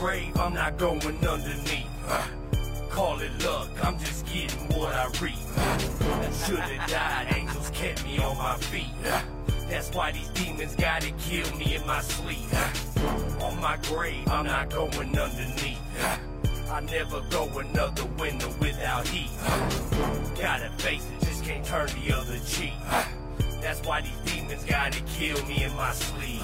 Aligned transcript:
Grave, 0.00 0.36
I'm 0.36 0.54
not 0.54 0.76
going 0.76 1.00
underneath. 1.26 1.86
Call 2.90 3.20
it 3.20 3.30
luck, 3.44 3.70
I'm 3.82 3.98
just 3.98 4.26
getting 4.26 4.68
what 4.76 4.94
I 4.94 5.06
reap. 5.20 5.34
Should've 6.46 6.88
died, 6.88 7.34
angels 7.34 7.70
kept 7.70 8.04
me 8.04 8.18
on 8.18 8.36
my 8.36 8.56
feet. 8.56 8.92
That's 9.68 9.90
why 9.94 10.12
these 10.12 10.28
demons 10.30 10.74
gotta 10.76 11.10
kill 11.12 11.50
me 11.56 11.76
in 11.76 11.86
my 11.86 12.00
sleep. 12.00 12.52
On 13.40 13.58
my 13.60 13.78
grave, 13.88 14.28
I'm 14.28 14.46
not 14.46 14.70
going 14.70 15.18
underneath. 15.18 15.78
I 16.70 16.80
never 16.80 17.20
go 17.30 17.48
another 17.58 18.04
winter 18.18 18.48
without 18.60 19.06
heat. 19.08 19.30
Gotta 20.40 20.70
face 20.78 21.06
it, 21.06 21.24
just 21.24 21.44
can't 21.44 21.64
turn 21.64 21.88
the 22.04 22.14
other 22.14 22.38
cheek. 22.46 22.74
That's 23.60 23.80
why 23.86 24.02
these 24.02 24.23
demons 24.44 24.64
gotta 24.64 25.00
kill 25.02 25.44
me 25.46 25.64
in 25.64 25.74
my 25.76 25.92
sleep. 25.92 26.42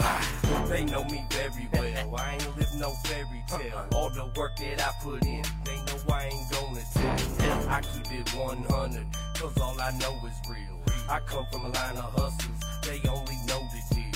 They 0.69 0.85
know 0.85 1.05
me 1.05 1.25
very 1.31 1.69
well. 1.73 2.17
I 2.17 2.35
ain't 2.35 2.57
live 2.57 2.75
no 2.77 2.91
fairy 3.05 3.43
tale. 3.49 3.87
All 3.95 4.11
the 4.11 4.31
work 4.37 4.57
that 4.57 4.81
I 4.81 4.93
put 5.03 5.25
in, 5.25 5.43
they 5.65 5.77
know 5.77 6.15
I 6.15 6.27
ain't 6.27 6.51
gonna 6.51 6.83
tell. 6.95 7.69
I 7.69 7.81
keep 7.81 8.13
it 8.13 8.29
100, 8.35 9.07
cause 9.37 9.59
all 9.59 9.81
I 9.81 9.91
know 9.99 10.19
is 10.27 10.51
real. 10.51 10.81
I 11.09 11.21
come 11.21 11.47
from 11.53 11.67
a 11.67 11.69
line 11.69 11.97
of 11.97 12.13
hustlers, 12.15 12.61
they 12.83 13.01
only 13.09 13.37
know 13.47 13.61
the 13.73 13.95
deal. 13.95 14.11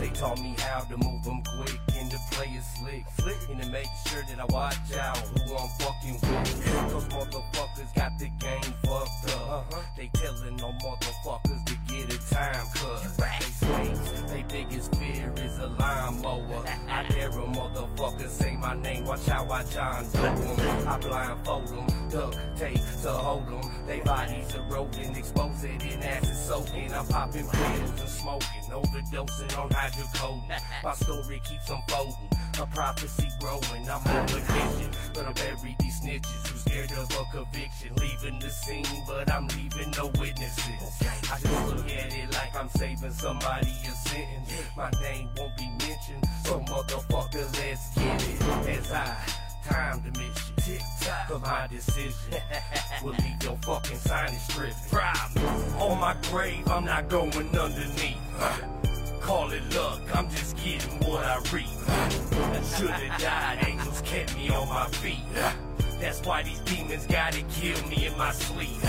They 0.00 0.08
taught 0.08 0.40
me 0.40 0.54
how 0.58 0.80
to 0.80 0.96
move 0.96 1.24
them 1.24 1.42
quick 1.58 1.78
and 1.98 2.10
to 2.10 2.18
play 2.32 2.46
it 2.46 2.64
slick. 2.78 3.04
Slick 3.18 3.36
and 3.50 3.62
to 3.62 3.68
make 3.70 3.88
sure 4.06 4.22
that 4.28 4.40
I 4.40 4.44
watch 4.46 4.76
out 4.98 5.18
who 5.18 5.56
I'm 5.56 5.68
fucking 5.80 6.14
with. 6.14 6.92
Cause 6.92 7.08
motherfuckers 7.08 7.94
got 7.94 8.18
the 8.18 8.30
game 8.40 8.74
fucked 8.84 9.36
up. 9.36 9.74
They 9.96 10.08
telling 10.14 10.56
no 10.56 10.72
motherfuckers 10.84 11.64
to 11.66 11.85
get 11.96 12.14
a 12.14 12.34
time 12.34 12.66
cut. 12.74 13.02
They 13.16 13.46
snakes, 13.50 14.22
they 14.30 14.44
biggest 14.48 14.94
fear 14.96 15.32
is 15.36 15.58
a 15.58 15.66
lawnmower. 15.66 16.64
I 16.88 17.06
dare 17.08 17.30
a 17.30 17.32
motherfucker 17.32 18.28
say 18.28 18.56
my 18.56 18.74
name, 18.74 19.04
watch 19.04 19.26
how 19.26 19.48
I 19.50 19.64
John 19.64 20.04
Doe 20.12 20.24
'em. 20.24 20.88
I 20.88 20.98
blindfold 20.98 21.68
them, 21.68 22.10
duct 22.10 22.38
tape 22.56 22.80
to 23.02 23.10
hold 23.10 23.46
them. 23.48 23.86
They 23.86 24.00
bodies 24.00 24.54
eroding, 24.54 25.16
exposed 25.16 25.64
in 25.64 26.02
acid 26.02 26.36
soaking. 26.36 26.92
I'm 26.92 27.06
popping 27.06 27.48
pills 27.48 28.00
and 28.00 28.08
smoking, 28.08 28.64
overdosing 28.70 29.58
on 29.58 29.68
hydrocodone. 29.70 30.60
My 30.82 30.94
story 30.94 31.40
keeps 31.44 31.70
unfolding, 31.70 32.30
a 32.60 32.66
prophecy 32.66 33.28
growing. 33.40 33.88
I'm 33.88 34.06
on 34.06 34.28
vacation, 34.28 34.90
but 35.14 35.26
I'm 35.26 35.34
buried 35.34 35.76
these 35.78 35.85
snitches 36.06 36.46
who 36.46 36.58
scared 36.58 36.92
of 36.92 37.10
a 37.10 37.36
conviction. 37.36 37.94
Leaving 37.96 38.38
the 38.38 38.50
scene, 38.50 38.86
but 39.06 39.30
I'm 39.32 39.48
leaving 39.48 39.90
no 39.96 40.06
witnesses. 40.18 41.02
I 41.30 41.38
just 41.40 41.66
look 41.66 41.86
at 41.86 42.12
it 42.12 42.32
like 42.32 42.54
I'm 42.54 42.68
saving 42.68 43.10
somebody 43.10 43.66
a 43.66 43.90
sentence. 43.90 44.52
My 44.76 44.90
name 45.02 45.28
won't 45.36 45.56
be 45.56 45.68
mentioned, 45.68 46.24
so 46.44 46.60
motherfucker, 46.60 47.46
let's 47.58 47.94
get 47.94 48.28
it. 48.28 48.78
As 48.78 48.92
I 48.92 49.16
time 49.64 50.02
to 50.02 50.10
miss 50.20 50.48
you. 50.48 50.54
Tick 50.58 50.82
tock 51.00 51.30
of 51.30 51.42
my 51.42 51.66
decision. 51.66 52.40
will 53.02 53.12
leave 53.12 53.42
your 53.42 53.56
fucking 53.64 53.98
signage 53.98 54.50
stripped. 54.50 54.90
Problem. 54.90 55.44
On 55.80 55.98
my 55.98 56.14
grave, 56.30 56.66
I'm 56.68 56.84
not 56.84 57.08
going 57.08 57.32
underneath. 57.58 58.16
Call 59.20 59.50
it 59.50 59.74
luck, 59.74 60.02
I'm 60.14 60.30
just 60.30 60.56
getting 60.56 61.00
what 61.00 61.24
I 61.24 61.38
reap. 61.52 61.66
Should've 62.76 63.20
died, 63.20 63.66
angels 63.66 64.00
kept 64.02 64.36
me 64.36 64.50
on 64.50 64.68
my 64.68 64.86
feet. 64.88 65.18
That's 66.00 66.20
why 66.24 66.42
these 66.42 66.60
demons 66.60 67.06
gotta 67.06 67.42
kill 67.42 67.80
me 67.88 68.06
in 68.06 68.16
my 68.18 68.32
sleep. 68.32 68.84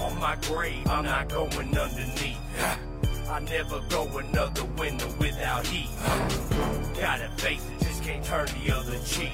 On 0.00 0.18
my 0.18 0.36
grave, 0.48 0.86
I'm 0.86 1.04
not 1.04 1.28
going 1.28 1.76
underneath. 1.76 2.38
I 3.28 3.40
never 3.40 3.80
go 3.88 4.06
another 4.18 4.64
window 4.64 5.08
without 5.18 5.66
heat. 5.66 5.90
Gotta 6.98 7.28
face 7.36 7.64
it, 7.70 7.84
just 7.84 8.02
can't 8.02 8.24
turn 8.24 8.48
the 8.64 8.74
other 8.74 8.98
cheek. 9.04 9.32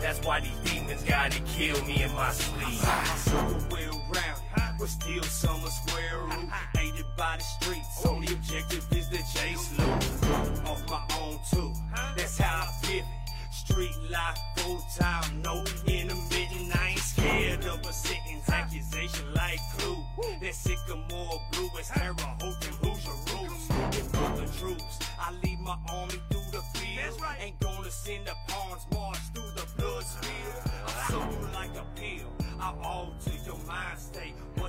That's 0.00 0.20
why 0.24 0.40
these 0.40 0.58
demons 0.70 1.02
gotta 1.02 1.40
kill 1.42 1.82
me 1.84 2.02
in 2.02 2.12
my 2.12 2.30
sleep. 2.30 2.78
Circle 3.16 3.66
way 3.70 3.86
around 3.86 4.38
it, 4.56 4.78
but 4.78 4.88
still 4.88 5.22
summer 5.22 5.68
square 5.68 6.18
root. 6.18 6.48
Aided 6.78 7.06
by 7.16 7.36
the 7.38 7.42
streets, 7.42 8.06
only 8.06 8.32
objective 8.32 8.86
is 8.92 9.08
the 9.08 9.18
chase 9.32 9.70
loot. 9.78 10.66
Off 10.66 10.82
my 10.90 11.02
own 11.20 11.38
too, 11.50 11.72
that's 12.16 12.38
how 12.38 12.62
I 12.62 12.86
pivot. 12.86 13.23
Street 13.64 13.96
life 14.10 14.38
full 14.56 14.80
time, 14.98 15.42
no 15.42 15.64
intermittent. 15.86 16.76
I 16.76 16.90
ain't 16.90 16.98
scared 16.98 17.64
of 17.64 17.80
a 17.80 17.92
sentence, 17.92 18.48
accusation 18.48 19.32
like 19.34 19.58
clue. 19.78 19.96
That 20.40 20.54
sycamore 20.54 21.40
blue 21.52 21.70
is 21.80 21.88
Terre 21.88 22.14
Haute 22.18 22.66
and 22.66 22.76
Hoosier 22.76 23.10
roots. 23.32 23.68
If 23.98 24.06
for 24.06 24.40
the 24.40 24.46
troops, 24.58 24.98
I 25.18 25.32
lead 25.42 25.60
my 25.60 25.76
army 25.88 26.20
through 26.30 26.50
the 26.52 26.62
field. 26.74 27.20
Ain't 27.40 27.58
gonna 27.60 27.90
send 27.90 28.26
the 28.26 28.34
pawns 28.48 28.86
march 28.92 29.18
through 29.34 29.50
the 29.56 29.66
blood 29.76 30.04
spill. 30.04 30.72
I 30.86 31.10
soak 31.10 31.32
you 31.32 31.48
like 31.52 31.74
a 31.74 31.84
pill. 31.98 32.28
I 32.60 32.74
alter 32.82 33.30
your 33.30 33.33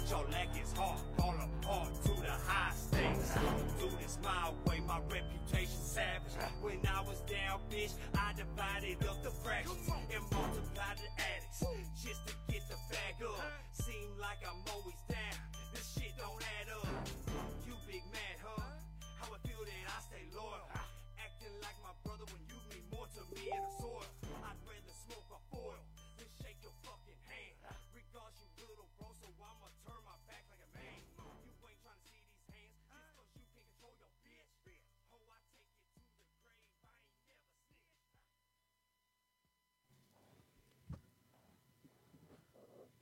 Your 0.09 0.23
lack 0.31 0.49
is 0.61 0.71
heart, 0.73 0.99
fall 1.17 1.33
apart 1.33 1.89
to 2.03 2.09
the 2.21 2.29
high 2.29 2.71
stakes. 2.75 3.33
Do 3.79 3.89
this 3.99 4.19
my 4.23 4.51
way, 4.67 4.79
my 4.85 4.99
reputation 5.09 5.81
savage. 5.81 6.37
When 6.61 6.79
I 6.85 7.01
was 7.01 7.21
down, 7.21 7.59
bitch, 7.71 7.93
I 8.15 8.33
divided 8.37 9.03
up 9.07 9.23
the 9.23 9.31
fractions 9.31 9.89
and 9.89 10.21
multiplied 10.31 10.97
the 11.01 11.09
addicts 11.17 11.63
just 12.03 12.27
to 12.27 12.33
get 12.47 12.61
the 12.69 12.77
bag 12.91 13.15
up. 13.27 13.41
Seem 13.73 14.11
like 14.21 14.37
I'm 14.45 14.61
always 14.71 15.04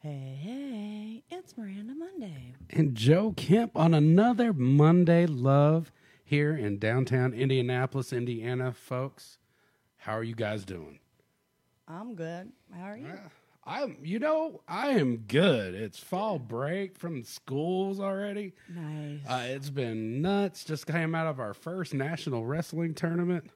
Hey, 0.05 0.37
hey, 0.41 1.23
it's 1.31 1.57
Miranda 1.57 1.93
Monday. 1.95 2.55
and 2.69 2.93
Joe 2.93 3.33
Kemp 3.37 3.71
on 3.77 3.93
another 3.93 4.51
Monday 4.51 5.25
Love 5.25 5.93
here 6.25 6.57
in 6.57 6.77
downtown 6.77 7.33
Indianapolis, 7.33 8.11
Indiana, 8.11 8.73
folks. 8.73 9.37
How 9.95 10.11
are 10.17 10.23
you 10.23 10.35
guys 10.35 10.65
doing? 10.65 10.99
I'm 11.87 12.15
good. 12.15 12.51
How 12.77 12.83
are 12.83 12.97
you? 12.97 13.13
I'm, 13.63 13.95
you 14.03 14.19
know, 14.19 14.59
I 14.67 14.89
am 14.89 15.19
good. 15.19 15.73
It's 15.73 15.99
fall 15.99 16.37
break 16.37 16.97
from 16.97 17.23
schools 17.23 18.01
already. 18.01 18.55
Nice. 18.67 19.21
Uh, 19.25 19.43
it's 19.55 19.69
been 19.69 20.21
nuts. 20.21 20.65
Just 20.65 20.85
came 20.85 21.15
out 21.15 21.27
of 21.27 21.39
our 21.39 21.53
first 21.53 21.93
national 21.93 22.45
wrestling 22.45 22.93
tournament. 22.93 23.51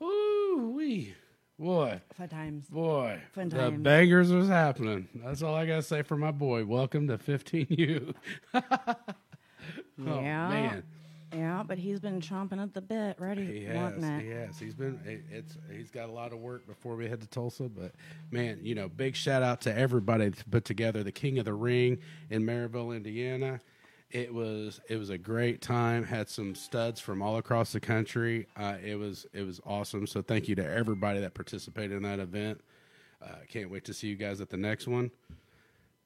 Woo 0.00 0.72
wee, 0.74 1.14
boy, 1.58 2.00
Fun 2.16 2.28
times. 2.28 2.68
boy, 2.68 3.20
Fun 3.32 3.48
the 3.48 3.70
bangers 3.70 4.30
was 4.32 4.48
happening. 4.48 5.08
That's 5.14 5.42
all 5.42 5.54
I 5.54 5.66
gotta 5.66 5.82
say 5.82 6.02
for 6.02 6.16
my 6.16 6.30
boy. 6.30 6.64
Welcome 6.64 7.08
to 7.08 7.18
15U. 7.18 8.14
yeah. 8.54 8.94
Oh 10.06 10.20
man. 10.22 10.82
Yeah, 11.30 11.62
but 11.66 11.76
he's 11.76 12.00
been 12.00 12.22
chomping 12.22 12.62
at 12.62 12.72
the 12.72 12.80
bit, 12.80 13.20
ready, 13.20 13.44
He 13.60 13.64
has. 13.66 14.02
it. 14.02 14.22
He 14.22 14.28
has. 14.30 14.58
He's 14.58 14.74
been. 14.74 14.98
it- 15.04 15.24
It's. 15.30 15.58
He's 15.70 15.90
got 15.90 16.08
a 16.08 16.12
lot 16.12 16.32
of 16.32 16.38
work 16.38 16.66
before 16.66 16.96
we 16.96 17.06
head 17.06 17.20
to 17.20 17.26
Tulsa. 17.26 17.64
But 17.64 17.92
man, 18.30 18.60
you 18.62 18.74
know, 18.74 18.88
big 18.88 19.14
shout 19.14 19.42
out 19.42 19.60
to 19.62 19.76
everybody 19.78 20.30
that 20.30 20.50
put 20.50 20.64
together 20.64 21.02
the 21.02 21.12
King 21.12 21.38
of 21.38 21.44
the 21.44 21.52
Ring 21.52 21.98
in 22.30 22.44
Maryville, 22.44 22.96
Indiana. 22.96 23.60
It 24.10 24.32
was. 24.32 24.80
It 24.88 24.96
was 24.96 25.10
a 25.10 25.18
great 25.18 25.60
time. 25.60 26.04
Had 26.04 26.28
some 26.28 26.54
studs 26.54 27.00
from 27.00 27.20
all 27.20 27.36
across 27.36 27.72
the 27.72 27.80
country. 27.80 28.46
Uh, 28.56 28.76
it 28.82 28.94
was. 28.94 29.26
It 29.32 29.42
was 29.42 29.60
awesome. 29.66 30.06
So 30.06 30.22
thank 30.22 30.48
you 30.48 30.54
to 30.56 30.64
everybody 30.64 31.20
that 31.20 31.34
participated 31.34 31.92
in 31.92 32.02
that 32.04 32.18
event. 32.18 32.60
Uh, 33.22 33.34
can't 33.48 33.70
wait 33.70 33.84
to 33.84 33.92
see 33.92 34.08
you 34.08 34.16
guys 34.16 34.40
at 34.40 34.48
the 34.48 34.56
next 34.56 34.86
one. 34.86 35.10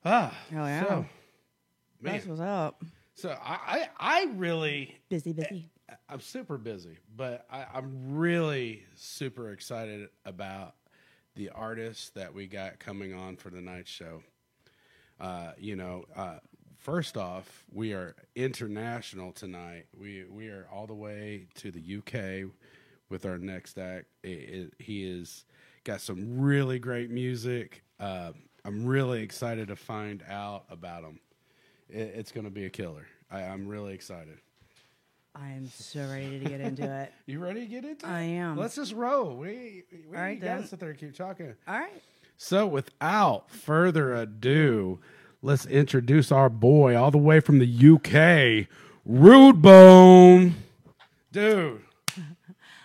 Ah. 0.05 0.35
Hell 0.51 0.67
yeah. 0.67 0.85
So, 0.85 0.95
man. 2.01 2.15
That's 2.15 2.27
what's 2.27 2.41
up. 2.41 2.83
So 3.15 3.37
I. 3.41 3.55
I, 3.55 3.89
I 4.01 4.25
really. 4.35 4.97
Busy, 5.09 5.33
busy. 5.33 5.69
I'm 6.09 6.21
super 6.21 6.59
busy, 6.59 6.99
but 7.17 7.47
I, 7.51 7.67
I'm 7.75 8.17
really 8.17 8.85
super 8.95 9.51
excited 9.51 10.09
about 10.25 10.75
the 11.35 11.51
artists 11.51 12.11
that 12.11 12.35
we 12.35 12.47
got 12.47 12.79
coming 12.79 13.15
on 13.15 13.37
for 13.37 13.51
the 13.51 13.61
night 13.61 13.87
show. 13.87 14.23
Uh, 15.21 15.53
you 15.59 15.77
know, 15.77 16.05
uh, 16.17 16.39
first 16.83 17.17
off, 17.17 17.65
we 17.73 17.93
are 17.93 18.15
international 18.35 19.33
tonight. 19.33 19.87
We 19.99 20.25
we 20.29 20.49
are 20.49 20.67
all 20.73 20.87
the 20.87 20.95
way 20.95 21.47
to 21.57 21.71
the 21.71 21.97
UK 21.99 22.51
with 23.09 23.25
our 23.25 23.39
next 23.39 23.79
act. 23.79 24.07
It, 24.23 24.29
it, 24.29 24.75
he 24.79 25.05
is 25.05 25.45
got 25.85 26.01
some 26.01 26.41
really 26.41 26.79
great 26.79 27.11
music. 27.11 27.83
Uh, 28.01 28.33
I'm 28.65 28.85
really 28.85 29.23
excited 29.23 29.69
to 29.69 29.77
find 29.77 30.23
out 30.29 30.65
about 30.71 31.05
him. 31.05 31.21
It, 31.89 32.15
it's 32.17 32.33
going 32.33 32.45
to 32.45 32.51
be 32.51 32.65
a 32.67 32.71
killer. 32.71 33.07
I, 33.31 33.43
I'm 33.43 33.67
really 33.69 33.95
excited. 33.95 34.39
I 35.35 35.51
am 35.51 35.69
so 35.69 36.01
ready 36.01 36.39
to 36.41 36.45
get 36.45 36.61
into 36.61 36.85
it. 36.85 37.13
You 37.27 37.39
ready 37.39 37.61
to 37.61 37.67
get 37.67 37.85
into 37.85 38.07
it? 38.07 38.11
I 38.11 38.21
am. 38.23 38.57
Let's 38.57 38.75
just 38.77 38.93
roll. 38.93 39.37
We, 39.37 39.85
we 40.11 40.17
All 40.17 40.23
right, 40.23 40.39
gotta 40.41 40.61
then. 40.61 40.69
sit 40.69 40.81
there 40.81 40.91
and 40.91 40.99
keep 40.99 41.15
talking. 41.17 41.55
All 41.67 41.79
right. 41.79 42.03
So, 42.37 42.67
without 42.67 43.51
further 43.51 44.15
ado, 44.15 44.99
let's 45.43 45.67
introduce 45.67 46.31
our 46.31 46.49
boy 46.49 46.97
all 46.97 47.11
the 47.11 47.19
way 47.19 47.41
from 47.41 47.59
the 47.59 47.67
UK, 47.67 48.69
Rudebone. 49.09 50.53
Dude, 51.33 51.83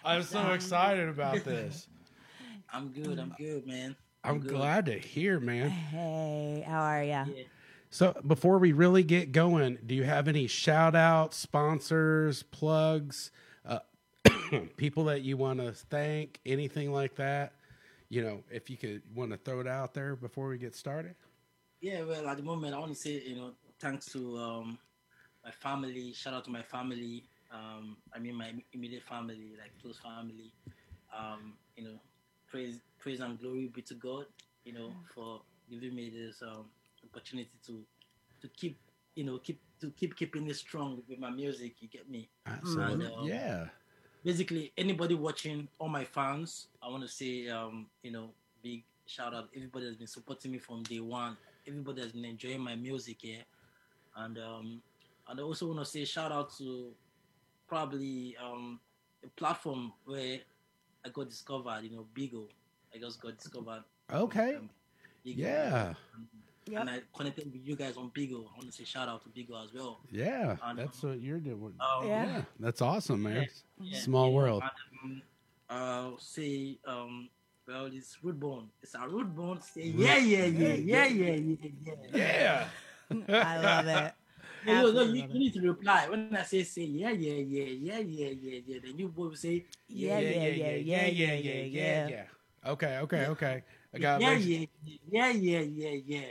I'm 0.04 0.24
so 0.24 0.52
excited 0.52 1.08
about 1.08 1.44
this. 1.44 1.88
I'm 2.74 2.90
good. 2.90 3.20
I'm 3.20 3.34
good, 3.38 3.66
man. 3.66 3.96
I'm 4.24 4.40
good. 4.40 4.52
glad 4.52 4.88
to 4.88 4.98
hear, 4.98 5.40
man. 5.40 5.70
Hey, 5.70 6.66
how 6.68 6.82
are 6.82 7.04
ya? 7.04 7.26
Yeah. 7.34 7.44
So, 7.90 8.14
before 8.26 8.58
we 8.58 8.74
really 8.74 9.04
get 9.04 9.32
going, 9.32 9.78
do 9.86 9.96
you 9.96 10.04
have 10.04 10.28
any 10.28 10.48
shout 10.48 10.96
outs, 10.96 11.38
sponsors, 11.38 12.44
plugs, 12.44 13.32
uh, 13.66 13.80
people 14.78 15.06
that 15.06 15.22
you 15.22 15.38
want 15.38 15.60
to 15.60 15.72
thank, 15.72 16.40
anything 16.46 16.92
like 16.92 17.16
that? 17.16 17.54
You 18.10 18.24
know, 18.24 18.44
if 18.52 18.70
you 18.70 18.78
could 18.78 19.04
want 19.16 19.32
to 19.32 19.38
throw 19.38 19.62
it 19.62 19.68
out 19.68 19.94
there 19.94 20.16
before 20.16 20.50
we 20.50 20.58
get 20.58 20.76
started. 20.76 21.16
Yeah, 21.82 22.04
well, 22.04 22.28
at 22.28 22.38
the 22.38 22.44
moment, 22.44 22.74
I 22.74 22.80
want 22.80 22.94
to 22.94 22.98
say, 23.00 23.22
you 23.26 23.36
know, 23.36 23.52
thanks 23.80 24.06
to 24.14 24.38
um, 24.38 24.78
my 25.46 25.52
family. 25.52 26.14
Shout 26.14 26.34
out 26.34 26.46
to 26.46 26.52
my 26.52 26.64
family. 26.64 27.24
Um, 27.52 27.98
I 28.14 28.20
mean, 28.20 28.36
my 28.36 28.52
immediate 28.74 29.04
family, 29.04 29.52
like 29.60 29.72
close 29.82 29.98
family. 29.98 30.52
Um, 31.16 31.54
you 31.76 31.84
know, 31.84 32.00
praise, 32.50 32.80
praise 33.00 33.20
and 33.20 33.40
glory 33.40 33.68
be 33.74 33.82
to 33.84 33.94
God. 33.94 34.26
You 34.66 34.74
know, 34.74 34.92
for 35.14 35.42
giving 35.70 35.96
me 35.96 36.10
this 36.10 36.42
um, 36.42 36.66
opportunity 37.04 37.50
to 37.68 37.84
to 38.42 38.48
keep, 38.50 38.78
you 39.16 39.24
know, 39.24 39.38
keep 39.38 39.62
to 39.82 39.92
keep 39.92 40.16
keeping 40.16 40.48
it 40.50 40.56
strong 40.56 41.02
with 41.08 41.20
my 41.20 41.30
music. 41.30 41.76
You 41.80 41.88
get 41.88 42.10
me? 42.10 42.30
Absolutely. 42.46 43.06
And, 43.06 43.16
um, 43.16 43.28
yeah. 43.28 43.66
basically 44.24 44.74
anybody 44.78 45.16
watching 45.16 45.68
all 45.80 45.88
my 45.88 46.04
fans 46.04 46.68
i 46.82 46.90
want 46.90 47.04
to 47.04 47.08
say 47.08 47.48
um 47.50 47.86
you 48.04 48.12
know 48.12 48.30
big 48.64 48.84
shout 49.06 49.34
out 49.34 49.48
everybody 49.56 49.86
has 49.86 49.96
been 49.96 50.08
supporting 50.08 50.52
me 50.52 50.58
from 50.58 50.84
day 50.84 51.00
one 51.00 51.38
everybody 51.68 52.02
has 52.02 52.12
been 52.12 52.26
enjoying 52.26 52.62
my 52.62 52.76
music 52.76 53.18
here 53.22 53.44
and 54.18 54.38
um 54.38 54.82
and 55.28 55.40
i 55.40 55.44
also 55.44 55.68
want 55.68 55.80
to 55.80 55.86
say 55.86 56.06
shout 56.06 56.32
out 56.32 56.56
to 56.58 56.92
probably 57.68 58.36
um 58.44 58.80
a 59.24 59.28
platform 59.30 59.92
where 60.06 60.40
i 61.06 61.10
got 61.10 61.30
discovered 61.30 61.82
you 61.84 61.92
know 61.96 62.06
bigo 62.16 62.46
i 62.96 62.98
just 62.98 63.22
got 63.22 63.38
discovered 63.38 63.84
Okay. 64.14 64.56
um, 64.56 64.70
Bigo. 65.26 65.38
Yeah. 65.40 65.94
Yep. 66.70 66.82
and 66.82 66.90
i 66.90 67.00
connected 67.16 67.52
with 67.52 67.66
you 67.68 67.76
guys 67.76 67.98
on 67.98 68.10
bigo 68.12 68.46
i 68.54 68.58
want 68.58 68.68
to 68.68 68.72
say 68.72 68.84
shout 68.86 69.10
out 69.10 69.22
to 69.24 69.30
bigo 69.30 69.62
as 69.64 69.74
well 69.74 70.00
Yeah. 70.12 70.56
And, 70.64 70.80
That's 70.80 71.04
what 71.04 71.20
you're 71.22 71.40
doing. 71.40 71.74
um, 71.80 72.06
Yeah. 72.08 72.26
Yeah. 72.26 72.42
That's 72.60 72.82
awesome, 72.82 73.24
man. 73.24 73.48
Yeah, 73.80 74.00
Small 74.00 74.30
yeah, 74.30 74.36
world. 74.36 74.64
and, 74.64 74.72
um, 75.04 75.22
uh, 75.70 76.12
say, 76.20 76.78
um, 76.86 77.30
well, 77.68 77.86
it's 77.88 78.18
Rudebone. 78.24 78.68
It's 78.82 78.96
a 78.96 79.00
Rudebone. 79.00 79.62
Say, 79.64 79.88
yeah, 79.88 80.18
yeah, 80.18 80.46
yeah, 80.46 80.74
yeah, 80.74 81.06
yeah, 81.06 81.36
yeah, 81.36 81.70
yeah. 81.86 81.96
Yeah. 82.14 82.68
I 83.42 83.60
love 83.60 83.88
it. 83.88 84.14
No, 84.64 84.92
no, 84.92 85.02
you, 85.04 85.24
you 85.32 85.40
need 85.40 85.54
to 85.54 85.62
reply 85.62 86.08
when 86.10 86.36
I 86.36 86.44
say, 86.44 86.64
say, 86.64 86.84
yeah, 86.84 87.12
yeah, 87.12 87.34
yeah, 87.34 87.66
yeah, 87.66 88.00
yeah, 88.00 88.30
yeah, 88.30 88.60
yeah. 88.66 88.80
Then 88.84 88.98
you 88.98 89.10
both 89.10 89.38
say, 89.38 89.66
Yeah, 89.88 90.20
yeah, 90.20 90.48
yeah, 90.48 90.76
yeah, 90.76 91.06
yeah, 91.08 91.34
yeah, 91.36 91.64
yeah. 91.72 92.26
Okay, 92.66 92.98
okay, 93.00 93.26
okay. 93.28 93.64
I 93.94 93.98
got 94.00 94.22
yeah, 94.22 94.34
yeah, 94.34 94.66
yeah, 95.10 95.32
yeah, 95.32 95.60
yeah, 95.62 95.90
yeah. 96.06 96.28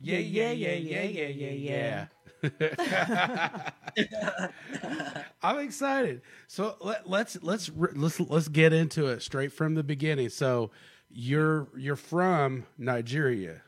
yeah, 0.00 0.18
yeah, 0.18 0.50
yeah, 0.52 0.74
yeah, 0.74 1.02
yeah, 1.02 1.28
yeah, 1.28 2.06
yeah. 2.42 3.70
I'm 5.42 5.58
excited. 5.60 6.22
So 6.48 6.76
let, 6.80 7.08
let's 7.08 7.38
let's 7.42 7.70
let's 7.74 8.20
let's 8.20 8.48
get 8.48 8.72
into 8.72 9.06
it 9.06 9.22
straight 9.22 9.52
from 9.52 9.74
the 9.74 9.82
beginning. 9.82 10.28
So 10.28 10.70
you're 11.10 11.68
you're 11.76 11.96
from 11.96 12.64
Nigeria 12.78 13.62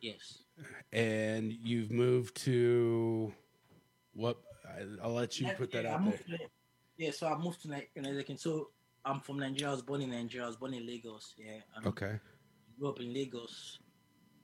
Yes. 0.00 0.38
and 0.92 1.52
you've 1.52 1.90
moved 1.90 2.36
to 2.44 3.32
what? 4.14 4.38
I- 4.66 5.02
I'll 5.02 5.12
let 5.14 5.40
you 5.40 5.48
put 5.56 5.70
that 5.72 5.84
yeah, 5.84 5.94
out 5.94 6.04
there. 6.04 6.38
to, 6.38 6.44
yeah, 6.98 7.10
so 7.12 7.28
I 7.28 7.36
moved 7.38 7.62
to 7.62 7.68
Ni- 7.70 7.88
United 7.94 8.26
Kingdom. 8.26 8.38
So 8.38 8.70
I'm 9.04 9.20
from 9.20 9.38
Nigeria. 9.38 9.68
I 9.70 9.74
was 9.74 9.82
born 9.82 10.02
in 10.02 10.10
Nigeria. 10.10 10.44
I 10.44 10.48
was 10.48 10.56
born 10.56 10.74
in 10.74 10.86
Lagos. 10.86 11.34
Yeah. 11.38 11.60
and 11.76 11.86
Okay. 11.86 12.18
grew 12.78 12.88
up 12.88 12.98
in 13.00 13.12
Lagos 13.14 13.78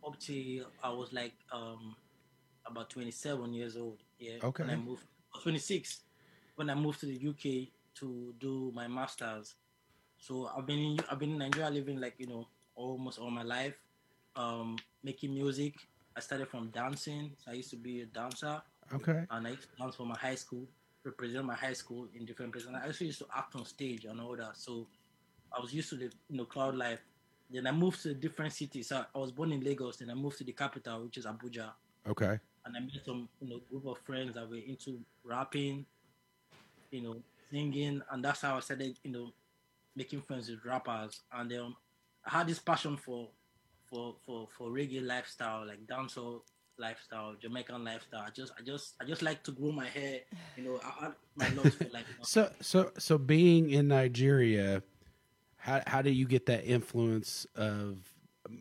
up 0.07 0.19
till 0.19 0.65
I 0.83 0.91
was 0.91 1.13
like 1.13 1.33
um 1.53 1.97
about 2.67 2.91
27 2.91 3.53
years 3.53 3.77
old. 3.77 3.99
Yeah. 4.19 4.37
Okay. 4.45 4.63
When 4.65 4.71
I 4.73 4.77
moved, 4.77 5.05
26 5.43 6.01
when 6.57 6.71
I 6.71 6.75
moved 6.75 7.01
to 7.01 7.07
the 7.07 7.15
UK 7.17 7.69
to 7.97 8.35
do 8.39 8.73
my 8.75 8.87
masters. 8.89 9.55
So 10.19 10.51
I've 10.57 10.67
been 10.67 10.79
in 10.79 11.01
I've 11.11 11.19
been 11.19 11.33
in 11.33 11.39
Nigeria 11.39 11.71
living 11.71 12.01
like 12.01 12.15
you 12.19 12.27
know 12.27 12.47
almost 12.75 13.19
all 13.19 13.31
my 13.31 13.43
life, 13.43 13.75
um, 14.37 14.77
making 15.03 15.35
music. 15.35 15.75
I 16.17 16.21
started 16.21 16.49
from 16.49 16.69
dancing. 16.71 17.33
So 17.45 17.51
I 17.53 17.55
used 17.55 17.71
to 17.71 17.77
be 17.77 18.01
a 18.03 18.07
dancer, 18.07 18.61
Okay. 18.93 19.25
and 19.31 19.47
I 19.47 19.51
used 19.51 19.63
to 19.63 19.69
dance 19.83 19.97
for 19.97 20.07
my 20.07 20.17
high 20.19 20.35
school, 20.35 20.67
represent 21.05 21.45
my 21.45 21.55
high 21.55 21.73
school 21.73 22.09
in 22.15 22.25
different 22.27 22.53
places. 22.53 22.69
And 22.69 22.77
I 22.77 22.87
also 22.87 23.05
used 23.05 23.21
to 23.21 23.27
act 23.35 23.55
on 23.57 23.65
stage 23.65 24.05
and 24.05 24.21
all 24.21 24.37
that. 24.37 24.57
So 24.57 24.87
I 25.57 25.61
was 25.61 25.73
used 25.73 25.91
to 25.91 25.97
the 25.97 26.11
you 26.29 26.37
know 26.37 26.45
crowd 26.45 26.75
life. 26.77 27.01
Then 27.51 27.67
I 27.67 27.73
moved 27.73 28.03
to 28.03 28.11
a 28.11 28.15
different 28.15 28.53
cities. 28.53 28.89
So 28.89 29.05
I 29.15 29.19
was 29.19 29.33
born 29.33 29.53
in 29.53 29.61
Lagos. 29.63 29.97
Then 29.97 30.11
I 30.11 30.15
moved 30.15 30.39
to 30.39 30.45
the 30.45 30.53
capital, 30.53 31.03
which 31.05 31.17
is 31.19 31.27
Abuja, 31.27 31.71
Okay. 32.09 32.39
And 32.65 32.77
I 32.77 32.81
met 32.81 32.91
some 33.05 33.29
you 33.41 33.49
know 33.49 33.61
group 33.71 33.87
of 33.87 33.99
friends 34.05 34.35
that 34.35 34.49
were 34.49 34.57
into 34.57 35.01
rapping, 35.25 35.87
you 36.91 37.03
know, 37.03 37.17
singing, 37.51 38.03
and 38.11 38.25
that's 38.25 38.43
how 38.43 38.57
I 38.57 38.61
started 38.61 38.99
you 39.03 39.13
know 39.13 39.33
making 39.97 40.23
friends 40.23 40.49
with 40.49 40.65
rappers. 40.65 41.21
And 41.33 41.53
um, 41.55 41.77
I 42.25 42.39
had 42.39 42.49
this 42.49 42.59
passion 42.59 42.97
for 42.97 43.29
for 43.87 44.15
for 44.25 44.49
for 44.57 44.71
reggae 44.71 45.05
lifestyle, 45.05 45.67
like 45.67 45.87
dancehall 45.87 46.43
lifestyle, 46.79 47.35
Jamaican 47.41 47.85
lifestyle. 47.85 48.25
I 48.27 48.31
just 48.31 48.53
I 48.59 48.63
just 48.63 48.95
I 49.01 49.05
just 49.05 49.23
like 49.23 49.43
to 49.45 49.53
grow 49.53 49.73
my 49.73 49.87
hair. 49.87 50.21
You 50.57 50.65
know, 50.65 50.81
I 50.85 51.05
had 51.05 51.15
my 51.37 51.49
love 51.51 51.73
for 51.75 51.89
like. 51.93 52.05
So 52.23 52.51
so 52.61 52.93
so 52.99 53.19
being 53.19 53.71
in 53.71 53.89
Nigeria, 53.89 54.83
how 55.57 55.83
how 55.87 56.03
do 56.03 56.11
you 56.11 56.27
get 56.27 56.47
that 56.47 56.65
influence 56.65 57.47
of? 57.55 58.10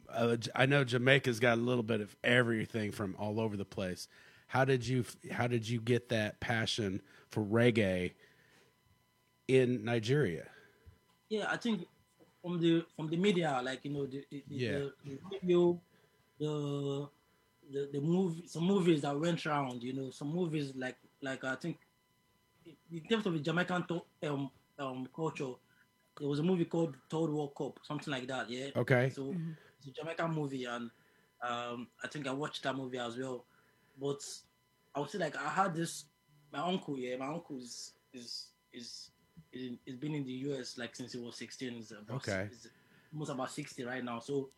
Uh, 0.10 0.38
I 0.56 0.66
know 0.66 0.84
Jamaica's 0.84 1.40
got 1.40 1.58
a 1.58 1.62
little 1.62 1.84
bit 1.84 2.02
of 2.02 2.16
everything 2.24 2.92
from 2.92 3.16
all 3.20 3.40
over 3.40 3.56
the 3.58 3.66
place. 3.66 4.08
How 4.48 4.66
did 4.66 4.88
you 4.88 5.06
how 5.32 5.48
did 5.48 5.68
you 5.70 5.80
get 5.80 6.10
that 6.10 6.40
passion 6.40 7.02
for 7.30 7.44
reggae 7.44 8.14
in 9.48 9.84
Nigeria? 9.86 10.46
Yeah, 11.30 11.46
I 11.50 11.58
think 11.58 11.86
from 12.42 12.60
the 12.60 12.86
from 12.96 13.10
the 13.10 13.18
media, 13.18 13.62
like 13.64 13.86
you 13.86 13.92
know, 13.92 14.06
the 14.06 14.24
the, 14.32 14.44
the, 14.48 14.56
Yeah. 14.56 14.72
the, 14.72 14.94
the 15.06 15.20
video, 15.32 15.82
the 16.40 17.08
the 17.72 17.90
the 17.94 18.02
movie, 18.02 18.44
some 18.48 18.64
movies 18.64 19.02
that 19.02 19.20
went 19.20 19.46
around, 19.46 19.84
you 19.84 19.94
know, 19.94 20.10
some 20.12 20.34
movies 20.34 20.74
like 20.76 20.98
like 21.22 21.44
I 21.44 21.56
think 21.56 21.78
in 22.92 23.04
terms 23.10 23.26
of 23.26 23.34
the 23.34 23.40
Jamaican 23.40 23.86
to, 23.88 24.02
um 24.30 24.50
um 24.78 25.08
culture, 25.16 25.54
there 26.20 26.28
was 26.28 26.40
a 26.40 26.44
movie 26.44 26.66
called 26.66 26.96
Third 27.10 27.30
World 27.30 27.54
Cop, 27.56 27.80
something 27.84 28.12
like 28.12 28.28
that. 28.28 28.50
Yeah. 28.50 28.70
Okay. 28.76 29.12
So 29.16 29.36
it's 29.80 29.88
a 29.88 29.92
Jamaican 30.02 30.34
movie, 30.34 30.66
and 30.66 30.90
um, 31.42 31.88
I 32.04 32.08
think 32.08 32.28
I 32.28 32.32
watched 32.34 32.64
that 32.64 32.76
movie 32.76 32.98
as 33.00 33.18
well. 33.18 33.46
But 34.00 34.22
I 34.96 35.00
would 35.00 35.10
say 35.10 35.18
like 35.18 35.36
I 35.38 35.50
had 35.50 35.74
this 35.76 36.06
my 36.52 36.60
uncle. 36.60 36.98
Yeah, 36.98 37.18
my 37.18 37.28
uncle 37.28 37.58
is 37.58 37.94
is 38.14 38.48
is 38.74 39.12
is, 39.54 39.96
been 39.98 40.16
in 40.16 40.26
the 40.26 40.32
US 40.50 40.78
like 40.78 40.96
since 40.96 41.14
he 41.14 41.20
was 41.20 41.36
sixteen. 41.38 41.74
He's 41.74 41.92
about, 41.92 42.18
Okay. 42.18 42.48
he's 42.50 42.68
almost 43.14 43.32
about 43.32 43.52
sixty 43.52 43.84
right 43.84 44.04
now. 44.04 44.20
So 44.20 44.50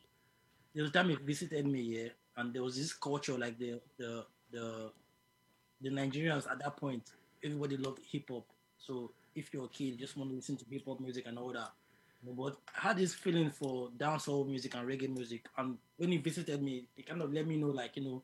there 0.73 0.83
was 0.83 0.91
time 0.91 1.09
he 1.09 1.15
visited 1.15 1.65
me 1.65 1.81
yeah, 1.81 2.09
and 2.37 2.53
there 2.53 2.63
was 2.63 2.77
this 2.77 2.93
culture 2.93 3.37
like 3.37 3.57
the 3.57 3.79
the 3.97 4.25
the 4.51 4.91
the 5.81 5.89
Nigerians 5.89 6.49
at 6.49 6.59
that 6.59 6.77
point. 6.77 7.03
Everybody 7.43 7.77
loved 7.77 7.99
hip 8.11 8.29
hop. 8.29 8.45
So 8.77 9.11
if 9.35 9.53
you're 9.53 9.65
a 9.65 9.69
kid, 9.69 9.83
you 9.85 9.97
just 9.97 10.17
want 10.17 10.29
to 10.29 10.35
listen 10.35 10.57
to 10.57 10.65
hip 10.69 10.83
hop 10.85 10.99
music 10.99 11.25
and 11.27 11.37
all 11.37 11.51
that. 11.53 11.71
But 12.23 12.57
I 12.77 12.87
had 12.89 12.97
this 12.97 13.13
feeling 13.13 13.49
for 13.49 13.89
dancehall 13.97 14.47
music 14.47 14.75
and 14.75 14.87
reggae 14.87 15.09
music, 15.09 15.45
and 15.57 15.77
when 15.97 16.11
he 16.11 16.17
visited 16.17 16.61
me, 16.61 16.85
he 16.95 17.03
kind 17.03 17.21
of 17.21 17.33
let 17.33 17.47
me 17.47 17.57
know, 17.57 17.67
like 17.69 17.95
you 17.97 18.03
know, 18.03 18.23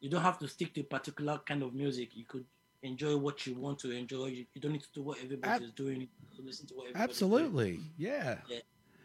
you 0.00 0.08
don't 0.08 0.22
have 0.22 0.38
to 0.38 0.48
stick 0.48 0.74
to 0.74 0.80
a 0.80 0.84
particular 0.84 1.40
kind 1.46 1.62
of 1.62 1.74
music. 1.74 2.10
You 2.14 2.24
could 2.24 2.44
enjoy 2.82 3.16
what 3.16 3.46
you 3.46 3.54
want 3.54 3.80
to 3.80 3.90
enjoy. 3.90 4.26
You, 4.26 4.46
you 4.54 4.60
don't 4.60 4.72
need 4.72 4.82
to 4.82 4.92
do 4.94 5.02
what 5.02 5.18
everybody 5.22 5.52
Ab- 5.52 5.62
is 5.62 5.72
doing. 5.72 6.08
To 6.36 6.42
listen 6.42 6.66
to 6.68 6.74
what. 6.74 6.86
Absolutely. 6.94 7.80
Yeah. 7.96 8.36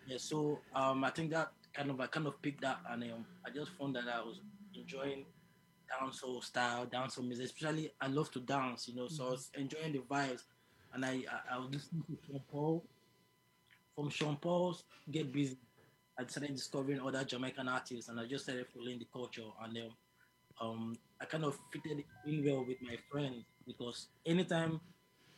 Yeah. 0.05 0.17
So 0.17 0.61
um, 0.75 1.03
I 1.03 1.09
think 1.09 1.31
that 1.31 1.51
kind 1.73 1.89
of 1.89 1.99
I 1.99 2.07
kind 2.07 2.27
of 2.27 2.41
picked 2.41 2.61
that, 2.61 2.79
and 2.89 3.03
um, 3.03 3.25
I 3.45 3.49
just 3.49 3.71
found 3.71 3.95
that 3.95 4.07
I 4.07 4.19
was 4.21 4.39
enjoying 4.75 5.25
dancehall 5.91 6.43
style, 6.43 6.85
dancehall 6.85 7.27
music. 7.27 7.45
Especially, 7.45 7.91
I 7.99 8.07
love 8.07 8.31
to 8.31 8.39
dance, 8.39 8.87
you 8.87 8.95
know. 8.95 9.07
So 9.07 9.27
I 9.27 9.29
was 9.31 9.49
enjoying 9.55 9.93
the 9.93 9.99
vibes, 9.99 10.41
and 10.93 11.05
I 11.05 11.23
I, 11.51 11.55
I 11.55 11.57
was 11.57 11.69
listening 11.71 12.03
to 12.07 12.17
Sean 12.27 12.41
Paul. 12.51 12.85
From 13.95 14.09
Sean 14.09 14.37
Paul's 14.37 14.83
Get 15.11 15.31
Busy, 15.31 15.57
I 16.17 16.25
started 16.25 16.55
discovering 16.55 16.99
other 16.99 17.23
Jamaican 17.23 17.67
artists, 17.67 18.09
and 18.09 18.19
I 18.19 18.25
just 18.25 18.45
started 18.45 18.65
following 18.73 18.99
the 18.99 19.05
culture. 19.13 19.43
And 19.63 19.77
um, 19.77 19.91
um, 20.61 20.97
I 21.21 21.25
kind 21.25 21.43
of 21.43 21.57
fitted 21.71 22.03
in 22.25 22.43
well 22.45 22.65
with 22.65 22.81
my 22.81 22.97
friends 23.11 23.43
because 23.67 24.07
anytime 24.25 24.79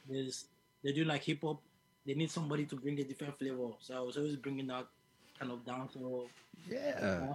there's 0.10 0.46
they're 0.84 0.94
doing 0.94 1.08
like 1.08 1.24
hip 1.24 1.40
hop. 1.42 1.62
They 2.06 2.14
need 2.14 2.30
somebody 2.30 2.66
to 2.66 2.76
bring 2.76 3.00
a 3.00 3.04
different 3.04 3.36
flavor. 3.40 3.70
So 3.80 3.98
I 3.98 4.00
was 4.00 4.16
always 4.16 4.36
bringing 4.36 4.68
that 4.68 4.86
kind 5.40 5.52
of 5.52 5.66
dancehall, 5.66 6.28
Yeah. 6.70 7.34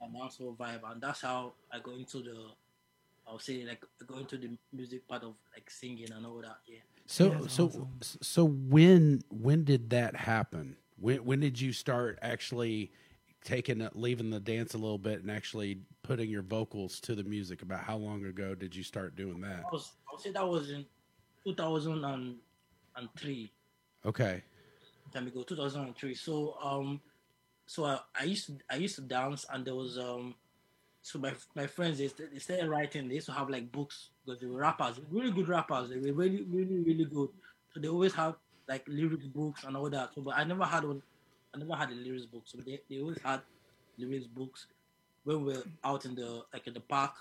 a 0.00 0.06
dancehall 0.08 0.56
vibe, 0.56 0.90
and 0.90 1.02
that's 1.02 1.20
how 1.20 1.52
I 1.70 1.80
go 1.80 1.90
into 1.92 2.22
the. 2.22 2.46
I 3.28 3.32
would 3.32 3.42
say 3.42 3.62
like 3.64 3.84
I 4.00 4.04
go 4.06 4.18
into 4.18 4.38
the 4.38 4.48
music 4.72 5.06
part 5.06 5.22
of 5.24 5.34
like 5.54 5.68
singing 5.70 6.10
and 6.12 6.24
all 6.24 6.40
that. 6.40 6.56
Yeah. 6.66 6.78
So 7.06 7.46
so 7.46 7.66
awesome. 7.66 7.88
so 8.00 8.44
when 8.44 9.22
when 9.30 9.64
did 9.64 9.90
that 9.90 10.16
happen? 10.16 10.76
When 10.98 11.24
when 11.24 11.40
did 11.40 11.60
you 11.60 11.72
start 11.72 12.18
actually 12.20 12.92
taking 13.44 13.88
leaving 13.94 14.30
the 14.30 14.40
dance 14.40 14.74
a 14.74 14.78
little 14.78 14.98
bit 14.98 15.22
and 15.22 15.30
actually 15.30 15.78
putting 16.02 16.28
your 16.28 16.42
vocals 16.42 16.98
to 17.00 17.14
the 17.14 17.22
music? 17.22 17.62
About 17.62 17.84
how 17.84 17.96
long 17.96 18.24
ago 18.24 18.54
did 18.54 18.74
you 18.74 18.82
start 18.82 19.14
doing 19.14 19.40
that? 19.42 19.60
I 19.60 19.72
was 19.72 19.92
I 20.08 20.14
would 20.14 20.20
say 20.20 20.32
that 20.32 20.46
was 20.46 20.70
in 20.70 20.84
2003. 21.44 23.52
Okay. 24.04 24.42
time 25.12 25.26
ago, 25.26 25.42
2003. 25.42 26.14
So 26.14 26.56
um, 26.62 27.00
so 27.66 27.84
I, 27.84 28.00
I 28.18 28.24
used 28.24 28.46
to 28.46 28.56
I 28.70 28.76
used 28.76 28.96
to 28.96 29.02
dance, 29.02 29.44
and 29.52 29.64
there 29.64 29.74
was 29.74 29.98
um, 29.98 30.34
so 31.06 31.20
my 31.20 31.32
my 31.54 31.68
friends 31.68 31.98
they, 31.98 32.08
they 32.32 32.40
started 32.40 32.68
writing. 32.68 33.06
They 33.06 33.14
used 33.14 33.28
to 33.28 33.32
have 33.32 33.48
like 33.48 33.70
books 33.70 34.08
because 34.24 34.40
they 34.40 34.48
were 34.48 34.58
rappers, 34.58 35.00
really 35.08 35.30
good 35.30 35.46
rappers. 35.48 35.88
They 35.88 35.98
were 35.98 36.12
really 36.12 36.42
really 36.42 36.78
really 36.78 37.04
good. 37.04 37.28
So 37.72 37.78
they 37.78 37.86
always 37.86 38.12
have 38.14 38.34
like 38.68 38.84
lyric 38.88 39.32
books 39.32 39.62
and 39.62 39.76
all 39.76 39.88
that. 39.88 40.14
So 40.16 40.22
but 40.22 40.36
I 40.36 40.42
never 40.42 40.64
had 40.64 40.82
one. 40.82 41.00
I 41.54 41.58
never 41.58 41.76
had 41.76 41.90
a 41.90 41.94
lyrics 41.94 42.26
book. 42.26 42.42
So 42.46 42.58
they, 42.58 42.80
they 42.90 43.00
always 43.00 43.18
had 43.22 43.42
lyrics 43.96 44.26
books 44.26 44.66
when 45.22 45.44
we 45.44 45.52
we're 45.52 45.62
out 45.84 46.06
in 46.06 46.16
the 46.16 46.42
like 46.52 46.66
in 46.66 46.74
the 46.74 46.80
park. 46.80 47.12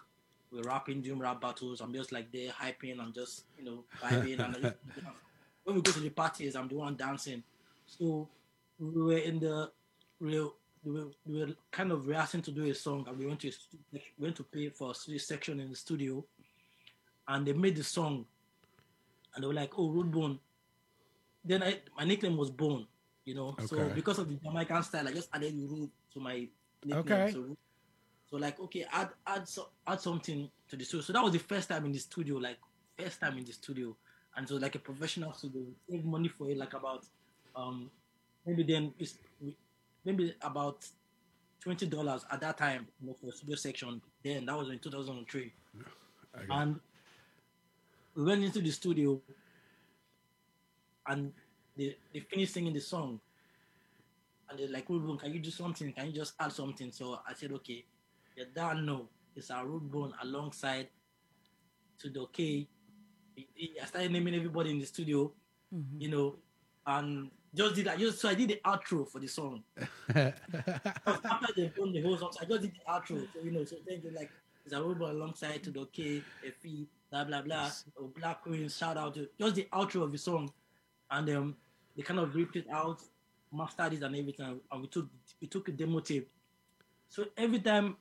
We're 0.51 0.63
rapping, 0.63 1.03
doing 1.03 1.19
rap 1.19 1.39
battles. 1.39 1.79
I'm 1.79 1.93
just 1.93 2.11
like 2.11 2.31
there 2.31 2.49
hyping 2.49 2.99
and 2.99 3.13
just 3.13 3.43
you 3.55 3.65
know 3.65 3.83
vibing. 4.01 4.39
and 4.39 4.73
when 5.63 5.75
we 5.75 5.81
go 5.83 5.91
to 5.91 5.99
the 5.99 6.09
parties, 6.09 6.55
I'm 6.55 6.67
the 6.67 6.75
one 6.75 6.95
dancing. 6.95 7.43
So 7.85 8.27
we 8.79 9.03
were 9.03 9.19
in 9.19 9.39
the 9.39 9.69
were, 10.19 10.53
we 10.85 10.91
were, 10.91 11.07
we 11.25 11.39
were 11.39 11.53
kind 11.71 11.91
of 11.91 12.07
rehearsing 12.07 12.41
to 12.43 12.51
do 12.51 12.63
a 12.65 12.75
song, 12.75 13.05
and 13.07 13.17
we 13.17 13.25
went 13.25 13.39
to 13.41 13.49
a 13.49 13.51
we 13.91 14.01
went 14.19 14.35
to 14.35 14.43
pay 14.43 14.69
for 14.69 14.91
a 14.91 15.19
section 15.19 15.59
in 15.59 15.69
the 15.69 15.75
studio, 15.75 16.23
and 17.27 17.45
they 17.45 17.53
made 17.53 17.75
the 17.75 17.83
song, 17.83 18.25
and 19.33 19.43
they 19.43 19.47
were 19.47 19.53
like, 19.53 19.77
"Oh, 19.77 19.89
Rudebone." 19.89 20.39
Then 21.43 21.63
I 21.63 21.79
my 21.97 22.05
nickname 22.05 22.37
was 22.37 22.51
Bone, 22.51 22.87
you 23.25 23.35
know. 23.35 23.55
So 23.65 23.89
because 23.89 24.19
of 24.19 24.29
the 24.29 24.35
Jamaican 24.35 24.83
style, 24.83 25.07
I 25.07 25.11
just 25.11 25.29
added 25.33 25.53
Rude 25.55 25.89
to 26.13 26.19
my 26.19 26.47
nickname. 26.83 26.99
Okay. 26.99 27.31
So, 27.31 27.55
so 28.29 28.37
like, 28.37 28.59
okay, 28.59 28.85
add 28.91 29.09
add 29.25 29.47
so, 29.47 29.69
add 29.85 30.01
something 30.01 30.49
to 30.69 30.75
the 30.75 30.83
studio. 30.83 31.01
So 31.03 31.13
that 31.13 31.23
was 31.23 31.33
the 31.33 31.39
first 31.39 31.69
time 31.69 31.85
in 31.85 31.91
the 31.91 31.99
studio, 31.99 32.37
like 32.37 32.57
first 32.97 33.19
time 33.19 33.37
in 33.37 33.43
the 33.45 33.51
studio, 33.53 33.95
and 34.35 34.47
so 34.47 34.55
like 34.55 34.75
a 34.75 34.79
professional 34.79 35.33
studio. 35.33 35.63
Save 35.89 36.05
money 36.05 36.27
for 36.27 36.49
it, 36.49 36.57
like 36.57 36.73
about 36.73 37.05
um 37.55 37.89
maybe 38.45 38.63
then 38.63 38.93
it's 38.99 39.15
maybe 40.05 40.33
about 40.41 40.87
twenty 41.61 41.87
dollars 41.87 42.25
at 42.31 42.41
that 42.41 42.57
time 42.57 42.87
you 43.01 43.07
know, 43.07 43.13
for 43.13 43.31
studio 43.31 43.55
section. 43.55 44.01
Then 44.23 44.45
that 44.45 44.57
was 44.57 44.69
in 44.69 44.79
two 44.79 44.91
thousand 44.91 45.17
and 45.17 45.29
three, 45.29 45.51
and 46.49 46.79
we 48.15 48.23
went 48.23 48.43
into 48.43 48.61
the 48.61 48.71
studio, 48.71 49.19
and 51.07 51.33
they 51.77 51.97
they 52.13 52.19
finished 52.21 52.53
singing 52.53 52.73
the 52.73 52.79
song, 52.79 53.19
and 54.49 54.59
they're 54.59 54.69
like, 54.69 54.87
"Rudebone, 54.87 55.19
can 55.19 55.33
you 55.33 55.39
do 55.39 55.51
something? 55.51 55.91
Can 55.91 56.07
you 56.07 56.13
just 56.13 56.33
add 56.39 56.53
something?" 56.53 56.91
So 56.91 57.19
I 57.27 57.33
said, 57.33 57.51
"Okay." 57.53 57.85
Yeah, 58.35 58.45
that 58.53 58.77
no, 58.77 59.07
it's 59.35 59.49
our 59.49 59.65
Rudebone 59.65 60.11
alongside 60.21 60.89
to 61.99 62.09
the 62.09 62.19
okay. 62.21 62.67
I 63.81 63.85
started 63.85 64.11
naming 64.11 64.35
everybody 64.35 64.71
in 64.71 64.79
the 64.79 64.85
studio, 64.85 65.31
mm-hmm. 65.73 66.01
you 66.01 66.09
know, 66.09 66.35
and 66.85 67.31
just 67.55 67.75
did 67.75 67.85
that. 67.85 67.99
Just 67.99 68.19
so 68.19 68.29
I 68.29 68.33
did 68.35 68.49
the 68.49 68.61
outro 68.65 69.07
for 69.07 69.19
the 69.19 69.27
song. 69.27 69.63
After 70.15 70.33
they've 71.55 71.73
done 71.73 71.93
the 71.93 72.01
whole 72.01 72.17
song, 72.17 72.31
so 72.31 72.39
I 72.41 72.45
just 72.45 72.61
did 72.61 72.71
the 72.73 72.91
outro. 72.91 73.27
So 73.33 73.39
you 73.43 73.51
know, 73.51 73.63
so 73.63 73.77
thank 73.87 74.03
you 74.03 74.11
like 74.11 74.29
it's 74.65 74.73
a 74.73 74.81
robot 74.81 75.11
alongside 75.11 75.63
to 75.63 75.71
the 75.71 75.85
K, 75.91 76.21
Effie, 76.45 76.87
blah 77.11 77.23
blah 77.23 77.41
blah, 77.41 77.71
or 77.95 78.07
Black 78.09 78.43
Queen, 78.43 78.67
shout 78.67 78.97
out 78.97 79.13
to 79.15 79.27
just 79.39 79.55
the 79.55 79.67
outro 79.73 80.03
of 80.03 80.11
the 80.11 80.17
song, 80.17 80.51
and 81.11 81.29
um, 81.29 81.55
they 81.95 82.03
kind 82.03 82.19
of 82.19 82.35
ripped 82.35 82.55
it 82.55 82.67
out, 82.71 83.01
mastered 83.53 83.93
it 83.93 84.03
and 84.03 84.15
everything, 84.15 84.59
and 84.71 84.81
we 84.81 84.87
took 84.87 85.07
we 85.41 85.47
took 85.47 85.69
a 85.69 85.71
demo 85.71 85.99
tape. 85.99 86.29
So 87.09 87.25
every 87.37 87.59
time, 87.59 87.97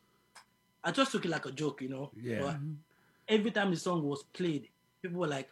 I 0.82 0.90
just 0.90 1.12
took 1.12 1.24
it 1.24 1.30
like 1.30 1.46
a 1.46 1.52
joke, 1.52 1.82
you 1.82 1.88
know. 1.88 2.10
Yeah. 2.20 2.40
But 2.40 2.56
every 3.28 3.50
time 3.50 3.70
the 3.70 3.76
song 3.76 4.02
was 4.02 4.22
played, 4.32 4.68
people 5.02 5.20
were 5.20 5.28
like, 5.28 5.48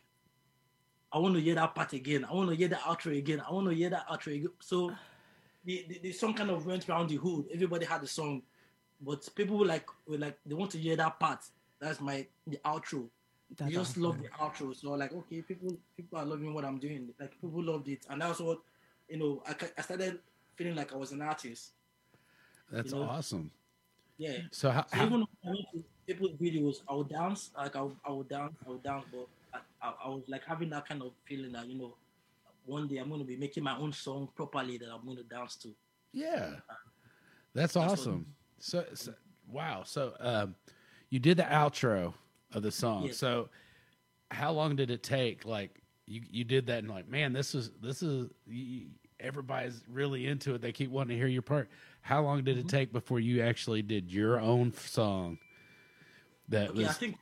I 1.12 1.18
want 1.18 1.34
to 1.34 1.40
hear 1.40 1.54
that 1.56 1.74
part 1.74 1.92
again. 1.92 2.24
I 2.24 2.32
want 2.32 2.48
to 2.48 2.56
hear 2.56 2.68
that 2.68 2.80
outro 2.80 3.16
again. 3.16 3.42
I 3.46 3.52
want 3.52 3.68
to 3.68 3.74
hear 3.74 3.90
that 3.90 4.08
outro 4.08 4.34
again. 4.34 4.50
So 4.60 4.92
the, 5.64 5.84
the, 5.88 5.98
the 6.04 6.12
song 6.12 6.34
kind 6.34 6.50
of 6.50 6.64
went 6.66 6.88
around 6.88 7.10
the 7.10 7.16
hood. 7.16 7.46
Everybody 7.52 7.84
had 7.84 8.00
the 8.00 8.06
song, 8.06 8.42
but 9.00 9.28
people 9.34 9.58
were 9.58 9.66
like 9.66 9.86
were 10.06 10.18
like 10.18 10.38
they 10.46 10.54
want 10.54 10.70
to 10.72 10.78
hear 10.78 10.96
that 10.96 11.20
part. 11.20 11.40
That's 11.80 12.00
my 12.00 12.26
the 12.46 12.58
outro. 12.64 13.08
That's 13.56 13.70
they 13.70 13.76
just 13.76 13.96
love 13.98 14.18
the 14.22 14.28
outro. 14.28 14.74
So 14.74 14.92
like 14.92 15.12
okay, 15.12 15.42
people 15.42 15.76
people 15.96 16.18
are 16.18 16.24
loving 16.24 16.54
what 16.54 16.64
I'm 16.64 16.78
doing. 16.78 17.10
Like 17.20 17.32
people 17.40 17.62
loved 17.62 17.88
it, 17.88 18.06
and 18.08 18.22
that's 18.22 18.40
what 18.40 18.60
you 19.08 19.18
know. 19.18 19.42
I, 19.46 19.54
I 19.76 19.82
started 19.82 20.18
feeling 20.56 20.76
like 20.76 20.92
I 20.92 20.96
was 20.96 21.12
an 21.12 21.20
artist. 21.20 21.72
That's 22.70 22.92
you 22.92 22.98
know, 22.98 23.04
awesome. 23.04 23.50
Yeah. 24.16 24.38
So 24.50 24.70
how, 24.70 24.86
So 24.86 24.96
how 24.96 25.06
even 25.06 25.20
when 25.20 25.28
I 25.44 25.48
went 25.48 25.66
to 25.74 25.84
people's 26.06 26.32
videos, 26.40 26.76
I 26.88 26.94
would 26.94 27.08
dance, 27.08 27.50
like 27.56 27.76
I 27.76 27.82
would, 27.82 27.96
I 28.04 28.12
would 28.12 28.28
dance, 28.28 28.54
I 28.66 28.70
would 28.70 28.82
dance, 28.82 29.04
but 29.12 29.26
I, 29.54 29.92
I, 30.04 30.08
was 30.08 30.24
like 30.28 30.42
having 30.46 30.70
that 30.70 30.88
kind 30.88 31.02
of 31.02 31.12
feeling 31.24 31.52
that 31.52 31.66
you 31.68 31.76
know, 31.78 31.96
one 32.64 32.88
day 32.88 32.98
I'm 32.98 33.08
going 33.08 33.20
to 33.20 33.26
be 33.26 33.36
making 33.36 33.62
my 33.64 33.76
own 33.76 33.92
song 33.92 34.28
properly 34.34 34.78
that 34.78 34.88
I'm 34.92 35.04
going 35.04 35.16
to 35.18 35.24
dance 35.24 35.56
to. 35.56 35.68
yeah, 36.12 36.50
that's 37.54 37.74
what- 37.74 37.90
awesome. 37.90 38.26
So, 38.58 38.84
so 38.94 39.12
wow. 39.48 39.82
So 39.84 40.14
um, 40.20 40.54
you 41.10 41.18
did 41.18 41.36
the 41.36 41.42
outro 41.42 42.14
of 42.54 42.62
the 42.62 42.70
song. 42.70 43.06
Yeah. 43.06 43.12
So 43.12 43.48
how 44.30 44.52
long 44.52 44.76
did 44.76 44.90
it 44.90 45.02
take? 45.02 45.44
Like 45.44 45.82
you 46.06 46.22
you 46.30 46.44
did 46.44 46.66
that 46.68 46.78
and 46.78 46.88
like 46.88 47.08
man, 47.08 47.32
this 47.32 47.54
is 47.54 47.70
this 47.82 48.02
is 48.02 48.30
you, 48.46 48.86
everybody's 49.18 49.82
really 49.88 50.26
into 50.26 50.54
it. 50.54 50.62
They 50.62 50.72
keep 50.72 50.90
wanting 50.90 51.10
to 51.10 51.16
hear 51.16 51.26
your 51.26 51.42
part. 51.42 51.68
How 52.02 52.22
long 52.22 52.38
Mm-hmm. 52.38 52.44
did 52.46 52.58
it 52.58 52.68
take 52.68 52.92
before 52.92 53.20
you 53.20 53.42
actually 53.42 53.82
did 53.82 54.10
your 54.12 54.40
own 54.40 54.72
song? 54.74 55.38
That 56.48 56.70
Okay, 56.70 56.84
I 56.86 56.92
think, 56.92 57.16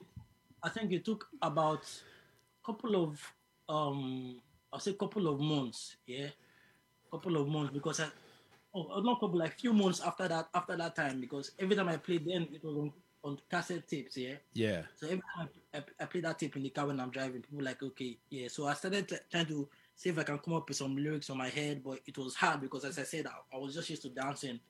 I 0.63 0.69
think 0.71 0.93
it 0.93 1.05
took 1.05 1.27
about 1.43 1.85
couple 2.71 3.03
of, 3.03 3.35
um, 3.69 4.41
I'll 4.73 4.79
say 4.79 4.93
couple 4.93 5.27
of 5.29 5.41
months, 5.41 5.97
yeah, 6.07 6.29
couple 7.11 7.37
of 7.37 7.49
months 7.49 7.73
because 7.73 8.01
I, 8.01 8.07
oh, 8.75 9.01
not 9.01 9.21
couple, 9.21 9.39
like 9.39 9.59
few 9.59 9.73
months 9.73 10.01
after 10.01 10.29
that, 10.29 10.49
after 10.55 10.77
that 10.77 10.95
time 10.95 11.21
because 11.21 11.51
every 11.59 11.75
time 11.75 11.89
I 11.89 11.97
played, 11.97 12.27
then 12.27 12.47
it 12.53 12.63
was 12.65 12.77
on, 12.77 12.93
on 13.25 13.39
cassette 13.51 13.89
tapes, 13.89 14.17
yeah. 14.17 14.35
yeah 14.55 14.83
So 14.95 15.07
every 15.07 15.23
time 15.37 15.49
I, 15.75 15.79
I, 15.79 15.83
I 16.01 16.05
play 16.07 16.21
that 16.21 16.39
tape 16.39 16.57
in 16.57 16.63
the 16.63 16.71
car 16.71 16.87
when 16.87 17.01
I'm 17.01 17.11
driving, 17.11 17.43
people 17.43 17.65
like, 17.65 17.83
okay, 17.83 18.17
yeah. 18.31 18.49
So 18.49 18.67
I 18.67 18.75
started 18.75 19.09
t- 19.09 19.17
trying 19.31 19.47
to 19.47 19.69
see 19.97 20.11
if 20.11 20.19
I 20.19 20.23
can 20.23 20.39
come 20.39 20.55
up 20.55 20.69
with 20.69 20.77
some 20.79 20.97
lyrics 20.97 21.29
on 21.29 21.39
my 21.39 21.49
head, 21.49 21.83
but 21.85 21.99
it 22.07 22.17
was 22.17 22.35
hard 22.37 22.61
because, 22.61 22.85
as 22.85 22.99
I 22.99 23.03
said, 23.03 23.27
I, 23.27 23.57
I 23.57 23.59
was 23.59 23.75
just 23.75 23.91
used 23.91 24.03
to 24.03 24.11
dancing. 24.11 24.61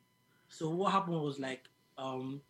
So 0.49 0.71
what 0.71 0.93
happened 0.93 1.21
was 1.21 1.39
like, 1.39 1.65
um, 1.99 2.41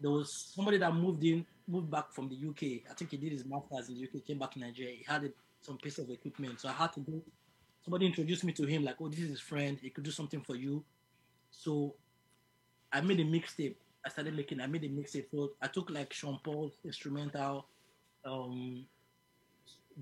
there 0.00 0.10
was 0.10 0.52
somebody 0.54 0.78
that 0.78 0.94
moved 0.94 1.24
in, 1.24 1.44
moved 1.66 1.90
back 1.90 2.12
from 2.12 2.28
the 2.28 2.36
UK. 2.36 2.90
I 2.90 2.94
think 2.94 3.10
he 3.10 3.16
did 3.16 3.32
his 3.32 3.44
masters 3.44 3.88
in 3.88 3.94
the 3.96 4.04
UK, 4.04 4.24
came 4.26 4.38
back 4.38 4.52
to 4.52 4.58
Nigeria. 4.60 4.94
He 4.96 5.04
had 5.06 5.24
a, 5.24 5.28
some 5.62 5.78
piece 5.78 5.98
of 5.98 6.10
equipment, 6.10 6.60
so 6.60 6.68
I 6.68 6.72
had 6.72 6.92
to 6.94 7.00
go. 7.00 7.22
Somebody 7.84 8.06
introduced 8.06 8.44
me 8.44 8.52
to 8.54 8.64
him, 8.66 8.84
like, 8.84 8.96
oh, 9.00 9.08
this 9.08 9.20
is 9.20 9.30
his 9.30 9.40
friend. 9.40 9.78
He 9.80 9.90
could 9.90 10.04
do 10.04 10.10
something 10.10 10.40
for 10.40 10.56
you. 10.56 10.82
So 11.50 11.94
I 12.92 13.00
made 13.00 13.20
a 13.20 13.24
mixtape. 13.24 13.74
I 14.04 14.08
started 14.08 14.34
making. 14.36 14.60
I 14.60 14.66
made 14.66 14.84
a 14.84 14.88
mixtape. 14.88 15.26
So 15.30 15.52
I 15.60 15.66
took 15.68 15.90
like 15.90 16.12
Sean 16.12 16.38
Paul's 16.42 16.72
instrumental, 16.84 17.66
um, 18.24 18.84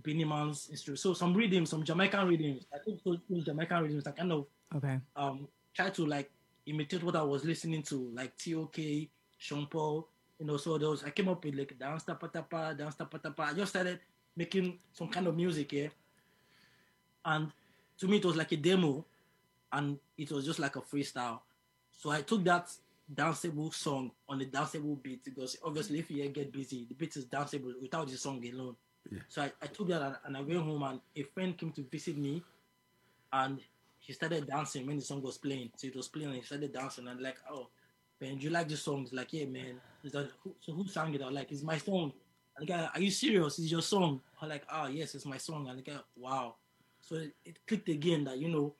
Beenie 0.02 0.24
Man's 0.24 0.68
instrument. 0.70 1.00
So 1.00 1.12
some 1.14 1.34
rhythms, 1.34 1.70
some 1.70 1.84
Jamaican 1.84 2.26
rhythms. 2.28 2.66
I 2.72 2.78
took 2.78 3.02
those, 3.04 3.18
those 3.28 3.44
Jamaican 3.44 3.82
rhythms. 3.82 4.06
I 4.06 4.12
kind 4.12 4.32
of 4.32 4.46
Okay. 4.74 4.98
um 5.16 5.46
try 5.74 5.90
to 5.90 6.06
like 6.06 6.30
imitate 6.66 7.02
what 7.02 7.14
I 7.16 7.22
was 7.22 7.44
listening 7.44 7.82
to, 7.84 8.10
like 8.14 8.32
TOK, 8.38 8.76
Sean 9.38 9.66
Paul. 9.66 10.08
You 10.42 10.48
know, 10.48 10.56
so 10.56 10.76
those 10.76 11.04
I 11.04 11.10
came 11.10 11.28
up 11.28 11.44
with 11.44 11.54
like 11.54 11.78
dance 11.78 12.02
tapa 12.02 12.26
tapa, 12.26 12.74
dance 12.76 12.96
tapa 12.96 13.16
tapa. 13.16 13.42
I 13.42 13.52
just 13.54 13.70
started 13.70 14.00
making 14.34 14.76
some 14.92 15.06
kind 15.06 15.28
of 15.28 15.36
music 15.36 15.70
here, 15.70 15.92
and 17.24 17.52
to 17.98 18.08
me 18.08 18.16
it 18.16 18.24
was 18.24 18.34
like 18.34 18.50
a 18.50 18.56
demo, 18.56 19.04
and 19.72 20.00
it 20.18 20.32
was 20.32 20.44
just 20.44 20.58
like 20.58 20.74
a 20.74 20.80
freestyle. 20.80 21.38
So 21.92 22.10
I 22.10 22.22
took 22.22 22.42
that 22.42 22.74
danceable 23.14 23.72
song 23.72 24.10
on 24.28 24.42
a 24.42 24.44
danceable 24.44 25.00
beat 25.00 25.22
because 25.22 25.58
obviously 25.64 26.00
if 26.00 26.10
you 26.10 26.28
get 26.28 26.50
busy, 26.50 26.86
the 26.88 26.94
beat 26.96 27.14
is 27.14 27.26
danceable 27.26 27.80
without 27.80 28.08
the 28.08 28.16
song 28.16 28.44
alone. 28.44 28.74
So 29.28 29.42
I, 29.42 29.52
I 29.62 29.66
took 29.68 29.86
that 29.90 30.02
and, 30.02 30.16
and 30.24 30.36
I 30.36 30.40
went 30.40 30.58
home 30.58 30.82
and 30.82 31.00
a 31.14 31.22
friend 31.22 31.56
came 31.56 31.70
to 31.70 31.82
visit 31.82 32.18
me 32.18 32.42
and 33.32 33.60
he 34.00 34.12
started 34.12 34.48
dancing 34.48 34.88
when 34.88 34.96
the 34.96 35.04
song 35.04 35.22
was 35.22 35.38
playing. 35.38 35.70
So 35.76 35.86
it 35.86 35.94
was 35.94 36.08
playing 36.08 36.30
and 36.30 36.38
he 36.38 36.42
started 36.42 36.72
dancing 36.72 37.06
and 37.06 37.20
like, 37.20 37.36
oh, 37.48 37.68
man, 38.20 38.38
do 38.38 38.44
you 38.44 38.50
like 38.50 38.68
this 38.68 38.82
song? 38.82 39.02
He's 39.02 39.12
like, 39.12 39.32
yeah, 39.32 39.44
man. 39.44 39.80
So 40.08 40.26
who 40.72 40.86
sang 40.88 41.14
it? 41.14 41.22
I 41.22 41.26
was 41.26 41.34
like, 41.34 41.52
it's 41.52 41.62
my 41.62 41.78
song. 41.78 42.12
And 42.56 42.66
the 42.66 42.72
guy, 42.72 42.88
are 42.94 43.00
you 43.00 43.10
serious? 43.10 43.58
It's 43.58 43.70
your 43.70 43.82
song. 43.82 44.20
I'm 44.40 44.48
like, 44.48 44.64
ah, 44.68 44.88
yes, 44.88 45.14
it's 45.14 45.26
my 45.26 45.38
song. 45.38 45.68
And 45.68 45.78
the 45.78 45.82
guy, 45.82 45.98
wow. 46.16 46.56
So 47.00 47.16
it, 47.16 47.34
it 47.44 47.58
clicked 47.66 47.88
again 47.88 48.24
that 48.24 48.38
you 48.38 48.48
know, 48.48 48.74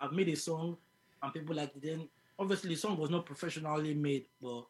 I've 0.00 0.12
made 0.12 0.28
a 0.28 0.36
song, 0.36 0.76
and 1.22 1.32
people 1.32 1.56
like 1.56 1.74
it. 1.76 1.82
then. 1.82 2.08
Obviously, 2.38 2.70
the 2.70 2.76
song 2.76 2.98
was 2.98 3.10
not 3.10 3.24
professionally 3.24 3.94
made, 3.94 4.26
but 4.42 4.66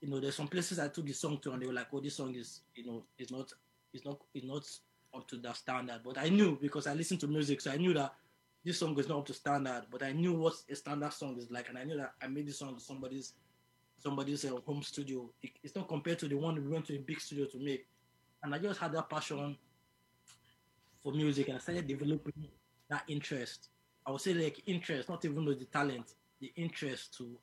you 0.00 0.08
know, 0.08 0.18
there's 0.18 0.34
some 0.34 0.48
places 0.48 0.78
I 0.78 0.88
took 0.88 1.06
the 1.06 1.12
song 1.12 1.38
to, 1.42 1.52
and 1.52 1.62
they 1.62 1.66
were 1.66 1.72
like, 1.72 1.88
oh, 1.92 2.00
this 2.00 2.16
song 2.16 2.34
is, 2.34 2.60
you 2.74 2.86
know, 2.86 3.04
it's 3.18 3.30
not, 3.30 3.52
it's 3.92 4.04
not, 4.04 4.18
it's 4.34 4.46
not 4.46 4.66
up 5.14 5.28
to 5.28 5.36
that 5.36 5.56
standard. 5.56 6.00
But 6.04 6.18
I 6.18 6.28
knew 6.28 6.58
because 6.60 6.86
I 6.86 6.94
listened 6.94 7.20
to 7.20 7.26
music, 7.28 7.60
so 7.60 7.70
I 7.70 7.76
knew 7.76 7.92
that 7.94 8.14
this 8.64 8.78
song 8.78 8.98
is 8.98 9.08
not 9.08 9.18
up 9.18 9.26
to 9.26 9.34
standard. 9.34 9.82
But 9.90 10.02
I 10.02 10.12
knew 10.12 10.32
what 10.32 10.54
a 10.70 10.74
standard 10.74 11.12
song 11.12 11.36
is 11.38 11.50
like, 11.50 11.68
and 11.68 11.78
I 11.78 11.84
knew 11.84 11.98
that 11.98 12.14
I 12.22 12.28
made 12.28 12.46
this 12.46 12.58
song 12.58 12.74
to 12.74 12.80
somebody's 12.80 13.34
somebody's 14.02 14.44
uh, 14.44 14.56
home 14.66 14.82
studio. 14.82 15.30
It, 15.42 15.50
it's 15.62 15.76
not 15.76 15.88
compared 15.88 16.18
to 16.20 16.28
the 16.28 16.34
one 16.36 16.54
we 16.56 16.68
went 16.68 16.86
to 16.86 16.96
a 16.96 16.98
big 16.98 17.20
studio 17.20 17.46
to 17.46 17.58
make. 17.58 17.86
And 18.42 18.54
I 18.54 18.58
just 18.58 18.80
had 18.80 18.92
that 18.92 19.08
passion 19.08 19.56
for 21.02 21.12
music, 21.12 21.48
and 21.48 21.56
I 21.56 21.60
started 21.60 21.86
developing 21.86 22.48
that 22.88 23.04
interest. 23.08 23.68
I 24.06 24.10
would 24.10 24.20
say 24.20 24.34
like 24.34 24.62
interest, 24.66 25.08
not 25.08 25.24
even 25.24 25.44
the 25.44 25.54
talent, 25.66 26.14
the 26.40 26.52
interest 26.56 27.16
to 27.18 27.36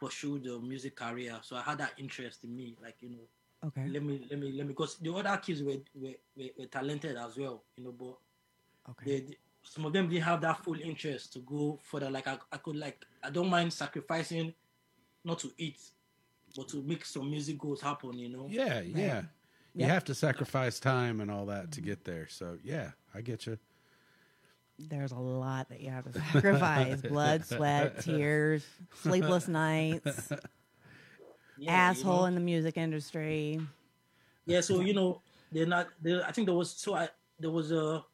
pursue 0.00 0.38
the 0.38 0.58
music 0.60 0.96
career. 0.96 1.38
So 1.42 1.56
I 1.56 1.62
had 1.62 1.78
that 1.78 1.92
interest 1.98 2.44
in 2.44 2.56
me, 2.56 2.76
like 2.82 2.96
you 3.00 3.10
know, 3.10 3.28
Okay. 3.66 3.86
let 3.88 4.02
me 4.02 4.26
let 4.30 4.38
me 4.38 4.52
let 4.52 4.66
me 4.66 4.72
because 4.72 4.96
the 4.98 5.12
other 5.12 5.36
kids 5.38 5.62
were 5.62 5.76
were, 5.94 6.14
were, 6.36 6.48
were 6.58 6.66
talented 6.66 7.16
as 7.16 7.36
well, 7.36 7.62
you 7.76 7.84
know, 7.84 7.92
but 7.92 8.16
Okay. 8.90 9.04
they, 9.04 9.20
they- 9.20 9.36
some 9.62 9.84
of 9.84 9.92
them 9.92 10.08
didn't 10.08 10.22
have 10.24 10.40
that 10.40 10.64
full 10.64 10.80
interest 10.80 11.32
to 11.34 11.40
go 11.40 11.78
further. 11.82 12.08
Like 12.10 12.26
I, 12.26 12.38
I 12.50 12.56
could 12.56 12.76
like 12.76 13.04
I 13.22 13.28
don't 13.28 13.50
mind 13.50 13.70
sacrificing 13.72 14.54
not 15.24 15.38
to 15.40 15.52
eat, 15.58 15.78
but 16.56 16.68
to 16.68 16.82
make 16.82 17.04
some 17.04 17.30
music 17.30 17.58
goals 17.58 17.80
happen, 17.80 18.14
you 18.18 18.28
know. 18.28 18.46
Yeah, 18.48 18.80
yeah. 18.80 19.22
You 19.74 19.84
Yeah. 19.84 19.92
have 19.92 20.04
to 20.04 20.14
sacrifice 20.14 20.80
time 20.80 21.20
and 21.20 21.30
all 21.30 21.46
that 21.46 21.70
to 21.72 21.80
get 21.80 22.04
there. 22.04 22.26
So 22.28 22.58
yeah, 22.64 22.92
I 23.14 23.20
get 23.20 23.46
you. 23.46 23.58
There's 24.78 25.12
a 25.12 25.18
lot 25.18 25.68
that 25.70 25.80
you 25.80 25.90
have 25.90 26.04
to 26.04 26.12
sacrifice: 26.12 27.02
blood, 27.08 27.44
sweat, 27.44 28.00
tears, 28.00 28.64
sleepless 28.94 29.48
nights, 29.48 30.30
Yeah, 31.56 31.72
you 31.72 31.76
asshole 31.90 32.20
know? 32.20 32.24
in 32.26 32.34
the 32.34 32.40
music 32.40 32.76
industry. 32.76 33.60
Yeah, 34.46 34.60
so 34.60 34.80
you 34.80 34.94
know, 34.94 35.20
they're 35.52 35.66
not. 35.66 35.88
They, 36.00 36.20
I 36.22 36.30
think 36.32 36.46
there 36.46 36.54
was 36.56 36.70
so 36.70 36.94
I 36.94 37.08
there 37.38 37.50
was 37.50 37.72
a 37.72 38.04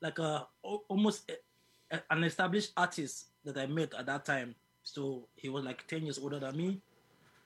like 0.00 0.18
a 0.18 0.46
almost 0.62 1.28
a, 1.30 1.96
a- 1.96 2.02
an 2.10 2.24
established 2.24 2.72
artist 2.76 3.26
that 3.44 3.56
I 3.58 3.66
met 3.66 3.92
at 3.94 4.06
that 4.06 4.24
time. 4.24 4.54
So 4.86 5.28
he 5.34 5.48
was 5.48 5.64
like 5.64 5.86
ten 5.88 6.04
years 6.04 6.18
older 6.18 6.38
than 6.38 6.56
me, 6.56 6.80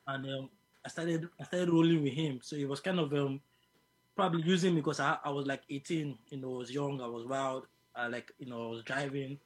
and 0.06 0.26
um, 0.26 0.50
I 0.84 0.88
started 0.88 1.28
I 1.40 1.44
started 1.44 1.70
rolling 1.70 2.02
with 2.02 2.12
him. 2.12 2.40
So 2.42 2.56
he 2.56 2.66
was 2.66 2.80
kind 2.80 3.00
of 3.00 3.12
um 3.14 3.40
probably 4.16 4.42
using 4.42 4.74
me 4.74 4.80
because 4.80 5.00
I, 5.00 5.18
I 5.24 5.30
was 5.30 5.46
like 5.46 5.62
eighteen. 5.70 6.18
You 6.30 6.38
know, 6.38 6.54
I 6.54 6.58
was 6.58 6.70
young, 6.70 7.00
I 7.00 7.06
was 7.06 7.26
wild. 7.26 7.66
I 7.96 8.08
like 8.08 8.32
you 8.38 8.46
know 8.46 8.68
I 8.68 8.70
was 8.70 8.84
driving. 8.84 9.38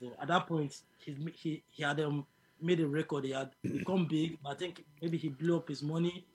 So 0.00 0.16
at 0.20 0.28
that 0.28 0.46
point, 0.46 0.74
he 0.98 1.16
he 1.34 1.64
he 1.70 1.82
had 1.82 2.00
um 2.00 2.26
made 2.60 2.80
a 2.80 2.86
record. 2.88 3.24
He 3.24 3.32
had 3.32 3.50
become 3.70 4.06
big, 4.06 4.38
but 4.42 4.50
I 4.52 4.54
think 4.56 4.84
maybe 5.02 5.18
he 5.18 5.28
blew 5.28 5.56
up 5.56 5.68
his 5.68 5.82
money 5.82 6.26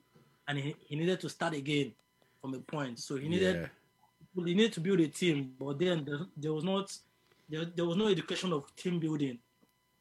and 0.48 0.58
he, 0.58 0.76
he 0.88 0.96
needed 0.96 1.20
to 1.20 1.28
start 1.28 1.54
again 1.54 1.92
from 2.40 2.54
a 2.54 2.60
point. 2.60 2.98
So 3.00 3.16
he 3.16 3.28
needed 3.28 3.56
Yeah. 3.62 3.68
well, 4.34 4.46
he 4.46 4.54
needed 4.54 4.72
to 4.74 4.80
build 4.80 5.00
a 5.00 5.08
team, 5.08 5.54
but 5.58 5.78
then 5.78 6.04
there, 6.04 6.20
there 6.36 6.52
was 6.52 6.64
not 6.64 6.96
there, 7.48 7.64
there 7.64 7.84
was 7.84 7.96
no 7.96 8.06
education 8.08 8.52
of 8.52 8.74
team 8.76 9.00
building. 9.00 9.38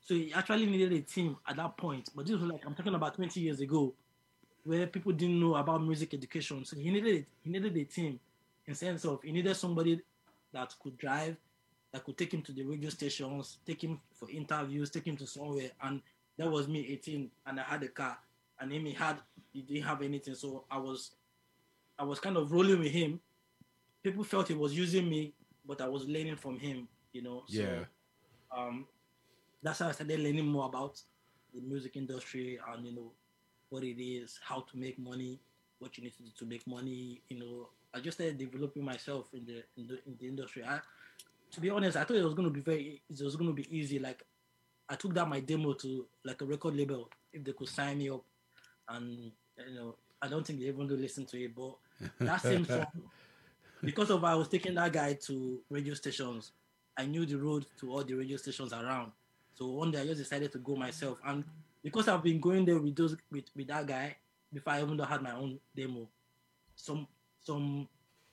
So 0.09 0.15
he 0.15 0.33
actually 0.33 0.65
needed 0.65 0.91
a 0.91 1.01
team 1.01 1.37
at 1.47 1.57
that 1.57 1.77
point. 1.77 2.09
But 2.15 2.25
this 2.25 2.35
was 2.35 2.49
like 2.49 2.65
I'm 2.65 2.73
talking 2.73 2.95
about 2.95 3.13
20 3.13 3.39
years 3.41 3.59
ago, 3.59 3.93
where 4.63 4.87
people 4.87 5.11
didn't 5.11 5.39
know 5.39 5.53
about 5.53 5.83
music 5.83 6.15
education. 6.15 6.65
So 6.65 6.77
he 6.77 6.89
needed 6.89 7.27
he 7.43 7.51
needed 7.51 7.77
a 7.77 7.83
team 7.83 8.19
in 8.65 8.73
sense 8.73 9.05
of 9.05 9.21
he 9.21 9.31
needed 9.31 9.55
somebody 9.55 10.01
that 10.51 10.73
could 10.81 10.97
drive, 10.97 11.37
that 11.91 12.03
could 12.03 12.17
take 12.17 12.33
him 12.33 12.41
to 12.41 12.51
the 12.51 12.63
radio 12.63 12.89
stations, 12.89 13.59
take 13.67 13.83
him 13.83 13.99
for 14.15 14.27
interviews, 14.31 14.89
take 14.89 15.05
him 15.05 15.15
to 15.15 15.27
somewhere. 15.27 15.69
And 15.83 16.01
that 16.39 16.49
was 16.49 16.67
me, 16.67 16.87
18, 16.89 17.29
and 17.45 17.59
I 17.59 17.63
had 17.63 17.83
a 17.83 17.89
car, 17.89 18.17
and 18.59 18.71
him 18.71 18.85
he 18.85 18.93
had 18.93 19.17
he 19.53 19.61
didn't 19.61 19.83
have 19.83 20.01
anything. 20.01 20.33
So 20.33 20.63
I 20.71 20.79
was 20.79 21.11
I 21.99 22.03
was 22.03 22.19
kind 22.19 22.35
of 22.35 22.51
rolling 22.51 22.79
with 22.79 22.91
him. 22.91 23.19
People 24.01 24.23
felt 24.23 24.47
he 24.47 24.55
was 24.55 24.75
using 24.75 25.07
me, 25.07 25.33
but 25.67 25.81
I 25.81 25.87
was 25.87 26.07
learning 26.07 26.37
from 26.37 26.57
him, 26.57 26.87
you 27.13 27.21
know. 27.21 27.43
So, 27.47 27.61
Yeah. 27.61 27.83
Um, 28.51 28.87
that's 29.61 29.79
how 29.79 29.89
I 29.89 29.91
started 29.91 30.19
learning 30.19 30.47
more 30.47 30.65
about 30.65 31.01
the 31.53 31.61
music 31.61 31.95
industry 31.95 32.59
and 32.73 32.85
you 32.85 32.95
know 32.95 33.11
what 33.69 33.83
it 33.83 34.01
is, 34.01 34.39
how 34.43 34.61
to 34.61 34.77
make 34.77 34.97
money, 34.97 35.39
what 35.79 35.97
you 35.97 36.03
need 36.03 36.15
to 36.17 36.23
do 36.23 36.29
to 36.37 36.45
make 36.45 36.65
money. 36.67 37.21
You 37.29 37.39
know, 37.39 37.69
I 37.93 37.99
just 37.99 38.17
started 38.17 38.37
developing 38.37 38.83
myself 38.83 39.27
in 39.33 39.45
the 39.45 39.63
in 39.77 39.87
the, 39.87 39.99
in 40.05 40.17
the 40.19 40.27
industry. 40.27 40.63
I, 40.63 40.79
to 41.51 41.61
be 41.61 41.69
honest, 41.69 41.97
I 41.97 42.03
thought 42.03 42.17
it 42.17 42.23
was 42.23 42.33
going 42.33 42.47
to 42.47 42.53
be 42.53 42.61
very, 42.61 43.01
it 43.09 43.23
was 43.23 43.35
going 43.35 43.49
to 43.49 43.53
be 43.53 43.67
easy. 43.75 43.99
Like, 43.99 44.23
I 44.87 44.95
took 44.95 45.13
that 45.15 45.27
my 45.27 45.39
demo 45.39 45.73
to 45.73 46.05
like 46.23 46.41
a 46.41 46.45
record 46.45 46.75
label 46.75 47.09
if 47.33 47.43
they 47.43 47.53
could 47.53 47.69
sign 47.69 47.97
me 47.99 48.09
up, 48.09 48.23
and 48.89 49.31
you 49.67 49.75
know, 49.75 49.95
I 50.21 50.27
don't 50.27 50.45
think 50.45 50.59
they 50.59 50.67
even 50.67 50.87
do 50.87 50.95
listen 50.95 51.25
to 51.27 51.43
it. 51.43 51.55
But 51.55 51.75
that 52.19 52.41
same 52.41 52.65
song, 52.65 52.85
because 53.83 54.09
of 54.09 54.23
I 54.23 54.35
was 54.35 54.47
taking 54.47 54.75
that 54.75 54.93
guy 54.93 55.13
to 55.13 55.59
radio 55.69 55.93
stations, 55.93 56.51
I 56.97 57.05
knew 57.05 57.25
the 57.25 57.37
road 57.37 57.65
to 57.79 57.91
all 57.91 58.03
the 58.03 58.13
radio 58.13 58.37
stations 58.37 58.73
around. 58.73 59.11
So 59.59 59.67
one 59.67 59.91
day 59.91 59.99
I 59.99 60.05
just 60.05 60.21
decided 60.21 60.53
to 60.53 60.57
go 60.59 60.77
myself, 60.77 61.17
and 61.25 61.43
because 61.83 62.07
I've 62.07 62.23
been 62.23 62.39
going 62.39 62.63
there 62.63 62.79
with 62.79 62.95
those 62.95 63.17
with, 63.29 63.43
with 63.53 63.67
that 63.67 63.85
guy 63.85 64.15
before 64.53 64.71
I 64.71 64.81
even 64.81 64.97
had 64.99 65.21
my 65.21 65.33
own 65.33 65.59
demo, 65.75 66.07
some 66.77 67.05
some 67.41 67.85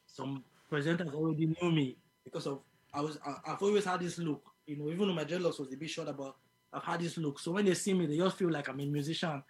some 0.07 0.45
presenters 0.71 1.13
already 1.13 1.47
knew 1.47 1.73
me 1.73 1.97
because 2.23 2.47
of 2.47 2.61
I 2.95 3.01
was 3.01 3.19
I, 3.27 3.53
I've 3.53 3.61
always 3.61 3.85
had 3.85 3.99
this 3.99 4.19
look, 4.19 4.41
you 4.69 4.77
know, 4.77 4.89
even 4.89 5.09
though 5.09 5.15
my 5.15 5.25
dreadlocks 5.25 5.59
was 5.59 5.73
a 5.73 5.77
bit 5.77 5.91
short, 5.91 6.17
but 6.17 6.37
I've 6.73 6.85
had 6.85 7.01
this 7.01 7.19
look. 7.19 7.41
So 7.41 7.51
when 7.51 7.65
they 7.65 7.75
see 7.75 7.93
me, 7.93 8.07
they 8.07 8.19
just 8.19 8.39
feel 8.39 8.53
like 8.53 8.69
I'm 8.69 8.79
a 8.79 8.87
musician, 8.87 9.43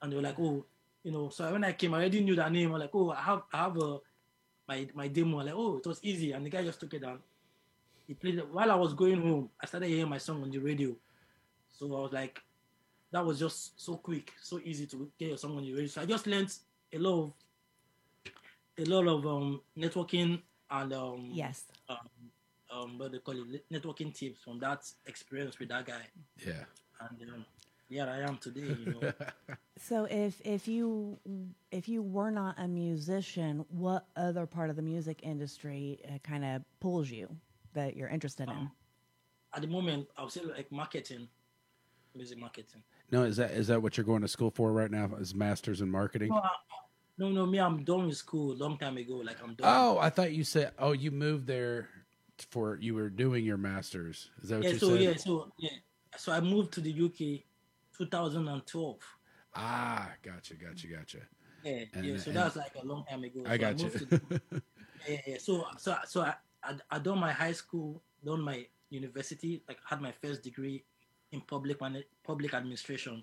and 0.00 0.10
they're 0.10 0.22
like, 0.22 0.40
oh, 0.40 0.64
you 1.04 1.12
know. 1.12 1.28
So 1.28 1.52
when 1.52 1.62
I 1.62 1.72
came, 1.74 1.92
I 1.92 1.98
already 1.98 2.24
knew 2.24 2.36
that 2.36 2.50
name. 2.50 2.72
I'm 2.72 2.80
like, 2.80 2.94
oh, 2.94 3.10
I 3.10 3.20
have 3.20 3.42
I 3.52 3.58
have 3.64 3.76
a 3.76 3.98
my 4.66 4.88
my 4.94 5.08
demo. 5.08 5.40
I'm 5.40 5.46
like, 5.46 5.54
oh, 5.54 5.76
it 5.76 5.86
was 5.86 6.00
easy, 6.02 6.32
and 6.32 6.46
the 6.46 6.48
guy 6.48 6.64
just 6.64 6.80
took 6.80 6.94
it 6.94 7.02
down. 7.02 7.18
He 8.12 8.16
played 8.16 8.36
it 8.36 8.48
while 8.52 8.70
I 8.70 8.74
was 8.74 8.92
going 8.92 9.22
home. 9.22 9.48
I 9.58 9.64
started 9.64 9.88
hearing 9.88 10.10
my 10.10 10.18
song 10.18 10.42
on 10.42 10.50
the 10.50 10.58
radio, 10.58 10.94
so 11.72 11.86
I 11.96 12.00
was 12.02 12.12
like, 12.12 12.42
that 13.10 13.24
was 13.24 13.38
just 13.38 13.80
so 13.82 13.96
quick, 13.96 14.34
so 14.42 14.60
easy 14.62 14.86
to 14.88 15.10
get 15.18 15.28
your 15.30 15.38
song 15.38 15.56
on 15.56 15.62
the 15.62 15.72
radio. 15.72 15.86
So 15.86 16.02
I 16.02 16.04
just 16.04 16.26
learned 16.26 16.54
a 16.92 16.98
lot 16.98 17.22
of 17.22 17.34
a 18.78 18.84
lot 18.84 19.06
of 19.06 19.26
um 19.26 19.62
networking 19.78 20.42
and 20.70 20.92
um 20.92 21.30
Yes. 21.32 21.64
um, 21.88 21.96
um 22.70 22.98
what 22.98 23.12
they 23.12 23.18
call 23.18 23.34
it 23.34 23.64
networking 23.72 24.14
tips 24.14 24.42
from 24.42 24.58
that 24.58 24.82
experience 25.06 25.58
with 25.58 25.70
that 25.70 25.86
guy 25.86 26.02
Yeah. 26.38 26.64
and 27.00 27.30
um, 27.30 27.46
here 27.88 28.06
I 28.06 28.20
am 28.28 28.36
today 28.36 28.60
you 28.60 28.86
know 28.92 29.00
So 29.78 30.04
if 30.04 30.38
if 30.44 30.68
you 30.68 31.18
if 31.70 31.88
you 31.88 32.02
were 32.02 32.30
not 32.30 32.56
a 32.58 32.68
musician, 32.68 33.64
what 33.70 34.04
other 34.16 34.44
part 34.46 34.68
of 34.68 34.76
the 34.76 34.82
music 34.82 35.20
industry 35.22 35.98
uh, 36.06 36.18
kind 36.22 36.44
of 36.44 36.62
pulls 36.78 37.10
you 37.10 37.34
that 37.74 37.96
you're 37.96 38.08
interested 38.08 38.48
in? 38.48 38.70
at 39.54 39.60
the 39.60 39.68
moment 39.68 40.08
I 40.16 40.22
would 40.22 40.32
say 40.32 40.40
like 40.44 40.70
marketing 40.72 41.28
music 42.14 42.38
marketing 42.38 42.82
No, 43.10 43.22
is 43.24 43.36
that 43.36 43.50
is 43.52 43.66
that 43.68 43.82
what 43.82 43.96
you're 43.96 44.04
going 44.06 44.22
to 44.22 44.28
school 44.28 44.50
for 44.50 44.72
right 44.72 44.90
now? 44.90 45.10
Is 45.18 45.34
masters 45.34 45.80
in 45.80 45.90
marketing? 45.90 46.28
no, 46.30 46.36
I- 46.36 46.48
no 47.18 47.28
no 47.30 47.44
me 47.46 47.58
I'm 47.60 47.84
done 47.84 48.06
with 48.06 48.16
school 48.16 48.54
long 48.56 48.78
time 48.78 48.96
ago 48.96 49.16
like 49.16 49.36
I'm 49.42 49.54
done 49.54 49.66
Oh, 49.68 49.98
I 49.98 50.08
thought 50.10 50.32
you 50.32 50.44
said. 50.44 50.72
Oh, 50.78 50.92
you 50.92 51.10
moved 51.10 51.46
there 51.46 51.88
for 52.50 52.78
you 52.80 52.94
were 52.94 53.10
doing 53.10 53.44
your 53.44 53.58
masters. 53.58 54.30
Is 54.42 54.48
that 54.48 54.56
what 54.56 54.64
yeah 54.64 54.70
you 54.72 54.78
so 54.78 54.88
said? 54.88 55.00
yeah 55.02 55.12
so 55.14 55.14
yeah 55.14 55.16
so 55.18 55.52
yeah. 55.58 55.70
So 56.16 56.32
I 56.32 56.40
moved 56.40 56.72
to 56.74 56.80
the 56.80 56.90
UK 56.92 57.44
2012 57.96 58.96
Ah, 59.54 60.10
gotcha, 60.22 60.54
gotcha, 60.54 60.86
gotcha. 60.86 61.18
yeah 61.62 61.84
And- 61.92 62.04
yeah 62.06 62.16
so 62.16 62.30
and- 62.30 62.38
that's 62.38 62.56
like 62.56 62.74
a 62.82 62.84
long 62.86 63.04
time 63.04 63.22
ago 63.24 63.42
I 63.46 63.56
so 63.56 63.58
got 63.58 63.78
you. 63.78 63.84
moved 63.84 63.98
to 63.98 64.04
the- 64.06 64.62
yeah, 65.08 65.20
yeah. 65.26 65.36
So, 65.38 65.66
so, 65.78 65.96
so 66.06 66.22
I, 66.22 66.34
I, 66.64 66.76
I 66.90 66.98
done 66.98 67.18
my 67.18 67.32
high 67.32 67.52
school, 67.52 68.02
done 68.24 68.40
my 68.42 68.66
university, 68.90 69.62
like 69.68 69.78
had 69.88 70.00
my 70.00 70.12
first 70.12 70.42
degree 70.42 70.84
in 71.32 71.40
public 71.40 71.80
man, 71.80 72.02
public 72.24 72.54
administration. 72.54 73.22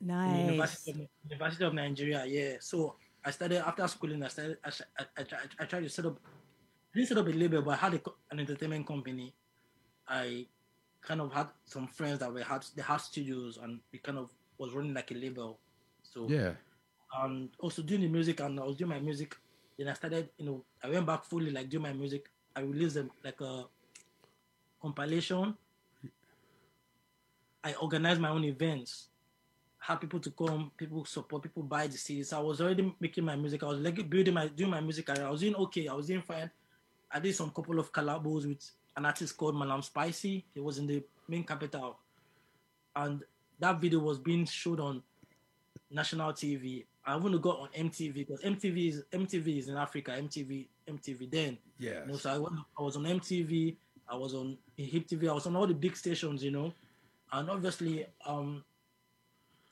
in 0.00 0.06
Nice. 0.08 0.46
University 0.50 0.90
of, 0.90 1.08
University 1.30 1.64
of 1.64 1.74
Nigeria. 1.74 2.24
Yeah. 2.26 2.54
So 2.60 2.96
I 3.24 3.30
started 3.30 3.66
after 3.66 3.86
schooling. 3.88 4.22
I 4.22 4.28
started. 4.28 4.58
I, 4.64 4.70
I, 4.98 5.04
I, 5.18 5.22
tried, 5.24 5.40
I 5.60 5.64
tried 5.64 5.82
to 5.84 5.88
set 5.88 6.06
up. 6.06 6.18
I 6.94 6.98
didn't 6.98 7.08
set 7.08 7.18
up 7.18 7.26
a 7.26 7.30
label, 7.30 7.62
but 7.62 7.70
I 7.72 7.76
had 7.76 7.94
a, 7.94 7.98
co- 7.98 8.16
an 8.30 8.40
entertainment 8.40 8.86
company. 8.86 9.32
I 10.08 10.46
kind 11.00 11.20
of 11.20 11.32
had 11.32 11.48
some 11.64 11.86
friends 11.88 12.18
that 12.20 12.32
were 12.32 12.42
had 12.42 12.64
they 12.76 12.82
had 12.82 12.98
studios, 12.98 13.58
and 13.62 13.80
we 13.92 13.98
kind 13.98 14.18
of 14.18 14.30
was 14.58 14.72
running 14.72 14.92
like 14.94 15.10
a 15.10 15.14
label. 15.14 15.58
So 16.02 16.28
Yeah. 16.28 16.52
and 17.22 17.48
also 17.58 17.82
doing 17.82 18.02
the 18.02 18.08
music 18.08 18.40
and 18.40 18.58
I 18.60 18.64
was 18.64 18.76
doing 18.76 18.90
my 18.90 19.00
music. 19.00 19.36
Then 19.78 19.88
I 19.88 19.94
started, 19.94 20.28
you 20.38 20.46
know, 20.46 20.64
I 20.82 20.88
went 20.88 21.06
back 21.06 21.24
fully 21.24 21.50
like 21.50 21.68
doing 21.68 21.82
my 21.82 21.92
music. 21.92 22.30
I 22.54 22.60
released 22.60 22.94
them 22.94 23.10
like 23.24 23.40
a 23.40 23.64
compilation. 24.80 25.54
I 27.64 27.74
organized 27.74 28.20
my 28.20 28.30
own 28.30 28.44
events 28.44 29.08
had 29.82 30.00
people 30.00 30.20
to 30.20 30.30
come, 30.30 30.70
people 30.76 31.04
support, 31.04 31.42
people 31.42 31.64
buy 31.64 31.88
the 31.88 31.96
CDs. 31.96 32.32
I 32.32 32.38
was 32.38 32.60
already 32.60 32.94
making 33.00 33.24
my 33.24 33.34
music. 33.34 33.64
I 33.64 33.66
was 33.66 33.80
like 33.80 34.08
building 34.08 34.32
my 34.32 34.46
doing 34.46 34.70
my 34.70 34.80
music. 34.80 35.10
I 35.10 35.28
was 35.28 35.40
doing 35.40 35.56
okay. 35.56 35.88
I 35.88 35.92
was 35.92 36.06
doing 36.06 36.22
fine. 36.22 36.48
I 37.10 37.18
did 37.18 37.34
some 37.34 37.50
couple 37.50 37.80
of 37.80 37.92
collabos 37.92 38.46
with 38.46 38.70
an 38.96 39.06
artist 39.06 39.36
called 39.36 39.56
Malam 39.56 39.82
Spicy. 39.82 40.44
He 40.54 40.60
was 40.60 40.78
in 40.78 40.86
the 40.86 41.02
main 41.26 41.42
capital, 41.42 41.98
and 42.94 43.24
that 43.58 43.80
video 43.80 43.98
was 43.98 44.20
being 44.20 44.46
showed 44.46 44.78
on 44.78 45.02
national 45.90 46.32
TV. 46.32 46.84
I 47.04 47.16
even 47.16 47.38
go 47.40 47.50
on 47.50 47.68
MTV 47.76 48.14
because 48.14 48.40
MTV 48.42 48.88
is 48.88 49.02
MTV 49.12 49.58
is 49.58 49.68
in 49.68 49.76
Africa. 49.76 50.12
MTV 50.12 50.66
MTV 50.88 51.30
then. 51.30 51.58
Yeah. 51.78 52.00
You 52.00 52.12
know, 52.12 52.16
so 52.16 52.30
I, 52.30 52.38
went, 52.38 52.54
I 52.78 52.82
was 52.82 52.96
on 52.96 53.04
MTV. 53.04 53.76
I 54.08 54.16
was 54.16 54.34
on 54.34 54.56
Hip 54.76 55.06
TV. 55.08 55.28
I 55.28 55.32
was 55.32 55.46
on 55.46 55.56
all 55.56 55.66
the 55.66 55.74
big 55.74 55.96
stations. 55.96 56.44
You 56.44 56.52
know, 56.52 56.72
and 57.32 57.50
obviously, 57.50 58.06
um, 58.24 58.64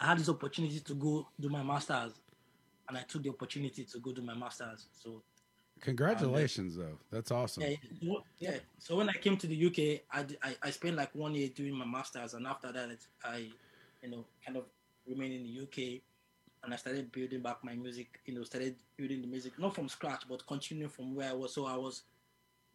I 0.01 0.07
had 0.07 0.19
this 0.19 0.29
opportunity 0.29 0.81
to 0.81 0.95
go 0.95 1.29
do 1.39 1.49
my 1.49 1.63
masters, 1.63 2.13
and 2.89 2.99
I 2.99 3.03
took 3.03 3.23
the 3.23 3.31
opportunity 3.31 3.85
to 3.85 3.99
go 3.99 4.13
do 4.13 4.23
my 4.23 4.35
masters. 4.35 4.89
So 4.93 5.23
Congratulations, 5.81 6.77
though. 6.77 6.99
That's 7.11 7.31
awesome. 7.31 7.63
yeah, 7.63 8.15
yeah. 8.39 8.57
So 8.79 8.97
when 8.97 9.09
I 9.09 9.15
came 9.15 9.37
to 9.39 9.47
the 9.47 9.67
UK, 9.67 10.03
I 10.13 10.57
I 10.63 10.71
spent 10.71 10.97
like 10.97 11.15
one 11.15 11.35
year 11.35 11.49
doing 11.49 11.75
my 11.75 11.87
masters, 11.87 12.35
and 12.35 12.47
after 12.47 12.71
that, 12.73 12.91
I, 13.25 13.49
you 14.03 14.11
know, 14.11 14.27
kind 14.45 14.59
of 14.59 14.65
remained 15.07 15.35
in 15.35 15.43
the 15.45 15.61
UK, 15.63 16.03
and 16.63 16.73
I 16.73 16.77
started 16.77 17.11
building 17.13 17.43
back 17.43 17.65
my 17.65 17.75
music. 17.75 18.21
You 18.27 18.35
know, 18.35 18.45
started 18.45 18.77
building 18.97 19.23
the 19.23 19.29
music 19.29 19.59
not 19.59 19.75
from 19.75 19.89
scratch, 19.89 20.25
but 20.29 20.47
continuing 20.47 20.91
from 20.91 21.15
where 21.15 21.31
I 21.31 21.35
was. 21.35 21.55
So 21.55 21.67
I 21.67 21.77
was 21.77 22.05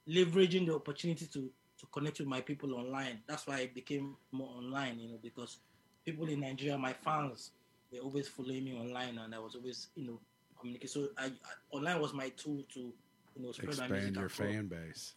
leveraging 0.07 0.65
the 0.67 0.75
opportunity 0.75 1.25
to 1.27 1.51
to 1.79 1.85
connect 1.87 2.19
with 2.19 2.27
my 2.27 2.41
people 2.41 2.73
online. 2.75 3.21
That's 3.27 3.47
why 3.47 3.57
I 3.57 3.67
became 3.67 4.15
more 4.31 4.49
online. 4.57 4.99
You 4.99 5.09
know, 5.09 5.19
because 5.21 5.59
people 6.05 6.27
in 6.27 6.39
Nigeria, 6.41 6.77
my 6.77 6.93
fans, 6.93 7.51
they 7.91 7.99
always 7.99 8.27
following 8.27 8.63
me 8.63 8.73
online, 8.75 9.17
and 9.17 9.33
I 9.35 9.39
was 9.39 9.55
always, 9.55 9.89
you 9.95 10.05
know, 10.07 10.19
communicating. 10.59 10.89
So 10.89 11.07
I, 11.17 11.25
I 11.25 11.75
online 11.75 12.01
was 12.01 12.13
my 12.13 12.29
tool 12.29 12.63
to, 12.73 12.79
you 12.79 13.41
know, 13.43 13.51
spread 13.51 13.77
my 13.77 13.87
music. 13.87 14.13
Expand 14.13 14.15
your 14.15 14.29
fan 14.29 14.67
base. 14.67 15.15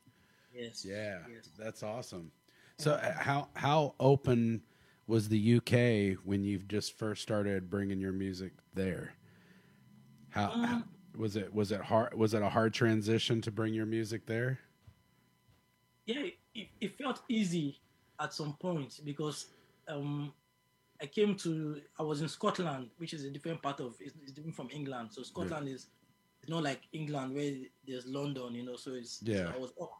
Yes. 0.52 0.84
Yeah, 0.84 1.18
Yes. 1.26 1.48
that's 1.58 1.82
awesome. 1.82 2.32
So 2.76 2.98
how 3.18 3.48
how 3.54 3.94
open 4.00 4.62
was 5.08 5.28
the 5.28 5.56
UK 5.56 6.18
when 6.24 6.44
you 6.44 6.58
just 6.58 6.96
first 6.96 7.22
started 7.22 7.68
bringing 7.70 7.98
your 7.98 8.12
music 8.12 8.52
there? 8.74 9.14
How, 10.28 10.52
Um, 10.52 10.64
how 10.64 10.82
was 11.16 11.34
it? 11.34 11.52
Was 11.52 11.72
it 11.72 11.80
hard? 11.80 12.14
Was 12.14 12.34
it 12.34 12.42
a 12.42 12.48
hard 12.48 12.74
transition 12.74 13.40
to 13.40 13.50
bring 13.50 13.74
your 13.74 13.86
music 13.86 14.26
there? 14.26 14.60
yeah, 16.06 16.26
it, 16.54 16.68
it 16.80 16.96
felt 16.98 17.22
easy 17.28 17.80
at 18.20 18.32
some 18.32 18.54
point 18.54 19.00
because 19.04 19.46
um, 19.88 20.32
I 21.02 21.06
came 21.06 21.34
to, 21.36 21.80
I 21.98 22.02
was 22.02 22.20
in 22.22 22.28
Scotland, 22.28 22.90
which 22.96 23.12
is 23.12 23.24
a 23.24 23.30
different 23.30 23.62
part 23.62 23.80
of, 23.80 23.94
it's, 24.00 24.14
it's 24.22 24.32
different 24.32 24.56
from 24.56 24.70
England. 24.70 25.10
So 25.12 25.22
Scotland 25.22 25.68
is, 25.68 25.88
it's 26.42 26.50
not 26.50 26.62
like 26.62 26.80
England 26.92 27.34
where 27.34 27.52
there's 27.86 28.06
London, 28.06 28.54
you 28.54 28.64
know, 28.64 28.76
so 28.76 28.94
it's, 28.94 29.20
Yeah. 29.22 29.52
so 29.52 29.54
I 29.54 29.58
was 29.58 29.72
up. 29.80 29.90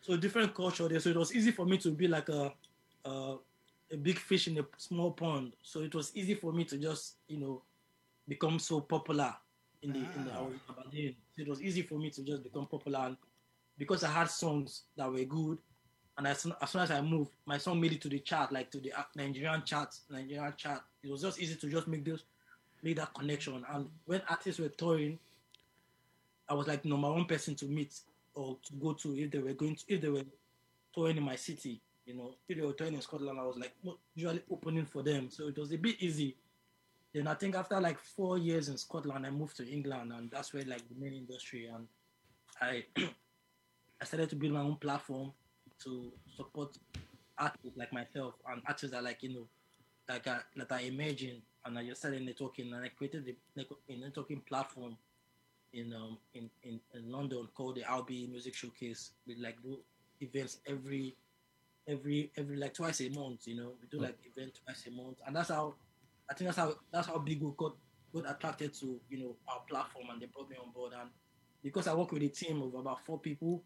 So 0.00 0.16
different 0.16 0.54
culture 0.54 0.88
there. 0.88 1.00
So 1.00 1.10
it 1.10 1.16
was 1.16 1.34
easy 1.34 1.50
for 1.52 1.64
me 1.66 1.78
to 1.78 1.90
be 1.92 2.08
like 2.08 2.28
a, 2.28 2.52
a, 3.04 3.36
a 3.92 3.96
big 3.96 4.18
fish 4.18 4.48
in 4.48 4.58
a 4.58 4.64
small 4.76 5.12
pond. 5.12 5.52
So 5.62 5.80
it 5.80 5.94
was 5.94 6.12
easy 6.14 6.34
for 6.34 6.52
me 6.52 6.64
to 6.64 6.76
just, 6.76 7.16
you 7.28 7.38
know, 7.38 7.62
become 8.26 8.58
so 8.58 8.80
popular 8.80 9.34
in 9.82 9.92
the, 9.92 9.98
in 9.98 10.24
the 10.24 10.32
Aberdeen. 10.70 11.14
So 11.36 11.42
it 11.42 11.48
was 11.48 11.62
easy 11.62 11.82
for 11.82 11.98
me 11.98 12.10
to 12.10 12.22
just 12.22 12.42
become 12.42 12.66
popular. 12.66 13.00
And 13.06 13.16
because 13.76 14.04
I 14.04 14.10
had 14.10 14.30
songs 14.30 14.82
that 14.96 15.10
were 15.10 15.24
good, 15.24 15.58
and 16.16 16.26
as 16.26 16.40
soon, 16.40 16.52
as 16.60 16.70
soon 16.70 16.82
as 16.82 16.90
I 16.90 17.00
moved, 17.00 17.30
my 17.46 17.58
song 17.58 17.80
made 17.80 17.92
it 17.92 18.00
to 18.02 18.08
the 18.08 18.18
chart, 18.18 18.50
like 18.50 18.70
to 18.72 18.80
the 18.80 18.92
uh, 18.92 19.04
Nigerian 19.14 19.62
chart, 19.64 19.94
Nigerian 20.10 20.52
chart. 20.56 20.82
It 21.02 21.10
was 21.10 21.22
just 21.22 21.40
easy 21.40 21.54
to 21.54 21.68
just 21.68 21.86
make 21.86 22.04
those, 22.04 22.24
make 22.82 22.96
that 22.96 23.14
connection. 23.14 23.64
And 23.72 23.88
when 24.04 24.20
artists 24.28 24.60
were 24.60 24.68
touring, 24.68 25.18
I 26.48 26.54
was 26.54 26.66
like 26.66 26.84
number 26.84 27.10
one 27.12 27.26
person 27.26 27.54
to 27.56 27.66
meet 27.66 27.94
or 28.34 28.56
to 28.64 28.72
go 28.74 28.94
to 28.94 29.16
if 29.16 29.30
they 29.30 29.38
were 29.38 29.52
going 29.52 29.76
to 29.76 29.84
if 29.88 30.00
they 30.00 30.08
were 30.08 30.24
touring 30.94 31.18
in 31.18 31.22
my 31.22 31.36
city. 31.36 31.80
You 32.08 32.14
know, 32.14 32.34
if 32.48 32.56
they 32.56 32.64
were 32.64 32.72
touring 32.72 32.94
in 32.94 33.02
Scotland, 33.02 33.38
I 33.38 33.44
was 33.44 33.58
like 33.58 33.74
usually 34.14 34.42
opening 34.50 34.86
for 34.86 35.02
them. 35.02 35.28
So 35.30 35.48
it 35.48 35.58
was 35.58 35.70
a 35.72 35.76
bit 35.76 35.96
easy. 36.00 36.36
Then 37.12 37.26
I 37.26 37.34
think 37.34 37.54
after 37.54 37.78
like 37.78 37.98
four 37.98 38.38
years 38.38 38.70
in 38.70 38.78
Scotland, 38.78 39.26
I 39.26 39.30
moved 39.30 39.58
to 39.58 39.70
England, 39.70 40.12
and 40.12 40.30
that's 40.30 40.54
where 40.54 40.64
like 40.64 40.88
the 40.88 40.94
main 40.98 41.12
industry 41.12 41.66
and 41.66 41.86
I 42.62 42.84
I 44.00 44.04
started 44.04 44.30
to 44.30 44.36
build 44.36 44.54
my 44.54 44.60
own 44.60 44.76
platform 44.76 45.32
to 45.84 46.10
support 46.34 46.78
artists 47.36 47.76
like 47.76 47.92
myself 47.92 48.34
and 48.50 48.62
artists 48.66 48.92
that 48.92 49.04
like 49.04 49.22
you 49.22 49.34
know 49.34 49.48
like 50.08 50.24
that 50.24 50.72
are 50.72 50.80
emerging 50.80 51.42
and 51.66 51.78
I 51.78 51.84
just 51.84 52.00
started 52.00 52.22
networking 52.22 52.72
and 52.72 52.84
I 52.84 52.88
created 52.88 53.36
a 53.58 53.92
networking 53.92 54.46
platform 54.46 54.96
in 55.74 55.92
um 55.92 56.16
in, 56.34 56.48
in, 56.62 56.80
in 56.94 57.12
London 57.12 57.46
called 57.54 57.76
the 57.76 57.82
RB 57.82 58.30
Music 58.30 58.54
Showcase 58.54 59.10
with 59.26 59.38
like 59.38 59.62
do 59.62 59.78
events 60.20 60.58
every 60.66 61.14
every 61.88 62.30
every 62.36 62.56
like 62.56 62.74
twice 62.74 63.00
a 63.00 63.08
month 63.08 63.46
you 63.46 63.56
know 63.56 63.72
we 63.80 63.88
do 63.88 63.98
like 63.98 64.16
event 64.24 64.52
twice 64.64 64.86
a 64.86 64.90
month 64.90 65.18
and 65.26 65.34
that's 65.34 65.48
how 65.48 65.74
I 66.30 66.34
think 66.34 66.48
that's 66.48 66.58
how 66.58 66.74
that's 66.92 67.06
how 67.08 67.18
big 67.18 67.42
we 67.42 67.50
got 67.56 67.74
got 68.14 68.30
attracted 68.30 68.74
to 68.74 69.00
you 69.08 69.18
know 69.18 69.36
our 69.48 69.60
platform 69.68 70.06
and 70.12 70.20
they 70.20 70.26
brought 70.26 70.50
me 70.50 70.56
on 70.62 70.70
board 70.72 70.92
and 71.00 71.10
because 71.62 71.88
I 71.88 71.94
work 71.94 72.12
with 72.12 72.22
a 72.22 72.28
team 72.28 72.62
of 72.62 72.74
about 72.74 73.04
four 73.04 73.18
people 73.18 73.62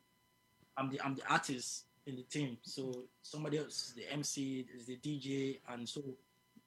I'm 0.76 0.90
the 0.90 1.00
I'm 1.02 1.14
the 1.14 1.22
artist 1.30 1.84
in 2.06 2.16
the 2.16 2.22
team. 2.22 2.58
So 2.62 3.04
somebody 3.22 3.58
else 3.58 3.88
is 3.88 3.94
the 3.94 4.12
MC, 4.12 4.66
is 4.74 4.86
the 4.86 4.96
DJ, 4.96 5.60
and 5.68 5.88
so 5.88 6.02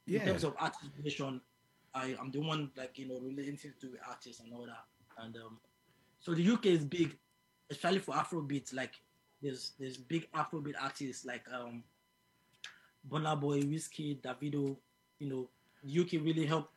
Yeah. 0.05 0.19
in 0.19 0.25
terms 0.27 0.43
of 0.43 0.55
artist 0.59 0.91
relation, 0.97 1.41
I 1.93 2.15
am 2.19 2.31
the 2.31 2.39
one 2.39 2.71
like 2.77 2.97
you 2.97 3.07
know 3.07 3.19
relating 3.19 3.57
to 3.57 3.87
the 3.87 3.97
artists 4.07 4.41
and 4.41 4.53
all 4.53 4.65
that. 4.65 4.85
And 5.17 5.35
um, 5.37 5.59
so 6.19 6.33
the 6.33 6.47
UK 6.47 6.67
is 6.67 6.85
big, 6.85 7.17
especially 7.69 7.99
for 7.99 8.13
Afrobeat. 8.13 8.73
Like 8.73 8.93
there's 9.45 9.71
there's 9.79 9.97
big 9.97 10.27
Afrobeat 10.31 10.75
artists 10.81 11.25
like 11.25 11.45
um, 11.53 11.83
Burna 13.09 13.39
Boy, 13.39 13.61
Wizkid, 13.61 14.21
Davido. 14.21 14.75
You 15.19 15.29
know, 15.29 15.49
UK 16.01 16.13
really 16.13 16.45
help 16.45 16.69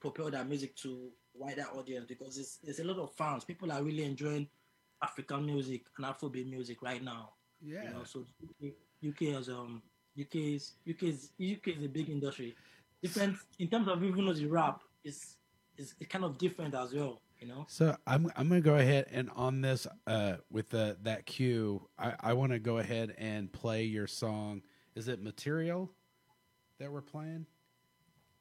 propel 0.00 0.30
their 0.30 0.44
music 0.44 0.74
to 0.76 1.10
wider 1.34 1.66
audience 1.74 2.06
because 2.08 2.36
it's, 2.36 2.56
there's 2.56 2.80
a 2.80 2.84
lot 2.84 2.98
of 2.98 3.12
fans. 3.12 3.44
People 3.44 3.70
are 3.70 3.82
really 3.82 4.04
enjoying 4.04 4.48
African 5.02 5.46
music 5.46 5.82
and 5.96 6.06
Afrobeat 6.06 6.50
music 6.50 6.82
right 6.82 7.02
now. 7.02 7.30
Yeah. 7.64 7.84
You 7.84 7.90
know, 7.90 8.04
so 8.04 8.26
UK, 8.42 8.72
UK 9.06 9.34
has 9.34 9.48
um 9.48 9.82
UK 10.20 10.34
is 10.34 10.72
UK 10.88 11.04
is 11.04 11.30
UK 11.40 11.68
is 11.78 11.84
a 11.84 11.88
big 11.88 12.10
industry. 12.10 12.56
Different 13.02 13.36
in 13.58 13.68
terms 13.68 13.88
of 13.88 14.02
even 14.02 14.26
though 14.26 14.32
the 14.32 14.46
rap 14.46 14.80
is 15.04 15.36
is 15.76 15.94
it's 16.00 16.10
kind 16.10 16.24
of 16.24 16.36
different 16.38 16.74
as 16.74 16.92
well. 16.92 17.20
You 17.40 17.48
know. 17.48 17.64
So 17.68 17.96
I'm 18.06 18.30
I'm 18.36 18.48
gonna 18.48 18.60
go 18.60 18.76
ahead 18.76 19.06
and 19.10 19.30
on 19.34 19.62
this 19.62 19.86
uh 20.06 20.34
with 20.50 20.68
the 20.70 20.98
that 21.02 21.24
cue, 21.26 21.88
I, 21.98 22.14
I 22.20 22.32
wanna 22.34 22.58
go 22.58 22.78
ahead 22.78 23.14
and 23.18 23.50
play 23.50 23.84
your 23.84 24.06
song. 24.06 24.62
Is 24.94 25.08
it 25.08 25.22
material 25.22 25.90
that 26.78 26.92
we're 26.92 27.00
playing? 27.00 27.46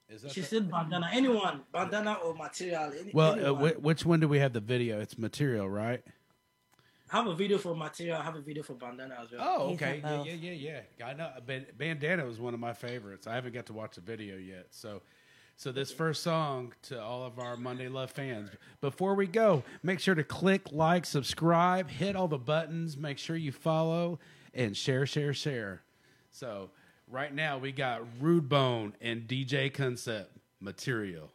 Is 0.10 0.24
that 0.24 0.32
She 0.32 0.42
the- 0.42 0.48
said 0.48 0.72
bandana. 0.72 1.10
Anyone, 1.14 1.62
bandana 1.72 2.14
or 2.16 2.34
material. 2.34 2.92
Any, 3.00 3.12
well 3.14 3.32
uh, 3.34 3.36
anyone. 3.36 3.70
wh- 3.74 3.84
which 3.84 4.06
one 4.06 4.20
do 4.20 4.28
we 4.28 4.40
have 4.40 4.52
the 4.54 4.60
video? 4.60 5.00
It's 5.00 5.18
material, 5.18 5.70
right? 5.70 6.04
I 7.12 7.18
have 7.18 7.28
a 7.28 7.34
video 7.36 7.58
for 7.58 7.76
material. 7.76 8.18
I 8.18 8.24
have 8.24 8.36
a 8.36 8.42
video 8.42 8.62
for 8.64 8.74
bandana 8.74 9.18
as 9.22 9.32
well. 9.32 9.42
Oh, 9.42 9.70
okay. 9.74 10.00
Yeah, 10.04 10.24
yeah, 10.24 10.34
yeah, 10.52 10.80
yeah. 11.00 11.08
I 11.08 11.14
know. 11.14 11.32
Bandana 11.78 12.24
was 12.26 12.40
one 12.40 12.54
of 12.54 12.60
my 12.60 12.74
favorites. 12.74 13.26
I 13.28 13.34
haven't 13.36 13.54
got 13.54 13.66
to 13.68 13.74
watch 13.74 13.96
the 13.96 14.02
video 14.02 14.38
yet. 14.38 14.68
So, 14.70 15.02
so 15.60 15.74
this 15.74 15.92
first 15.92 16.24
song 16.24 16.72
to 16.84 17.04
all 17.04 17.26
of 17.26 17.38
our 17.38 17.58
Monday 17.58 17.90
Love 17.90 18.12
fans. 18.12 18.50
Before 18.80 19.14
we 19.14 19.28
go, 19.28 19.62
make 19.84 20.00
sure 20.00 20.16
to 20.16 20.24
click 20.24 20.72
like, 20.72 21.06
subscribe, 21.06 21.90
hit 21.90 22.16
all 22.16 22.30
the 22.30 22.38
buttons. 22.38 22.96
Make 22.96 23.18
sure 23.18 23.36
you 23.36 23.52
follow 23.52 24.20
and 24.54 24.76
share, 24.76 25.06
share, 25.06 25.34
share. 25.34 25.82
So, 26.32 26.70
right 27.10 27.36
now 27.36 27.58
we 27.58 27.74
got 27.74 28.04
Rudebone 28.22 28.94
and 29.02 29.28
DJ 29.28 29.74
Concept 29.74 30.32
material. 30.62 31.30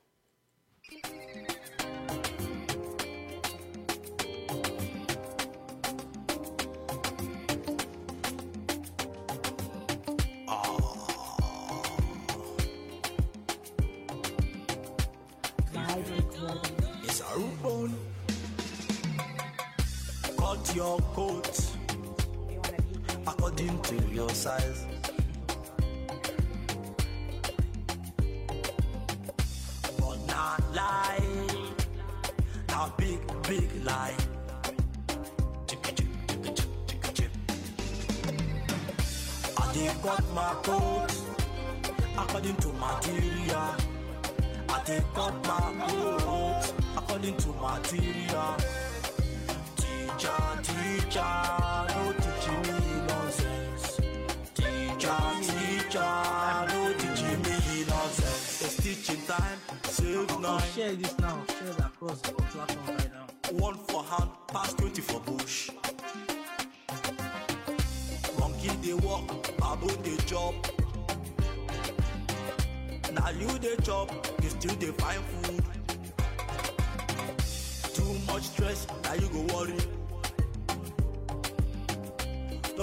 Cut 20.74 20.82
your 20.82 20.98
coat 21.14 21.60
according 23.28 23.80
to 23.82 23.94
your 24.12 24.28
size. 24.30 24.86
But 30.00 30.18
not 30.26 30.74
lie, 30.74 31.20
not 32.70 32.98
big, 32.98 33.20
big 33.48 33.84
lie. 33.84 34.16
I 39.56 39.72
did 39.72 40.02
cut 40.02 40.24
my 40.34 40.54
coat 40.64 41.12
according 42.18 42.56
to 42.56 42.68
material. 42.72 43.74
I 44.68 44.82
take 44.84 45.04
up 45.16 45.46
my 45.46 45.86
clothes 45.86 46.72
according 46.96 47.36
to 47.36 47.48
material. 47.52 48.56
Teacher, 49.76 50.53
teacher, 51.14 52.58
me 52.72 53.06
nonsense. 53.06 54.00
Teacher, 54.54 55.20
teacher, 55.42 56.10
me 57.44 57.84
nonsense. 57.88 58.62
It's 58.62 58.76
teaching 58.82 59.22
time, 59.26 59.58
save 59.84 60.40
nine. 60.40 60.60
share 60.74 60.94
this 60.96 61.16
now. 61.20 61.40
Share 61.58 61.68
it 61.68 61.78
across 61.78 62.20
the 62.20 62.32
platform 62.32 62.96
right 62.96 63.10
now. 63.12 63.26
One 63.64 63.76
for 63.86 64.02
hand, 64.02 64.30
pass 64.48 64.74
20 64.74 65.00
for 65.02 65.20
bush. 65.20 65.70
Monkey 68.40 68.70
they 68.82 68.94
walk, 68.94 69.56
baboon 69.58 70.02
they 70.02 70.16
chop. 70.26 70.54
Now 73.12 73.30
you 73.30 73.58
they 73.58 73.76
chop, 73.84 74.10
you 74.42 74.50
still 74.50 74.74
they 74.76 74.90
find 75.02 75.22
food. 75.22 75.62
Too 77.94 78.32
much 78.32 78.42
stress, 78.42 78.88
now 79.04 79.14
you 79.14 79.28
go 79.28 79.54
worry. 79.54 79.78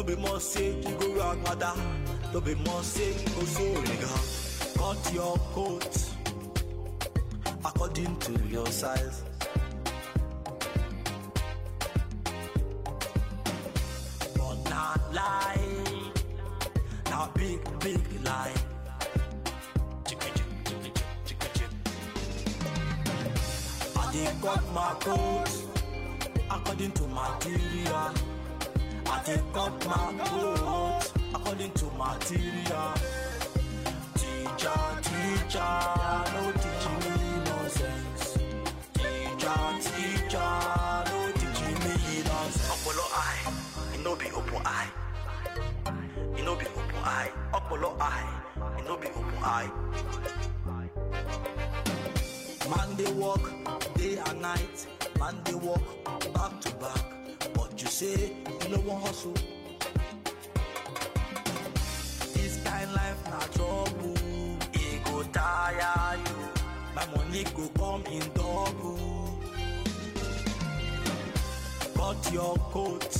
Don't 0.03 0.15
be 0.15 0.21
more 0.27 0.39
sick, 0.39 0.83
you 0.89 0.95
go 0.95 1.13
rock 1.13 1.37
mother. 1.43 1.73
Don't 2.33 2.43
be 2.43 2.55
more 2.55 2.81
sick, 2.81 3.21
you 3.21 3.35
go 3.35 3.45
so 3.45 3.61
nigga. 3.61 4.75
Cut 4.75 5.13
your 5.13 5.37
coat 5.53 5.95
according 7.63 8.15
to 8.17 8.31
your 8.47 8.65
size. 8.65 9.21
but 14.37 14.69
not 14.71 15.13
lie. 15.13 16.11
Now 17.05 17.29
big, 17.35 17.59
big 17.81 18.01
lie. 18.25 18.53
I 23.97 24.11
dey 24.11 24.31
cut 24.41 24.63
my 24.73 24.95
coat 24.99 25.49
according 26.49 26.91
to 26.93 27.03
material. 27.03 28.30
I 29.23 29.33
up 29.55 29.85
my 29.85 30.23
coat 30.25 31.11
according 31.35 31.71
to 31.71 31.85
material. 31.85 32.93
Teacher, 34.15 34.81
teacher, 35.07 35.73
no 36.33 36.51
teaching 36.61 36.99
me 37.05 37.15
nonsense. 37.45 38.37
Teacher, 38.93 39.61
teacher, 39.85 40.51
no 41.09 41.31
teaching 41.39 41.77
me 41.85 42.23
nonsense. 42.29 42.71
Ọpọlọ 42.73 43.05
eye, 43.25 43.41
e 43.95 43.97
no 44.03 44.15
be 44.15 44.27
open 44.39 44.61
eye. 44.65 44.89
E 46.37 46.41
no 46.45 46.55
be 46.55 46.65
open 46.79 47.01
eye. 47.03 47.29
Ọpọlọ 47.57 47.89
eye, 47.99 48.27
e 48.79 48.81
no 48.87 48.97
be 49.01 49.07
open 49.19 49.43
eye. 49.43 49.69
Man 52.69 52.89
dey 52.97 53.11
work 53.21 53.43
day 53.97 54.17
and 54.27 54.41
night. 54.41 54.77
Man 55.19 55.35
dey 55.45 55.55
work 55.55 55.85
back 56.33 56.53
to 56.61 56.71
back. 56.81 57.20
Say 57.91 58.31
you 58.63 58.69
no 58.69 58.79
wan 58.87 59.01
hustle. 59.01 59.33
This 62.33 62.57
kind 62.63 62.93
life 62.93 63.21
na 63.29 63.39
trouble. 63.53 64.15
E 64.73 64.97
go 65.03 65.21
tire 65.23 66.17
you. 66.25 66.39
My 66.95 67.05
money 67.13 67.43
go 67.53 67.67
come 67.77 68.05
in 68.07 68.23
double. 68.33 69.39
Cut 71.95 72.33
your 72.33 72.55
coat 72.71 73.17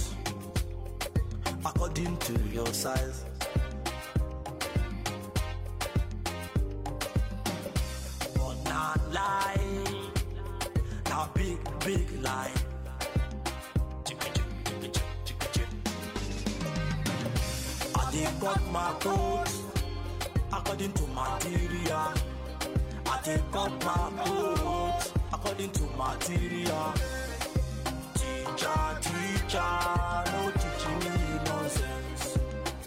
according 1.66 2.16
to 2.18 2.34
your 2.52 2.72
size. 2.74 3.26
But 8.36 8.56
not 8.66 9.00
lie, 9.12 9.60
now 11.10 11.30
big, 11.36 11.60
big 11.86 12.08
lie. 12.24 12.71
I 18.12 18.14
dey 18.14 18.28
cut 18.42 18.62
my 18.74 18.94
coat 19.00 19.50
according 20.52 20.92
to 20.94 21.04
material. 21.08 22.14
I 23.06 23.20
dey 23.24 23.42
cut 23.54 23.72
my 23.86 24.12
coat 24.26 25.12
according 25.32 25.72
to 25.72 25.84
material. 25.98 26.94
Teacher, 28.16 28.98
teacher, 29.00 29.72
no 30.34 30.52
teaching 30.60 31.00
me 31.00 31.16
nonsense. 31.46 32.38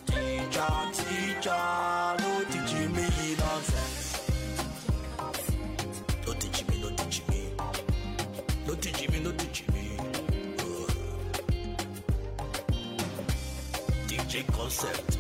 Teacher, 0.07 0.75
teacher, 0.93 1.65
no 2.21 2.45
teaching 2.51 2.93
me 2.93 3.37
nonsense. 3.39 4.31
No 6.27 6.33
teaching 6.35 6.69
me, 6.69 6.83
no 6.83 6.91
teaching 6.97 7.27
me. 7.31 7.51
No 8.67 8.75
teaching 8.75 9.11
me, 9.11 9.21
no 9.21 9.33
teaching 9.33 9.73
me. 9.73 9.97
Uh. 10.59 10.87
DJ 14.07 14.47
concept 14.53 15.14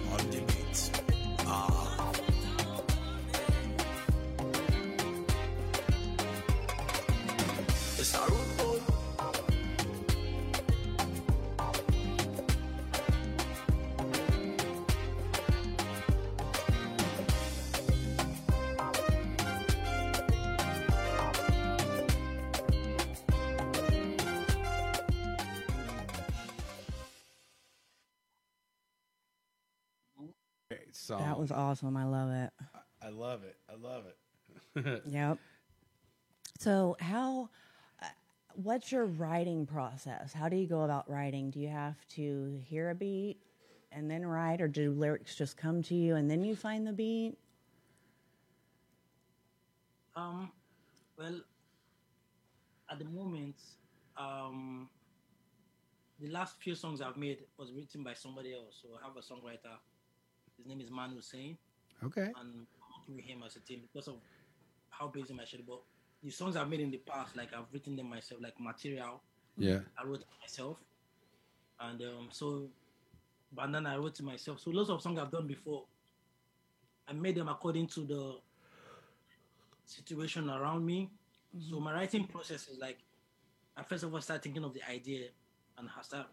awesome. 31.75 31.97
I 31.97 32.05
love 32.05 32.31
it. 32.31 32.51
I 33.03 33.09
love 33.09 33.43
it. 33.43 33.57
I 33.69 33.75
love 33.75 34.05
it. 34.07 35.03
Yep. 35.07 35.39
So, 36.61 36.97
how, 37.01 37.49
uh, 38.01 38.07
what's 38.55 38.93
your 38.93 39.07
writing 39.07 39.67
process? 39.67 40.33
How 40.33 40.49
do 40.49 40.57
you 40.57 40.69
go 40.69 40.83
about 40.83 41.11
writing? 41.11 41.51
Do 41.51 41.59
you 41.59 41.69
have 41.69 41.97
to 42.11 42.61
hear 42.65 42.91
a 42.91 42.95
beat 42.95 43.39
and 43.91 44.09
then 44.09 44.25
write, 44.25 44.61
or 44.61 44.69
do 44.69 44.93
lyrics 44.93 45.35
just 45.35 45.57
come 45.57 45.83
to 45.83 45.97
you 45.97 46.15
and 46.15 46.31
then 46.31 46.45
you 46.45 46.55
find 46.55 46.87
the 46.87 46.93
beat? 46.93 47.35
Um, 50.15 50.53
well, 51.19 51.41
at 52.89 53.01
the 53.01 53.05
moment, 53.05 53.57
um, 54.17 54.89
the 56.21 56.29
last 56.29 56.61
few 56.61 56.77
songs 56.77 57.01
I've 57.01 57.17
made 57.17 57.39
was 57.59 57.73
written 57.73 58.05
by 58.05 58.15
somebody 58.15 58.55
else. 58.55 58.79
So 58.81 58.91
I 58.97 59.05
have 59.05 59.17
a 59.17 59.21
songwriter. 59.21 59.77
His 60.57 60.67
name 60.67 60.81
is 60.81 60.90
Manu 60.90 61.17
Hussein, 61.17 61.57
Okay. 62.03 62.33
and 62.40 62.67
I'm 63.07 63.14
with 63.17 63.25
him 63.25 63.43
as 63.45 63.57
a 63.57 63.61
team 63.61 63.81
because 63.83 64.09
of 64.09 64.17
how 64.90 65.09
busy 65.09 65.35
my 65.35 65.45
schedule. 65.45 65.64
But 65.69 65.83
the 66.23 66.31
songs 66.31 66.57
I've 66.57 66.69
made 66.69 66.81
in 66.81 66.90
the 66.90 66.99
past, 66.99 67.37
like 67.37 67.53
I've 67.53 67.67
written 67.73 67.97
them 67.97 68.09
myself, 68.09 68.40
like 68.40 68.55
material. 68.59 69.21
Yeah. 69.57 69.81
I 69.99 70.05
wrote 70.05 70.21
it 70.21 70.27
myself, 70.40 70.79
and 71.81 72.01
um, 72.03 72.29
so, 72.31 72.69
but 73.53 73.71
then 73.71 73.87
I 73.87 73.97
wrote 73.97 74.19
it 74.19 74.23
myself. 74.25 74.61
So 74.61 74.71
lots 74.71 74.90
of 74.90 75.01
songs 75.01 75.19
I've 75.19 75.31
done 75.31 75.47
before, 75.47 75.85
I 77.07 77.12
made 77.12 77.37
them 77.37 77.49
according 77.49 77.87
to 77.88 78.01
the 78.01 78.37
situation 79.85 80.51
around 80.51 80.85
me. 80.85 81.11
So 81.71 81.79
my 81.79 81.93
writing 81.93 82.27
process 82.27 82.67
is 82.69 82.79
like, 82.79 82.99
I 83.77 83.83
first 83.85 84.03
of 84.03 84.12
all 84.12 84.21
start 84.21 84.43
thinking 84.43 84.64
of 84.64 84.75
the 84.75 84.83
idea, 84.90 85.29
and 85.79 85.88
I 85.97 86.03
start 86.03 86.27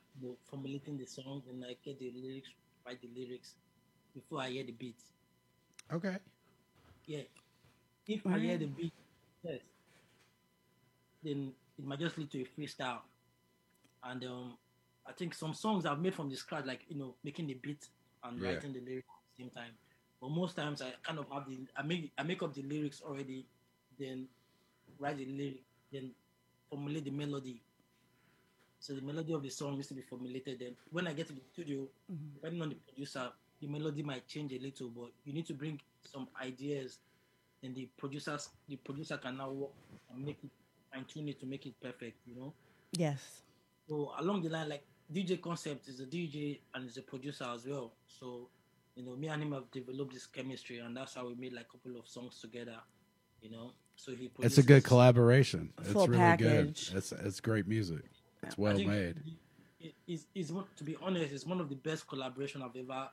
formulating 0.45 0.97
the 0.97 1.05
song, 1.05 1.43
and 1.49 1.63
I 1.63 1.75
get 1.83 1.99
the 1.99 2.11
lyrics, 2.15 2.49
write 2.85 3.01
the 3.01 3.09
lyrics 3.15 3.55
before 4.13 4.41
I 4.41 4.49
hear 4.49 4.63
the 4.63 4.71
beat. 4.71 4.97
Okay. 5.91 6.17
Yeah. 7.05 7.23
If 8.07 8.25
I 8.27 8.39
hear 8.39 8.57
the 8.57 8.65
beat 8.67 8.93
first, 9.43 9.63
then 11.23 11.53
it 11.77 11.85
might 11.85 11.99
just 11.99 12.17
lead 12.17 12.31
to 12.31 12.41
a 12.41 12.45
freestyle. 12.45 12.99
And 14.03 14.23
um, 14.25 14.57
I 15.07 15.11
think 15.13 15.33
some 15.33 15.53
songs 15.53 15.85
I've 15.85 15.99
made 15.99 16.15
from 16.15 16.29
the 16.29 16.35
scratch, 16.35 16.65
like 16.65 16.81
you 16.89 16.97
know, 16.97 17.15
making 17.23 17.47
the 17.47 17.55
beat 17.55 17.87
and 18.23 18.41
Yeah. 18.41 18.49
writing 18.49 18.73
the 18.73 18.79
lyrics 18.81 19.07
at 19.09 19.37
the 19.37 19.43
same 19.43 19.49
time. 19.51 19.71
But 20.19 20.29
most 20.31 20.55
times 20.55 20.81
I 20.81 20.93
kind 21.03 21.19
of 21.19 21.25
have 21.31 21.47
the 21.47 21.57
I 21.75 21.81
make 21.83 22.11
I 22.17 22.23
make 22.23 22.41
up 22.43 22.53
the 22.53 22.63
lyrics 22.63 23.01
already, 23.01 23.45
then 23.99 24.27
write 24.99 25.17
the 25.17 25.25
lyric, 25.25 25.63
then 25.91 26.11
formulate 26.69 27.05
the 27.05 27.11
melody. 27.11 27.61
So 28.79 28.93
the 28.93 29.01
melody 29.01 29.33
of 29.33 29.43
the 29.43 29.49
song 29.49 29.75
needs 29.75 29.87
to 29.89 29.93
be 29.93 30.01
formulated. 30.01 30.59
Then 30.59 30.75
when 30.91 31.07
I 31.07 31.13
get 31.13 31.27
to 31.27 31.33
the 31.33 31.41
studio, 31.53 31.87
depending 32.33 32.61
on 32.61 32.69
the 32.69 32.75
producer, 32.75 33.31
the 33.61 33.67
melody 33.67 34.03
might 34.03 34.27
change 34.27 34.51
a 34.53 34.59
little, 34.59 34.89
but 34.89 35.11
you 35.23 35.33
need 35.33 35.45
to 35.47 35.53
bring 35.53 35.79
some 36.11 36.27
ideas, 36.41 36.97
and 37.63 37.75
the 37.75 37.87
producers 37.97 38.49
the 38.67 38.75
producer 38.77 39.17
can 39.17 39.37
now 39.37 39.51
work 39.51 39.71
and 40.13 40.25
make 40.25 40.37
it 40.43 40.49
fine 40.91 41.05
tune 41.05 41.29
it 41.29 41.39
to 41.39 41.45
make 41.45 41.65
it 41.65 41.73
perfect. 41.81 42.17
You 42.27 42.35
know. 42.35 42.53
Yes. 42.93 43.41
So 43.87 44.13
along 44.19 44.41
the 44.41 44.49
line, 44.49 44.69
like 44.69 44.83
DJ 45.13 45.39
Concept 45.41 45.87
is 45.87 45.99
a 45.99 46.05
DJ 46.05 46.59
and 46.73 46.87
is 46.87 46.97
a 46.97 47.01
producer 47.01 47.45
as 47.53 47.65
well. 47.65 47.91
So 48.19 48.47
you 48.95 49.03
know, 49.05 49.15
me 49.15 49.27
and 49.27 49.41
him 49.43 49.51
have 49.53 49.69
developed 49.71 50.13
this 50.13 50.25
chemistry, 50.25 50.79
and 50.79 50.95
that's 50.97 51.13
how 51.13 51.27
we 51.27 51.35
made 51.35 51.53
like 51.53 51.65
a 51.69 51.77
couple 51.77 51.99
of 51.99 52.07
songs 52.07 52.39
together. 52.41 52.77
You 53.41 53.51
know, 53.51 53.71
so 53.95 54.11
he. 54.13 54.29
It's 54.39 54.57
a 54.57 54.63
good 54.63 54.83
collaboration. 54.83 55.71
Full 55.83 56.01
it's 56.03 56.09
really 56.09 56.19
package. 56.19 56.89
good. 56.89 56.97
It's 56.97 57.11
it's 57.11 57.39
great 57.39 57.67
music. 57.67 58.03
It's 58.43 58.57
well 58.57 58.77
made. 58.77 59.17
it- 59.79 59.95
It's, 60.07 60.25
it's 60.35 60.51
to 60.77 60.83
be 60.83 60.95
honest, 61.01 61.33
it's 61.33 61.45
one 61.45 61.59
of 61.59 61.67
the 61.69 61.75
best 61.75 62.07
collaboration 62.07 62.61
I've 62.61 62.75
ever 62.75 63.09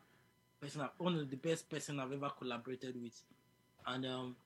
person 0.61 0.81
I've, 0.81 0.91
one 0.99 1.15
of 1.17 1.31
the 1.31 1.37
best 1.37 1.69
person 1.69 2.01
I've 2.01 2.13
ever 2.13 2.31
collaborated 2.39 3.01
with, 3.01 3.21
and 3.87 4.07
um, 4.07 4.37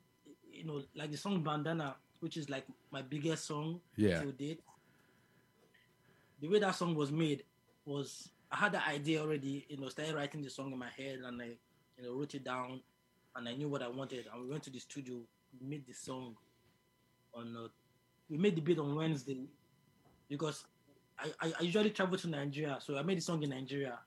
you 0.50 0.64
know, 0.64 0.82
like 0.94 1.10
the 1.10 1.16
song 1.16 1.42
Bandana, 1.42 1.96
which 2.20 2.36
is 2.36 2.48
like 2.50 2.66
my 2.90 3.02
biggest 3.02 3.46
song 3.46 3.80
Yeah. 3.96 4.20
to 4.20 4.32
date. 4.32 4.60
The 6.40 6.48
way 6.48 6.58
that 6.58 6.74
song 6.74 6.94
was 6.94 7.10
made 7.12 7.44
was 7.84 8.28
I 8.50 8.56
had 8.56 8.72
the 8.72 8.86
idea 8.86 9.20
already, 9.20 9.64
you 9.68 9.78
know, 9.78 9.88
started 9.88 10.14
writing 10.14 10.42
the 10.42 10.50
song 10.50 10.72
in 10.72 10.78
my 10.78 10.90
head 10.96 11.20
and 11.24 11.40
I, 11.40 11.56
you 11.96 12.04
know, 12.04 12.14
wrote 12.14 12.34
it 12.34 12.44
down, 12.44 12.80
and 13.36 13.48
I 13.48 13.54
knew 13.54 13.68
what 13.68 13.82
I 13.82 13.88
wanted, 13.88 14.26
and 14.32 14.42
we 14.42 14.50
went 14.50 14.62
to 14.64 14.70
the 14.70 14.78
studio, 14.78 15.20
made 15.60 15.86
the 15.86 15.94
song 15.94 16.36
on, 17.34 17.56
uh, 17.56 17.68
we 18.28 18.36
made 18.38 18.56
the 18.56 18.60
beat 18.60 18.78
on 18.78 18.94
Wednesday 18.94 19.46
because 20.28 20.64
I, 21.18 21.52
I 21.58 21.62
usually 21.62 21.90
travel 21.90 22.18
to 22.18 22.28
Nigeria, 22.28 22.78
so 22.80 22.98
I 22.98 23.02
made 23.02 23.18
the 23.18 23.22
song 23.22 23.42
in 23.42 23.50
Nigeria. 23.50 23.98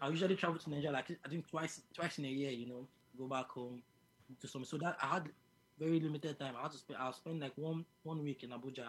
I 0.00 0.08
usually 0.08 0.36
travel 0.36 0.58
to 0.58 0.70
Nigeria 0.70 0.92
like 0.92 1.10
I 1.24 1.28
think 1.28 1.48
twice 1.48 1.80
twice 1.94 2.18
in 2.18 2.24
a 2.24 2.28
year, 2.28 2.50
you 2.50 2.68
know, 2.68 2.86
go 3.18 3.26
back 3.26 3.48
home 3.50 3.82
to 4.40 4.48
some. 4.48 4.64
So 4.64 4.78
that 4.78 4.96
I 5.02 5.06
had 5.14 5.28
very 5.78 6.00
limited 6.00 6.38
time. 6.38 6.54
I 6.58 6.62
had 6.62 6.72
to 6.72 6.78
spend 6.78 6.98
I 7.00 7.10
spent 7.12 7.40
like 7.40 7.52
one 7.56 7.84
one 8.02 8.22
week 8.22 8.44
in 8.44 8.50
Abuja. 8.50 8.88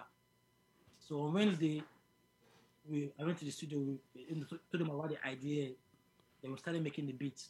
So 1.00 1.22
on 1.22 1.34
Wednesday, 1.34 1.84
we 2.88 3.12
I 3.20 3.24
went 3.24 3.40
to 3.40 3.46
the 3.46 3.52
studio. 3.52 3.80
We 3.80 4.36
know, 4.36 4.46
told 4.72 4.82
him 4.82 4.90
about 4.90 5.10
the 5.10 5.28
idea. 5.28 5.70
Then 6.42 6.52
we 6.52 6.58
started 6.58 6.84
making 6.84 7.08
the 7.08 7.14
beats. 7.14 7.50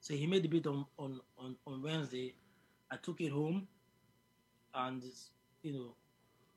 So 0.00 0.14
he 0.14 0.26
made 0.26 0.42
the 0.42 0.48
beat 0.48 0.66
on 0.66 0.86
on 0.98 1.20
on, 1.38 1.56
on 1.66 1.82
Wednesday. 1.82 2.34
I 2.90 2.96
took 2.96 3.20
it 3.20 3.30
home, 3.30 3.68
and 4.74 5.02
you 5.62 5.72
know, 5.74 5.94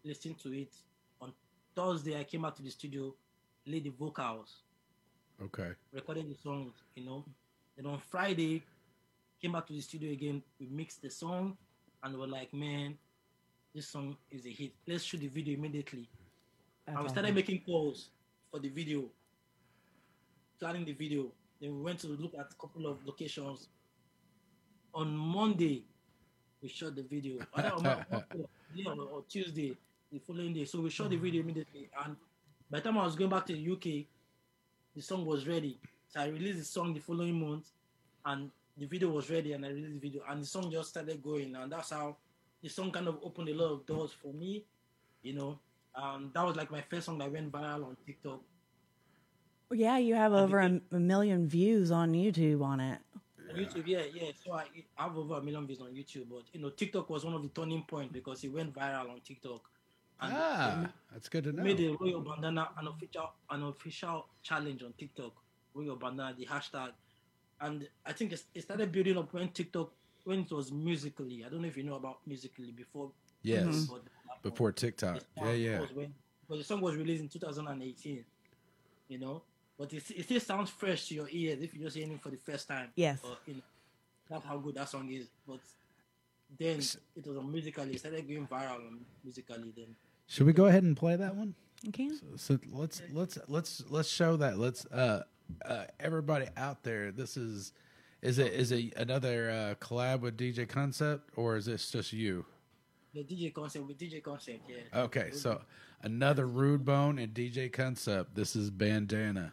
listened 0.06 0.40
to 0.40 0.54
it. 0.54 0.74
On 1.20 1.34
Thursday, 1.76 2.18
I 2.18 2.24
came 2.24 2.46
out 2.46 2.56
to 2.56 2.64
the 2.64 2.70
studio, 2.70 3.14
laid 3.66 3.84
the 3.84 3.90
vocals 3.90 4.62
Okay. 5.44 5.72
recorded 5.92 6.30
the 6.30 6.36
songs, 6.36 6.74
you 6.96 7.06
know. 7.06 7.26
Then 7.76 7.88
on 7.88 8.00
Friday, 8.00 8.64
came 9.42 9.54
back 9.54 9.66
to 9.68 9.74
the 9.74 9.82
studio 9.82 10.12
again. 10.12 10.44
We 10.60 10.68
mixed 10.68 11.02
the 11.02 11.10
song, 11.10 11.58
and 12.04 12.18
we're 12.18 12.28
like, 12.28 12.54
man, 12.54 12.98
this 13.74 13.88
song 13.88 14.18
is 14.30 14.46
a 14.46 14.50
hit. 14.50 14.74
Let's 14.88 15.04
shoot 15.04 15.22
the 15.22 15.28
video 15.28 15.56
immediately. 15.56 16.08
That's 16.86 16.96
and 16.96 17.04
we 17.04 17.10
started 17.10 17.36
making 17.36 17.62
calls 17.66 18.10
for 18.52 18.60
the 18.60 18.70
video, 18.70 19.06
planning 20.60 20.86
the 20.86 20.94
video. 20.94 21.32
Then 21.60 21.76
we 21.76 21.82
went 21.82 22.00
to 22.00 22.08
look 22.08 22.34
at 22.36 22.48
a 22.52 22.56
couple 22.62 22.88
of 22.88 23.06
locations. 23.06 23.68
On 24.94 25.16
Monday, 25.16 25.86
we 26.62 26.70
shot 26.70 26.96
the 26.96 27.04
video. 27.04 27.40
I 27.56 27.62
don't 27.64 27.86
or, 27.86 29.04
or 29.06 29.24
Tuesday, 29.30 29.76
the 30.12 30.20
following 30.20 30.54
day. 30.54 30.66
So 30.66 30.82
we 30.82 30.90
shot 30.90 31.10
the 31.10 31.18
video 31.18 31.42
mm. 31.42 31.46
immediately. 31.46 31.90
And 32.06 32.16
by 32.70 32.80
the 32.80 32.84
time 32.84 32.98
I 32.98 33.06
was 33.06 33.16
going 33.16 33.30
back 33.30 33.46
to 33.48 33.54
the 33.54 33.72
UK, 33.72 34.06
the 34.96 35.02
song 35.02 35.26
was 35.26 35.48
ready. 35.48 35.78
So 36.08 36.20
I 36.20 36.28
released 36.28 36.60
the 36.60 36.66
song 36.66 36.94
the 36.94 37.00
following 37.00 37.40
month, 37.40 37.70
and 38.26 38.52
the 38.78 38.86
video 38.86 39.10
was 39.10 39.30
ready, 39.30 39.54
and 39.54 39.66
I 39.66 39.70
released 39.70 39.94
the 39.94 40.00
video, 40.00 40.24
and 40.30 40.42
the 40.42 40.46
song 40.46 40.72
just 40.72 40.90
started 40.90 41.22
going, 41.22 41.56
and 41.56 41.72
that's 41.72 41.92
how 41.92 42.18
the 42.62 42.70
song 42.70 42.92
kind 42.92 43.08
of 43.08 43.20
opened 43.24 43.50
a 43.50 43.54
lot 43.54 43.72
of 43.72 43.86
doors 43.86 44.12
for 44.12 44.34
me, 44.34 44.64
you 45.24 45.34
know. 45.34 45.60
Um, 45.96 46.32
that 46.34 46.46
was 46.46 46.56
like 46.56 46.72
my 46.72 46.82
first 46.82 47.06
song 47.06 47.18
that 47.20 47.32
went 47.32 47.52
viral 47.52 47.86
on 47.86 47.98
TikTok. 48.06 48.42
Yeah, 49.74 49.98
you 49.98 50.16
have 50.16 50.34
over 50.34 50.60
a, 50.60 50.82
a 50.92 51.00
million 51.00 51.48
views 51.48 51.92
on 51.92 52.12
YouTube 52.12 52.62
on 52.62 52.80
it. 52.80 53.00
On 53.50 53.56
YouTube, 53.56 53.88
yeah, 53.88 54.04
yeah. 54.14 54.32
So 54.44 54.54
I, 54.54 54.66
I 54.98 55.04
have 55.04 55.18
over 55.18 55.36
a 55.36 55.42
million 55.42 55.66
views 55.66 55.82
on 55.82 55.88
YouTube, 55.88 56.26
but 56.30 56.44
you 56.54 56.62
know, 56.62 56.70
TikTok 56.70 57.10
was 57.10 57.24
one 57.24 57.34
of 57.34 57.42
the 57.42 57.50
turning 57.50 57.84
points 57.84 58.14
because 58.14 58.44
it 58.44 58.50
went 58.50 58.74
viral 58.74 59.12
on 59.12 59.22
TikTok. 59.26 59.62
And 60.22 60.34
Ah, 60.36 60.90
that's 61.12 61.28
good 61.30 61.44
to 61.46 61.52
know. 61.52 61.64
made 61.64 61.80
a 61.80 61.96
Royal 62.00 62.22
Bandana 62.22 62.70
an 62.78 62.88
official 62.88 63.32
an 63.50 63.64
official 63.64 64.28
challenge 64.44 64.84
on 64.84 64.94
TikTok. 64.94 65.34
Royal 65.74 65.96
Bandana, 65.96 66.36
the 66.38 66.46
hashtag, 66.46 66.92
and 67.62 67.88
I 68.06 68.14
think 68.14 68.34
it 68.34 68.62
started 68.62 68.92
building 68.92 69.18
up 69.18 69.34
when 69.34 69.50
TikTok 69.50 69.92
when 70.26 70.42
it 70.42 70.52
was 70.52 70.72
Musical.ly. 70.72 71.44
I 71.46 71.50
don't 71.50 71.62
know 71.62 71.68
if 71.68 71.78
you 71.78 71.84
know 71.84 71.96
about 71.96 72.20
Musical.ly 72.28 72.72
before. 72.72 73.12
Yes. 73.42 73.66
before 73.66 74.00
the. 74.00 74.50
Before 74.50 74.72
TikTok. 74.72 75.22
Yeah, 75.38 75.52
yeah. 75.54 75.80
was 75.82 75.92
when- 75.94 76.14
But 76.48 76.58
the 76.58 76.64
song 76.64 76.82
was 76.82 76.96
released 76.96 77.22
in 77.24 77.30
2018, 77.30 78.26
you 79.08 79.18
know. 79.20 79.42
But 79.78 79.94
it, 79.94 80.04
it 80.12 80.24
still 80.26 80.40
sounds 80.40 80.70
fresh 80.70 81.08
to 81.08 81.16
your 81.16 81.28
ears 81.32 81.62
if 81.62 81.74
you're 81.74 81.86
just 81.86 81.96
hearing 81.98 82.14
it 82.14 82.22
for 82.22 82.30
the 82.30 82.38
first 82.38 82.68
time. 82.68 82.90
Yes. 82.96 83.20
Or, 83.24 83.38
you 83.48 83.56
know, 83.56 83.62
that's 84.30 84.46
how 84.46 84.58
good 84.58 84.76
that 84.76 84.90
song 84.90 85.12
is. 85.12 85.28
But 85.48 85.60
then 86.60 86.80
it 87.16 87.26
was 87.26 87.38
on 87.38 87.52
Musical.ly. 87.52 87.92
It 87.92 88.00
started 88.00 88.28
going 88.28 88.46
viral 88.48 88.76
on 88.88 89.00
Musical.ly. 89.24 89.72
Then 89.76 89.96
Should 90.32 90.48
we 90.48 90.54
go 90.54 90.68
ahead 90.68 90.84
and 90.84 90.96
play 90.96 91.18
that 91.18 91.36
one? 91.36 91.56
Okay. 91.90 92.10
So 92.38 92.58
let's 92.72 93.02
let's 93.12 93.38
let's 93.50 93.84
let's 93.90 94.08
show 94.08 94.38
that. 94.38 94.58
Let's 94.58 94.86
uh, 94.86 95.24
uh 95.66 95.84
everybody 96.00 96.46
out 96.56 96.84
there. 96.84 97.12
This 97.12 97.36
is 97.36 97.74
is 98.22 98.40
it 98.40 98.54
is 98.54 98.72
it 98.72 98.94
another 98.96 99.50
uh, 99.50 99.86
collab 99.86 100.22
with 100.22 100.38
DJ 100.38 100.70
Concept 100.70 101.32
or 101.36 101.58
is 101.58 101.66
this 101.66 101.92
just 101.92 102.14
you? 102.14 102.46
the 103.14 103.26
DJ 103.26 103.54
concept 103.54 103.86
with 103.86 103.98
DJ 103.98 104.24
concept, 104.24 104.70
yeah. 104.70 105.02
Okay, 105.02 105.32
so 105.32 105.62
another 106.02 106.48
Rudebone 106.48 107.22
and 107.22 107.34
DJ 107.34 107.70
Concept. 107.70 108.36
This 108.36 108.56
is 108.56 108.70
Bandana. 108.70 109.52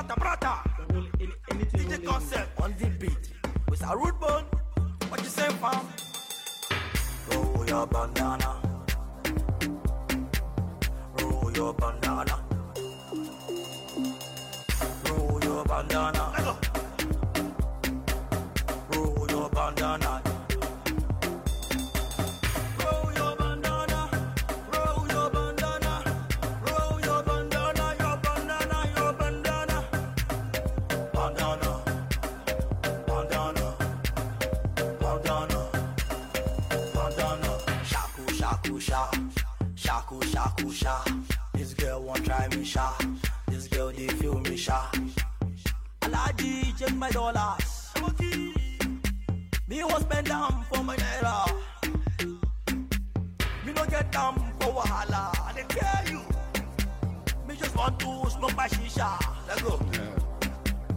Any- 0.00 1.32
anything 1.50 1.88
DJ 1.88 2.04
concept 2.06 2.58
on 2.60 2.74
the 2.78 2.88
beat. 2.88 3.32
With 3.68 3.82
a 3.82 3.86
Rudebone. 3.88 4.46
What 5.10 5.20
you 5.20 5.28
say, 5.28 5.48
fam? 5.60 5.86
Roll 7.30 7.66
your 7.68 7.86
bandana. 7.86 8.62
Roll 11.20 11.52
your 11.52 11.74
bandana. 11.74 12.36
Roll 15.06 15.40
your 15.44 15.64
bandana. 15.64 16.24
Roll 18.94 19.26
your 19.30 19.50
bandana. 19.50 20.29
Shaku, 40.10 40.26
shaku, 40.26 40.72
sha. 40.72 41.04
This 41.54 41.72
girl 41.74 42.02
won't 42.02 42.24
try 42.24 42.48
me, 42.48 42.64
sha. 42.64 42.92
This 43.46 43.68
girl, 43.68 43.92
they 43.92 44.08
feel 44.08 44.40
me, 44.40 44.56
sha. 44.56 44.90
Alaji, 46.00 46.76
check 46.76 46.92
my 46.96 47.08
dollars. 47.10 47.92
Me 49.68 49.84
was 49.84 50.02
spend 50.02 50.26
them 50.26 50.64
for 50.72 50.82
my 50.82 50.96
naira. 50.96 51.46
Me 53.64 53.72
no 53.72 53.84
get 53.86 54.10
them 54.10 54.34
for 54.58 54.72
wahala. 54.82 55.30
I 55.46 55.52
dey 55.54 55.64
tell 55.68 56.12
you. 56.12 56.22
Me 57.46 57.54
just 57.54 57.76
want 57.76 57.96
to 58.00 58.30
smoke 58.30 58.56
my 58.56 58.66
shisha. 58.66 59.16
Let's 59.46 59.62
go. 59.62 59.78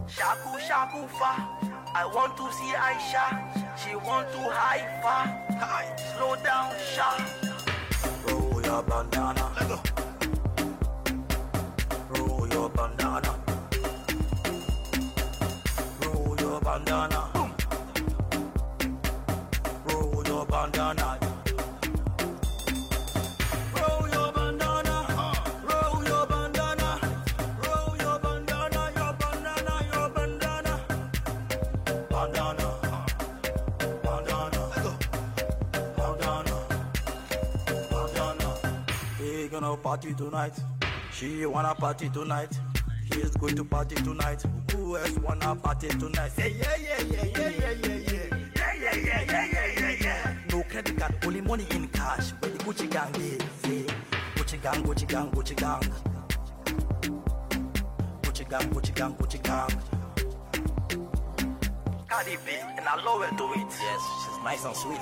Shaku 0.08 0.58
shaku 0.68 1.08
fa. 1.20 1.48
I 1.94 2.04
want 2.16 2.36
to 2.38 2.52
see 2.52 2.74
Aisha. 2.74 3.78
She 3.78 3.96
want 3.96 4.32
to 4.32 4.40
high 4.50 4.82
fa. 5.04 5.56
Hi. 5.60 5.96
Slow 6.18 6.36
down, 6.44 6.74
sha. 6.96 7.53
Roll 8.64 8.72
your 8.76 8.84
bandana. 8.84 9.52
Let 9.60 9.68
go. 9.68 9.80
Roll 12.12 12.48
your 12.48 12.70
bandana. 12.70 13.36
Roll 16.02 16.36
your 16.40 16.62
bandana. 16.62 17.33
Party 39.94 40.14
tonight. 40.16 40.60
She 41.12 41.46
wanna 41.46 41.76
party 41.76 42.10
tonight. 42.10 42.60
He's 43.14 43.30
going 43.38 43.56
to 43.56 43.64
party 43.64 43.94
tonight. 43.94 44.44
Who 44.72 44.98
else 44.98 45.20
wanna 45.20 45.56
party 45.56 45.88
tonight? 45.90 46.32
Say 46.32 46.56
yeah, 46.58 46.76
yeah, 46.82 47.02
yeah, 47.12 47.26
yeah, 47.26 47.50
yeah, 47.50 47.70
yeah, 47.70 47.94
yeah. 47.94 48.38
Yeah, 48.56 48.74
yeah, 48.74 48.96
yeah, 48.96 49.22
yeah, 49.22 49.46
yeah, 49.54 49.80
yeah, 49.80 49.96
yeah. 50.02 50.36
no 50.52 50.64
credit 50.64 50.98
card, 50.98 51.14
only 51.24 51.42
money 51.42 51.68
in 51.70 51.88
cash. 51.90 52.32
Where 52.40 52.50
the 52.50 52.58
Gucci 52.64 52.90
gang 52.90 53.12
dey, 53.12 53.38
say, 53.62 53.86
Gucci 54.34 54.60
gang, 54.64 54.84
Gucci 54.84 55.08
gang, 55.08 55.30
Gucci 55.30 55.56
gang. 55.56 55.82
Gucci 58.24 58.50
gang, 58.50 58.70
Gucci 58.74 58.96
gang, 58.96 59.14
Gucci 59.14 59.44
gang. 59.44 59.70
Cardi 62.10 62.38
B, 62.44 62.52
and 62.78 62.88
I 62.88 62.96
love 63.04 63.22
her 63.22 63.38
to 63.38 63.46
it. 63.62 63.70
Yes, 63.70 64.02
she's 64.26 64.44
nice 64.44 64.66
and 64.66 64.76
sweet. 64.76 65.00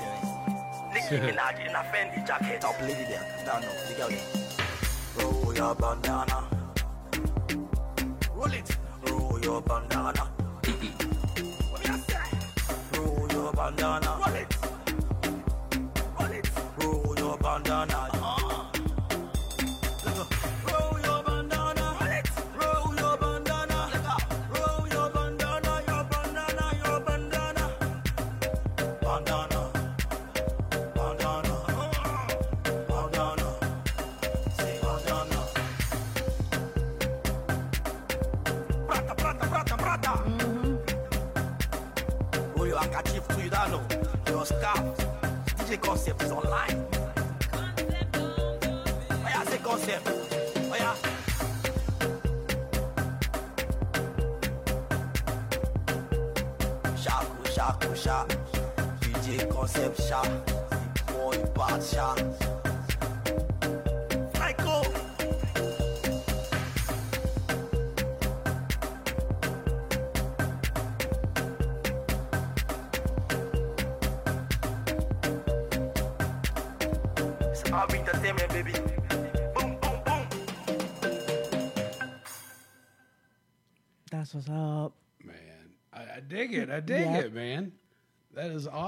Nicki 0.94 1.16
Minaj 1.16 1.66
in 1.66 1.74
a 1.74 1.80
Fendi 1.94 2.28
jacket. 2.28 2.60
Top 2.60 2.78
lady 2.82 3.06
there. 3.08 3.44
Down 3.46 3.62
now, 3.62 3.72
the 3.88 3.96
girl 3.96 4.10
there. 4.10 4.52
Roll 5.22 5.54
your 5.56 5.76
bandana. 5.76 6.48
Roll 8.36 8.54
it. 8.54 8.78
Roll 9.08 9.40
your 9.42 9.62
bandana. 9.62 10.32
Roll 12.94 13.28
your 13.32 13.54
bandana. 13.54 14.18
Roll 14.26 14.36
it. 14.36 14.58
Roll 16.20 16.32
it. 16.32 16.52
Roll 16.78 17.16
your 17.18 17.38
bandana. 17.38 18.21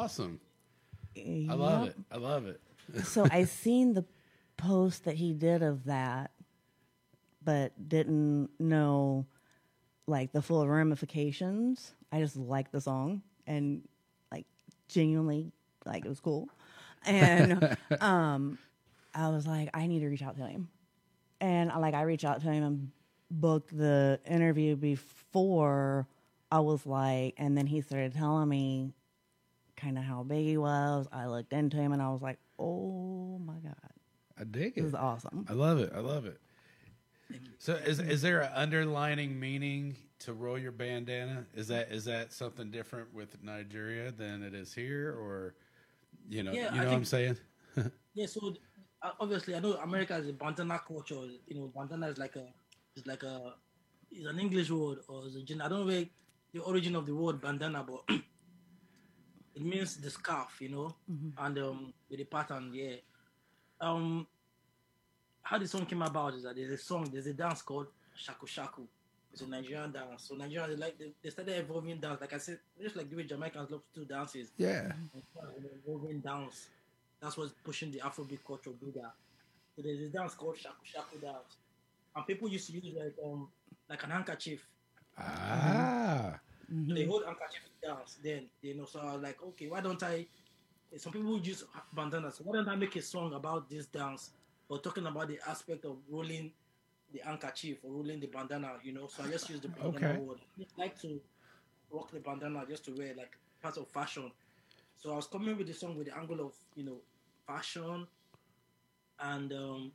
Awesome. 0.03 0.39
I 1.17 1.53
love 1.53 1.87
it. 1.87 1.95
I 2.11 2.17
love 2.17 2.45
it. 2.45 2.59
so 3.05 3.25
I 3.31 3.45
seen 3.45 3.93
the 3.93 4.03
post 4.57 5.05
that 5.05 5.15
he 5.15 5.33
did 5.33 5.63
of 5.63 5.85
that, 5.85 6.31
but 7.43 7.71
didn't 7.87 8.49
know 8.59 9.25
like 10.05 10.33
the 10.33 10.41
full 10.41 10.67
ramifications. 10.67 11.93
I 12.11 12.19
just 12.19 12.35
liked 12.35 12.73
the 12.73 12.81
song 12.81 13.21
and 13.47 13.87
like 14.29 14.45
genuinely 14.89 15.53
like 15.85 16.05
it 16.05 16.09
was 16.09 16.19
cool. 16.19 16.49
And 17.05 17.77
um 18.01 18.57
I 19.15 19.29
was 19.29 19.47
like, 19.47 19.69
I 19.73 19.87
need 19.87 19.99
to 19.99 20.07
reach 20.07 20.23
out 20.23 20.35
to 20.37 20.45
him. 20.45 20.67
And 21.39 21.71
I 21.71 21.77
like 21.77 21.93
I 21.93 22.01
reached 22.01 22.25
out 22.25 22.41
to 22.41 22.47
him 22.51 22.63
and 22.63 22.91
booked 23.31 23.75
the 23.75 24.19
interview 24.27 24.75
before 24.75 26.07
I 26.51 26.59
was 26.59 26.85
like 26.85 27.35
and 27.37 27.57
then 27.57 27.67
he 27.67 27.79
started 27.79 28.13
telling 28.13 28.49
me 28.49 28.93
kind 29.75 29.97
of 29.97 30.03
how 30.03 30.23
big 30.23 30.45
he 30.45 30.57
was. 30.57 31.07
I 31.11 31.27
looked 31.27 31.53
into 31.53 31.77
him 31.77 31.91
and 31.91 32.01
I 32.01 32.09
was 32.09 32.21
like, 32.21 32.39
"Oh 32.59 33.39
my 33.39 33.55
god, 33.55 33.75
I 34.39 34.43
dig 34.43 34.73
it. 34.73 34.75
this 34.75 34.85
it. 34.85 34.87
is 34.89 34.95
awesome!" 34.95 35.45
I 35.49 35.53
love 35.53 35.79
it. 35.79 35.91
I 35.95 35.99
love 35.99 36.25
it. 36.25 36.39
So, 37.57 37.73
is 37.75 37.99
is 37.99 38.21
there 38.21 38.41
an 38.41 38.51
underlining 38.53 39.39
meaning 39.39 39.95
to 40.19 40.33
roll 40.33 40.57
your 40.57 40.71
bandana? 40.71 41.45
Is 41.55 41.67
that 41.69 41.91
is 41.91 42.05
that 42.05 42.31
something 42.33 42.71
different 42.71 43.13
with 43.13 43.41
Nigeria 43.43 44.11
than 44.11 44.43
it 44.43 44.53
is 44.53 44.73
here, 44.73 45.15
or 45.19 45.55
you 46.29 46.43
know, 46.43 46.51
Yeah, 46.51 46.73
you 46.73 46.81
I 46.81 46.83
know 46.83 46.89
what 46.89 46.97
I'm 46.97 47.05
saying? 47.05 47.37
Yeah, 48.15 48.27
so 48.27 48.53
uh, 49.01 49.11
obviously 49.19 49.55
I 49.55 49.59
know 49.59 49.73
America 49.73 50.15
is 50.17 50.27
a 50.29 50.33
bandana 50.33 50.79
culture. 50.87 51.15
You 51.47 51.55
know, 51.55 51.71
bandana 51.75 52.07
is 52.09 52.19
like 52.19 52.35
a, 52.35 52.45
it's 52.95 53.07
like 53.07 53.23
a, 53.23 53.55
it's 54.11 54.27
an 54.27 54.39
English 54.39 54.69
word 54.69 54.99
or 55.07 55.25
it's 55.25 55.35
a 55.35 55.41
gen- 55.41 55.61
I 55.61 55.67
don't 55.67 55.79
know 55.79 55.85
where 55.87 56.05
the 56.53 56.59
origin 56.59 56.95
of 56.95 57.07
the 57.07 57.15
word 57.15 57.41
bandana, 57.41 57.83
but 57.87 58.03
it 59.55 59.61
means 59.63 59.97
the 59.97 60.09
scarf. 60.09 60.57
You 60.61 60.69
know, 60.69 60.95
and 61.37 61.57
um 61.59 61.93
with 62.09 62.19
the 62.19 62.25
pattern, 62.25 62.71
yeah. 62.73 62.95
Um, 63.81 64.25
how 65.41 65.57
the 65.57 65.67
song 65.67 65.85
came 65.85 66.01
about 66.01 66.33
is 66.35 66.43
that 66.43 66.55
there's 66.55 66.71
a 66.71 66.77
song, 66.77 67.09
there's 67.11 67.27
a 67.27 67.33
dance 67.33 67.61
called 67.61 67.87
shaku 68.15 68.47
shaku. 68.47 68.83
It's 69.31 69.41
a 69.41 69.47
Nigerian 69.47 69.91
dance. 69.91 70.25
So 70.29 70.35
Nigerians 70.35 70.67
they 70.69 70.75
like 70.75 70.97
they, 70.97 71.11
they 71.23 71.29
started 71.29 71.57
evolving 71.57 71.99
dance. 71.99 72.21
Like 72.21 72.33
I 72.33 72.37
said, 72.37 72.59
just 72.81 72.95
like 72.95 73.09
the 73.09 73.15
way 73.15 73.23
Jamaicans 73.23 73.71
love 73.71 73.81
to 73.93 73.99
do 74.01 74.05
dances 74.05 74.51
Yeah. 74.57 74.91
moving 75.87 76.19
dance. 76.21 76.67
That's 77.21 77.35
what's 77.37 77.53
pushing 77.63 77.91
the 77.91 77.99
Afrobeat 77.99 78.39
culture 78.45 78.69
bigger. 78.71 79.09
So 79.75 79.81
there's 79.81 80.01
a 80.01 80.09
dance 80.09 80.33
called 80.35 80.57
Shaku 80.57 80.75
Shaku 80.83 81.17
dance, 81.19 81.57
and 82.15 82.27
people 82.27 82.47
used 82.47 82.67
to 82.67 82.73
use 82.73 82.93
like 82.95 83.15
um 83.25 83.49
like 83.89 84.03
an 84.03 84.11
handkerchief. 84.11 84.65
Ah. 85.17 86.39
They 86.93 87.05
hold 87.05 87.25
handkerchief 87.25 87.61
dance. 87.81 88.17
Then 88.23 88.49
you 88.61 88.75
know, 88.75 88.85
so 88.85 88.99
I 88.99 89.13
was 89.13 89.21
like, 89.21 89.41
okay, 89.43 89.67
why 89.67 89.81
don't 89.81 90.01
I? 90.03 90.27
Some 90.97 91.13
people 91.13 91.39
use 91.39 91.63
bandanas. 91.93 92.35
So 92.37 92.43
why 92.45 92.55
don't 92.57 92.69
I 92.69 92.75
make 92.75 92.95
a 92.95 93.01
song 93.01 93.33
about 93.33 93.69
this 93.69 93.87
dance, 93.87 94.31
or 94.69 94.79
talking 94.79 95.05
about 95.05 95.27
the 95.27 95.39
aspect 95.47 95.85
of 95.85 95.97
rolling 96.09 96.51
the 97.11 97.19
handkerchief 97.19 97.79
or 97.83 97.91
rolling 97.93 98.19
the 98.19 98.27
bandana? 98.27 98.73
You 98.83 98.93
know, 98.93 99.07
so 99.07 99.23
I 99.23 99.27
just 99.29 99.49
use 99.49 99.61
the 99.61 99.69
bandana 99.79 100.11
Okay. 100.11 100.19
word. 100.19 100.39
I 100.59 100.65
like 100.81 100.99
to 101.01 101.19
rock 101.91 102.11
the 102.11 102.19
bandana 102.19 102.65
just 102.67 102.85
to 102.85 102.91
wear 102.91 103.13
like 103.15 103.37
part 103.61 103.77
of 103.77 103.87
fashion. 103.89 104.31
So 104.97 105.13
I 105.13 105.15
was 105.15 105.27
coming 105.27 105.57
with 105.57 105.67
the 105.67 105.73
song 105.73 105.97
with 105.97 106.07
the 106.07 106.17
angle 106.17 106.41
of 106.41 106.53
you 106.75 106.83
know 106.85 106.97
fashion 107.47 108.07
and 109.19 109.51
um, 109.53 109.91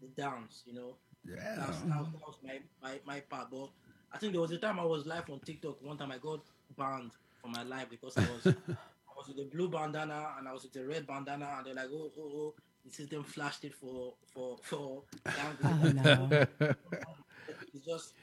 the 0.00 0.08
dance. 0.08 0.62
You 0.66 0.74
know, 0.74 0.96
Yeah. 1.24 1.54
that's, 1.56 1.80
that, 1.80 1.98
was, 1.98 2.08
that 2.12 2.20
was 2.26 2.38
my, 2.44 2.60
my 2.82 3.00
my 3.04 3.20
part. 3.20 3.50
But 3.50 3.70
I 4.12 4.18
think 4.18 4.32
there 4.32 4.40
was 4.40 4.50
a 4.50 4.58
time 4.58 4.80
I 4.80 4.84
was 4.84 5.06
live 5.06 5.28
on 5.30 5.40
TikTok. 5.40 5.82
One 5.82 5.96
time 5.96 6.12
I 6.12 6.18
got 6.18 6.40
banned 6.76 7.12
from 7.40 7.52
my 7.52 7.62
live 7.62 7.90
because 7.90 8.16
I 8.18 8.22
was 8.22 8.46
I 8.68 9.12
was 9.16 9.28
with 9.28 9.36
the 9.36 9.44
blue 9.44 9.68
bandana 9.68 10.34
and 10.38 10.48
I 10.48 10.52
was 10.52 10.62
with 10.64 10.72
the 10.72 10.86
red 10.86 11.06
bandana, 11.06 11.54
and 11.58 11.66
they're 11.66 11.74
like, 11.74 11.90
oh 11.92 12.10
oh 12.18 12.22
oh, 12.22 12.54
the 12.84 12.90
system 12.92 13.22
flashed 13.24 13.64
it 13.64 13.74
for 13.74 14.14
for 14.32 14.56
for. 14.62 15.02
Oh 15.64 15.92
no, 15.94 16.46
it's 17.74 17.86
just 17.86 18.14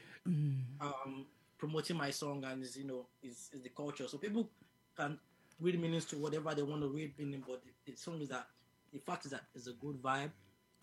um, 0.81 1.25
promoting 1.57 1.97
my 1.97 2.09
song 2.11 2.43
and 2.45 2.63
is 2.63 2.77
you 2.77 2.85
know 2.85 3.05
it's, 3.23 3.49
is 3.53 3.61
the 3.61 3.69
culture. 3.69 4.07
So 4.07 4.17
people 4.17 4.49
can 4.95 5.17
read 5.59 5.79
meanings 5.79 6.05
to 6.05 6.17
whatever 6.17 6.53
they 6.53 6.63
want 6.63 6.81
to 6.81 6.89
read 6.89 7.13
meaning, 7.17 7.43
but 7.47 7.61
the, 7.63 7.91
the 7.91 7.97
song 7.97 8.21
is 8.21 8.29
that 8.29 8.47
the 8.93 8.99
fact 8.99 9.25
is 9.25 9.31
that 9.31 9.41
it's 9.55 9.67
a 9.67 9.73
good 9.73 10.01
vibe. 10.01 10.31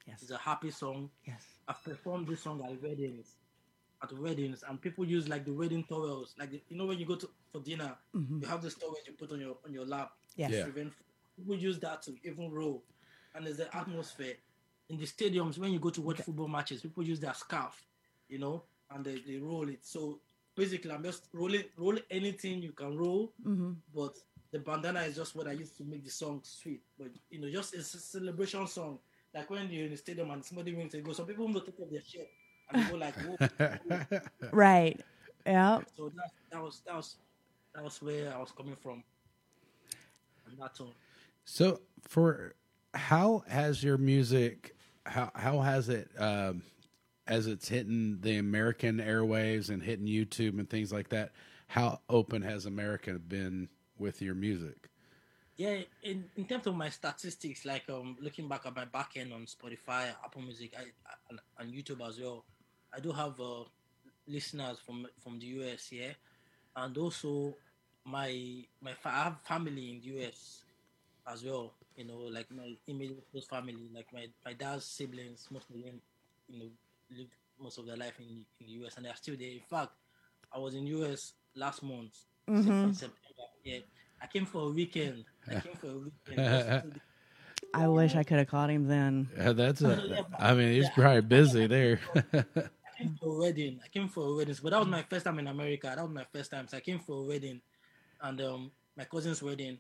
yes, 0.07 0.23
It's 0.23 0.31
a 0.31 0.39
happy 0.39 0.71
song. 0.71 1.11
yes, 1.27 1.45
I've 1.69 1.83
performed 1.83 2.29
this 2.29 2.41
song 2.43 2.63
at 2.65 2.83
weddings, 2.83 3.37
at 4.03 4.13
weddings, 4.19 4.65
and 4.69 4.81
people 4.81 5.05
use 5.05 5.29
like 5.29 5.45
the 5.45 5.53
wedding 5.53 5.85
towels, 5.85 6.35
like 6.39 6.51
the, 6.51 6.63
you 6.69 6.77
know 6.77 6.87
when 6.87 6.99
you 6.99 7.07
go 7.07 7.17
to 7.17 7.29
for 7.53 7.61
dinner, 7.61 7.97
mm-hmm. 8.15 8.43
you 8.43 8.49
have 8.49 8.63
this 8.63 8.75
towels 8.75 8.99
you 9.07 9.13
put 9.13 9.33
on 9.33 9.41
your 9.41 9.57
on 9.65 9.73
your 9.73 9.87
lap. 9.87 10.13
yes. 10.37 10.51
Yeah. 10.53 10.65
Prevent 10.65 10.93
people 11.37 11.57
use 11.57 11.79
that 11.81 12.03
to 12.03 12.15
even 12.25 12.51
roll, 12.51 12.83
and 13.35 13.47
there's 13.47 13.57
the 13.57 13.75
atmosphere 13.77 14.35
in 14.89 14.99
the 14.99 15.07
stadiums 15.07 15.59
when 15.59 15.73
you 15.73 15.79
go 15.79 15.91
to 15.91 16.01
watch 16.01 16.21
football 16.21 16.49
matches. 16.49 16.83
People 16.83 17.03
use 17.03 17.21
their 17.21 17.35
scarf, 17.35 17.83
you 18.29 18.39
know, 18.39 18.63
and 18.91 19.05
they, 19.05 19.21
they 19.27 19.37
roll 19.37 19.69
it. 19.69 19.81
So 19.83 20.21
basically, 20.55 20.91
I'm 20.93 21.03
just 21.03 21.29
rolling 21.33 21.65
roll 21.77 21.99
anything 22.11 22.63
you 22.63 22.73
can 22.73 22.97
roll, 22.97 23.33
mm-hmm. 23.47 23.73
but 23.95 24.15
the 24.53 24.59
bandana 24.59 25.01
is 25.01 25.17
just 25.17 25.35
what 25.35 25.49
I 25.49 25.53
used 25.53 25.77
to 25.79 25.85
make 25.85 26.05
the 26.05 26.11
song 26.11 26.41
sweet. 26.45 26.83
But 26.99 27.09
you 27.31 27.41
know, 27.41 27.51
just 27.51 27.75
it's 27.75 27.95
a 27.95 27.99
celebration 27.99 28.67
song. 28.67 28.99
Like 29.35 29.51
when 29.51 29.69
you're 29.71 29.87
in 29.87 29.91
the 29.91 29.97
stadium 29.97 30.31
and 30.31 30.45
somebody 30.45 30.75
rings, 30.75 30.93
they 30.93 31.01
go. 31.01 31.13
Some 31.13 31.27
people 31.27 31.49
don't 31.49 31.65
take 31.65 31.81
off 31.81 31.91
their 31.91 32.03
shirt 32.03 32.29
and 32.73 32.87
they 32.87 32.91
go 32.91 32.97
like, 32.97 33.15
Whoa. 33.17 34.19
Right. 34.53 35.01
Yeah. 35.47 35.81
so 35.97 36.11
that, 36.17 36.31
that 36.51 36.63
was 36.63 36.81
that 36.87 36.97
was 36.97 37.17
that 37.75 37.85
was 37.85 38.01
where 38.01 38.33
I 38.35 38.39
was 38.39 38.53
coming 38.53 38.77
from. 38.77 39.03
And 40.47 40.57
that's 40.59 40.81
all. 40.81 40.95
So, 41.45 41.81
for 42.03 42.55
how 42.95 43.45
has 43.49 43.83
your 43.83 43.99
music, 43.99 44.75
how 45.05 45.31
how 45.35 45.61
has 45.61 45.89
it, 45.89 46.11
um, 46.19 46.63
as 47.27 47.47
it's 47.47 47.69
hitting 47.69 48.19
the 48.21 48.39
American 48.39 48.99
airwaves 48.99 49.69
and 49.69 49.83
hitting 49.83 50.07
YouTube 50.07 50.59
and 50.59 50.69
things 50.69 50.93
like 50.93 51.09
that? 51.11 51.33
How 51.67 52.01
open 52.09 52.43
has 52.43 52.67
America 52.67 53.15
been 53.15 53.69
with 53.99 54.23
your 54.23 54.35
music? 54.35 54.89
Yeah, 55.57 55.79
in, 56.03 56.25
in 56.37 56.47
terms 56.47 56.67
of 56.67 56.75
my 56.75 56.89
statistics, 56.89 57.65
like 57.65 57.89
um 57.89 58.17
looking 58.21 58.49
back 58.49 58.67
at 58.67 58.75
my 58.75 58.85
back 58.85 59.13
end 59.17 59.33
on 59.33 59.47
Spotify, 59.47 60.11
Apple 60.25 60.43
Music, 60.43 60.73
I, 60.77 60.83
I 60.83 61.15
and, 61.31 61.41
and 61.59 61.73
YouTube 61.73 62.07
as 62.07 62.19
well, 62.21 62.45
I 62.97 63.01
do 63.01 63.13
have 63.13 63.39
uh, 63.41 63.65
listeners 64.27 64.79
from 64.81 65.07
from 65.23 65.39
the 65.39 65.47
US, 65.59 65.93
yeah, 65.93 66.13
and 66.77 66.97
also 66.99 67.55
my 68.05 68.31
my 68.81 68.93
fa- 68.95 69.09
I 69.11 69.25
have 69.25 69.41
family 69.43 69.91
in 69.91 70.01
the 70.01 70.07
US 70.19 70.65
as 71.27 71.45
well. 71.45 71.75
You 71.97 72.05
know, 72.07 72.19
like 72.31 72.51
my 72.51 72.75
immediate 72.87 73.25
close 73.31 73.47
family, 73.47 73.91
like 73.95 74.13
my 74.13 74.27
my 74.45 74.53
dad's 74.55 74.85
siblings, 74.87 75.49
most 75.51 75.69
of 75.71 75.77
them, 75.83 76.01
you 76.49 76.59
know, 76.59 76.71
lived 77.11 77.35
most 77.61 77.79
of 77.79 77.87
their 77.87 77.97
life 77.97 78.19
in 78.21 78.45
in 78.61 78.67
the 78.67 78.73
US, 78.85 78.97
and 78.97 79.07
they 79.07 79.11
are 79.11 79.17
still 79.17 79.37
there. 79.37 79.51
In 79.51 79.61
fact, 79.69 79.93
I 80.53 80.59
was 80.59 80.75
in 80.75 80.87
US 80.87 81.35
last 81.55 81.83
month, 81.83 82.15
in 82.65 82.93
September. 82.93 83.17
Yeah, 83.65 83.79
I 84.21 84.27
came 84.27 84.47
for 84.47 84.69
a 84.69 84.71
weekend. 84.71 85.25
I 85.49 85.55
came 85.57 85.75
for 85.75 85.89
a 85.89 85.99
weekend. 85.99 86.47
I 87.75 87.89
wish 87.89 88.15
I 88.15 88.23
could 88.25 88.39
have 88.39 88.49
caught 88.49 88.71
him 88.71 88.87
then. 88.87 89.29
Yeah, 89.37 89.53
that's 89.53 89.83
a. 89.83 90.25
I 90.39 90.55
mean, 90.55 90.73
he's 90.73 90.91
probably 90.91 91.23
busy 91.23 91.67
there. 91.67 92.01
I 92.95 93.03
came 93.03 93.17
for 93.21 93.27
a 93.27 93.39
wedding. 93.39 93.81
I 93.85 93.89
came 93.89 94.09
for 94.09 94.27
a 94.27 94.35
wedding, 94.35 94.57
but 94.63 94.71
that 94.71 94.79
was 94.79 94.89
my 94.89 95.03
first 95.03 95.25
time 95.25 95.39
in 95.39 95.49
America. 95.49 95.93
That 95.95 96.03
was 96.03 96.15
my 96.15 96.27
first 96.33 96.51
time. 96.51 96.69
So 96.69 96.77
I 96.77 96.81
came 96.81 96.99
for 97.01 97.23
a 97.23 97.23
wedding, 97.23 97.61
and 98.23 98.41
um, 98.41 98.71
my 98.97 99.05
cousin's 99.05 99.43
wedding. 99.43 99.79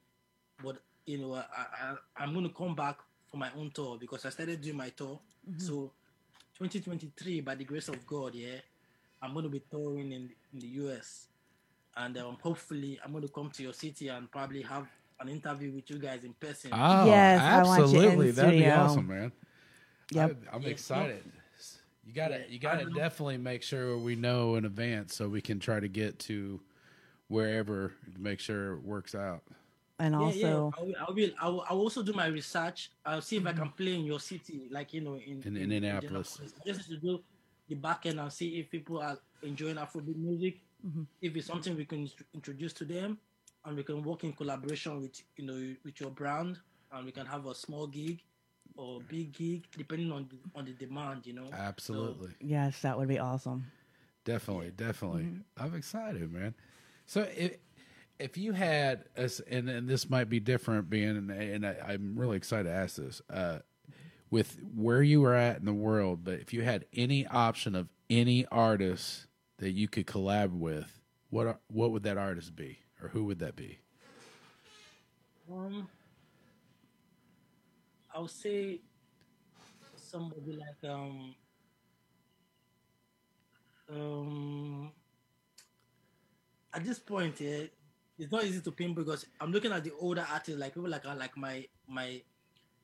But 0.62 0.78
you 1.06 1.18
know, 1.18 1.34
I, 1.34 1.44
I 1.56 1.94
I'm 2.16 2.34
gonna 2.34 2.50
come 2.50 2.74
back 2.74 2.98
for 3.30 3.36
my 3.36 3.50
own 3.56 3.70
tour 3.70 3.98
because 4.00 4.24
I 4.24 4.30
started 4.30 4.60
doing 4.60 4.76
my 4.76 4.90
tour. 4.90 5.20
So, 5.58 5.92
2023, 6.58 7.42
by 7.42 7.54
the 7.54 7.64
grace 7.64 7.88
of 7.88 8.06
God, 8.06 8.34
yeah, 8.34 8.56
I'm 9.22 9.34
gonna 9.34 9.48
be 9.48 9.62
touring 9.70 10.12
in 10.12 10.30
in 10.52 10.60
the 10.60 10.66
US, 10.84 11.28
and 11.96 12.16
um, 12.18 12.38
hopefully 12.42 12.98
I'm 13.04 13.12
gonna 13.12 13.28
come 13.28 13.50
to 13.50 13.62
your 13.62 13.74
city 13.74 14.08
and 14.08 14.30
probably 14.30 14.62
have 14.62 14.86
an 15.20 15.28
interview 15.28 15.72
with 15.72 15.88
you 15.90 15.98
guys 15.98 16.24
in 16.24 16.32
person. 16.34 16.70
Oh, 16.72 17.06
Yes, 17.06 17.40
I 17.40 17.62
want 17.62 17.92
you 17.92 18.00
in 18.00 18.04
absolutely. 18.06 18.30
That'd 18.32 18.58
be 18.58 18.70
awesome, 18.70 19.06
man. 19.06 19.32
Yep. 20.10 20.36
I, 20.52 20.56
am 20.56 20.62
Yeah, 20.62 20.68
excited. 20.68 21.32
You 22.06 22.12
gotta, 22.12 22.38
Yeah, 22.38 22.44
you 22.48 22.58
gotta 22.58 22.82
I 22.82 22.84
know. 22.84 22.94
definitely 22.94 23.38
make 23.38 23.62
sure 23.62 23.96
we 23.96 24.16
know 24.16 24.56
in 24.56 24.64
advance 24.64 25.14
so 25.14 25.28
we 25.28 25.40
can 25.40 25.58
try 25.58 25.80
to 25.80 25.88
get 25.88 26.18
to 26.20 26.60
wherever 27.28 27.92
to 28.14 28.20
make 28.20 28.40
sure 28.40 28.74
it 28.74 28.82
works 28.82 29.14
out. 29.14 29.42
And 29.98 30.12
Yeah, 30.12 30.20
also, 30.20 30.38
yeah. 30.38 30.82
I 30.82 30.82
will, 30.82 30.94
I 31.08 31.12
will. 31.12 31.30
I 31.40 31.48
will. 31.72 31.80
Also 31.80 32.02
do 32.02 32.12
my 32.12 32.26
research. 32.26 32.90
I'll 33.06 33.22
see 33.22 33.36
if 33.36 33.46
I 33.46 33.52
can 33.52 33.64
mm-hmm. 33.64 33.76
play 33.76 33.94
in 33.94 34.04
your 34.04 34.20
city, 34.20 34.68
like 34.70 34.92
you 34.92 35.00
know, 35.00 35.14
in, 35.14 35.42
In 35.44 35.56
Indianapolis. 35.56 36.40
I 36.42 36.66
just 36.66 36.88
to 36.88 36.96
do 36.96 37.20
the 37.68 37.76
back 37.76 38.06
end 38.06 38.20
and 38.20 38.32
see 38.32 38.58
if 38.58 38.70
people 38.70 39.00
are 39.00 39.16
enjoying 39.42 39.76
Afrobeat 39.76 40.16
music. 40.16 40.60
Mm-hmm. 40.86 41.02
If 41.22 41.36
it's 41.36 41.46
something 41.46 41.76
we 41.76 41.84
can 41.84 42.10
introduce 42.34 42.72
to 42.74 42.84
them, 42.84 43.18
and 43.64 43.76
we 43.76 43.82
can 43.82 44.02
work 44.02 44.24
in 44.24 44.32
collaboration 44.32 45.00
with 45.00 45.22
you 45.36 45.46
know 45.46 45.74
with 45.84 46.00
your 46.00 46.10
brand, 46.10 46.58
and 46.92 47.06
we 47.06 47.12
can 47.12 47.26
have 47.26 47.46
a 47.46 47.54
small 47.54 47.86
gig 47.86 48.20
or 48.76 49.00
big 49.00 49.32
gig 49.32 49.64
depending 49.76 50.12
on 50.12 50.28
the, 50.30 50.58
on 50.58 50.64
the 50.64 50.72
demand. 50.72 51.26
You 51.26 51.34
know. 51.34 51.48
Absolutely. 51.52 52.30
yes, 52.40 52.80
that 52.80 52.98
would 52.98 53.08
be 53.08 53.18
awesome. 53.18 53.66
Definitely, 54.24 54.72
definitely. 54.74 55.28
I'm 55.56 55.74
excited, 55.74 56.32
man. 56.32 56.54
So 57.06 57.28
if 57.36 57.56
if 58.18 58.38
you 58.38 58.52
had 58.52 59.04
us, 59.16 59.40
and, 59.40 59.68
and 59.68 59.88
this 59.88 60.08
might 60.08 60.28
be 60.28 60.40
different, 60.40 60.88
being 60.88 61.30
and 61.30 61.66
I, 61.66 61.76
I'm 61.88 62.14
really 62.16 62.36
excited 62.36 62.64
to 62.64 62.74
ask 62.74 62.96
this. 62.96 63.20
Uh, 63.28 63.58
with 64.30 64.58
where 64.74 65.02
you 65.02 65.20
were 65.20 65.34
at 65.34 65.58
in 65.58 65.64
the 65.64 65.72
world, 65.72 66.24
but 66.24 66.40
if 66.40 66.52
you 66.52 66.62
had 66.62 66.86
any 66.92 67.24
option 67.26 67.76
of 67.76 67.88
any 68.10 68.44
artist 68.46 69.26
that 69.58 69.70
you 69.70 69.86
could 69.86 70.06
collab 70.06 70.50
with, 70.50 71.00
what 71.30 71.60
what 71.68 71.92
would 71.92 72.02
that 72.02 72.18
artist 72.18 72.56
be, 72.56 72.78
or 73.00 73.08
who 73.08 73.24
would 73.24 73.38
that 73.38 73.54
be? 73.54 73.78
Um, 75.52 75.88
I 78.14 78.20
would 78.20 78.30
say 78.30 78.80
somebody 79.96 80.52
like 80.52 80.90
um 80.90 81.34
um 83.90 84.92
at 86.72 86.84
this 86.84 86.98
point, 86.98 87.40
yeah, 87.40 87.64
it's 88.18 88.32
not 88.32 88.44
easy 88.44 88.60
to 88.60 88.72
pin 88.72 88.94
because 88.94 89.26
I'm 89.40 89.52
looking 89.52 89.72
at 89.72 89.84
the 89.84 89.92
older 89.98 90.26
artists, 90.30 90.60
like 90.60 90.74
people 90.74 90.90
like 90.90 91.04
like 91.04 91.36
my 91.36 91.66
my 91.88 92.22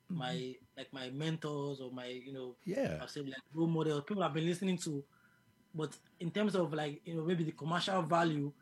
my 0.08 0.54
like 0.76 0.92
my 0.92 1.10
mentors 1.10 1.80
or 1.80 1.90
my 1.92 2.06
you 2.06 2.32
know 2.32 2.56
Yeah. 2.64 2.98
I'll 3.00 3.08
say 3.08 3.20
like 3.22 3.34
role 3.54 3.66
models, 3.68 4.04
people 4.06 4.22
I've 4.22 4.34
been 4.34 4.46
listening 4.46 4.78
to. 4.78 5.04
But 5.74 5.96
in 6.20 6.30
terms 6.30 6.54
of 6.56 6.72
like 6.72 7.00
you 7.04 7.16
know 7.16 7.24
maybe 7.24 7.44
the 7.44 7.52
commercial 7.52 8.02
value, 8.02 8.52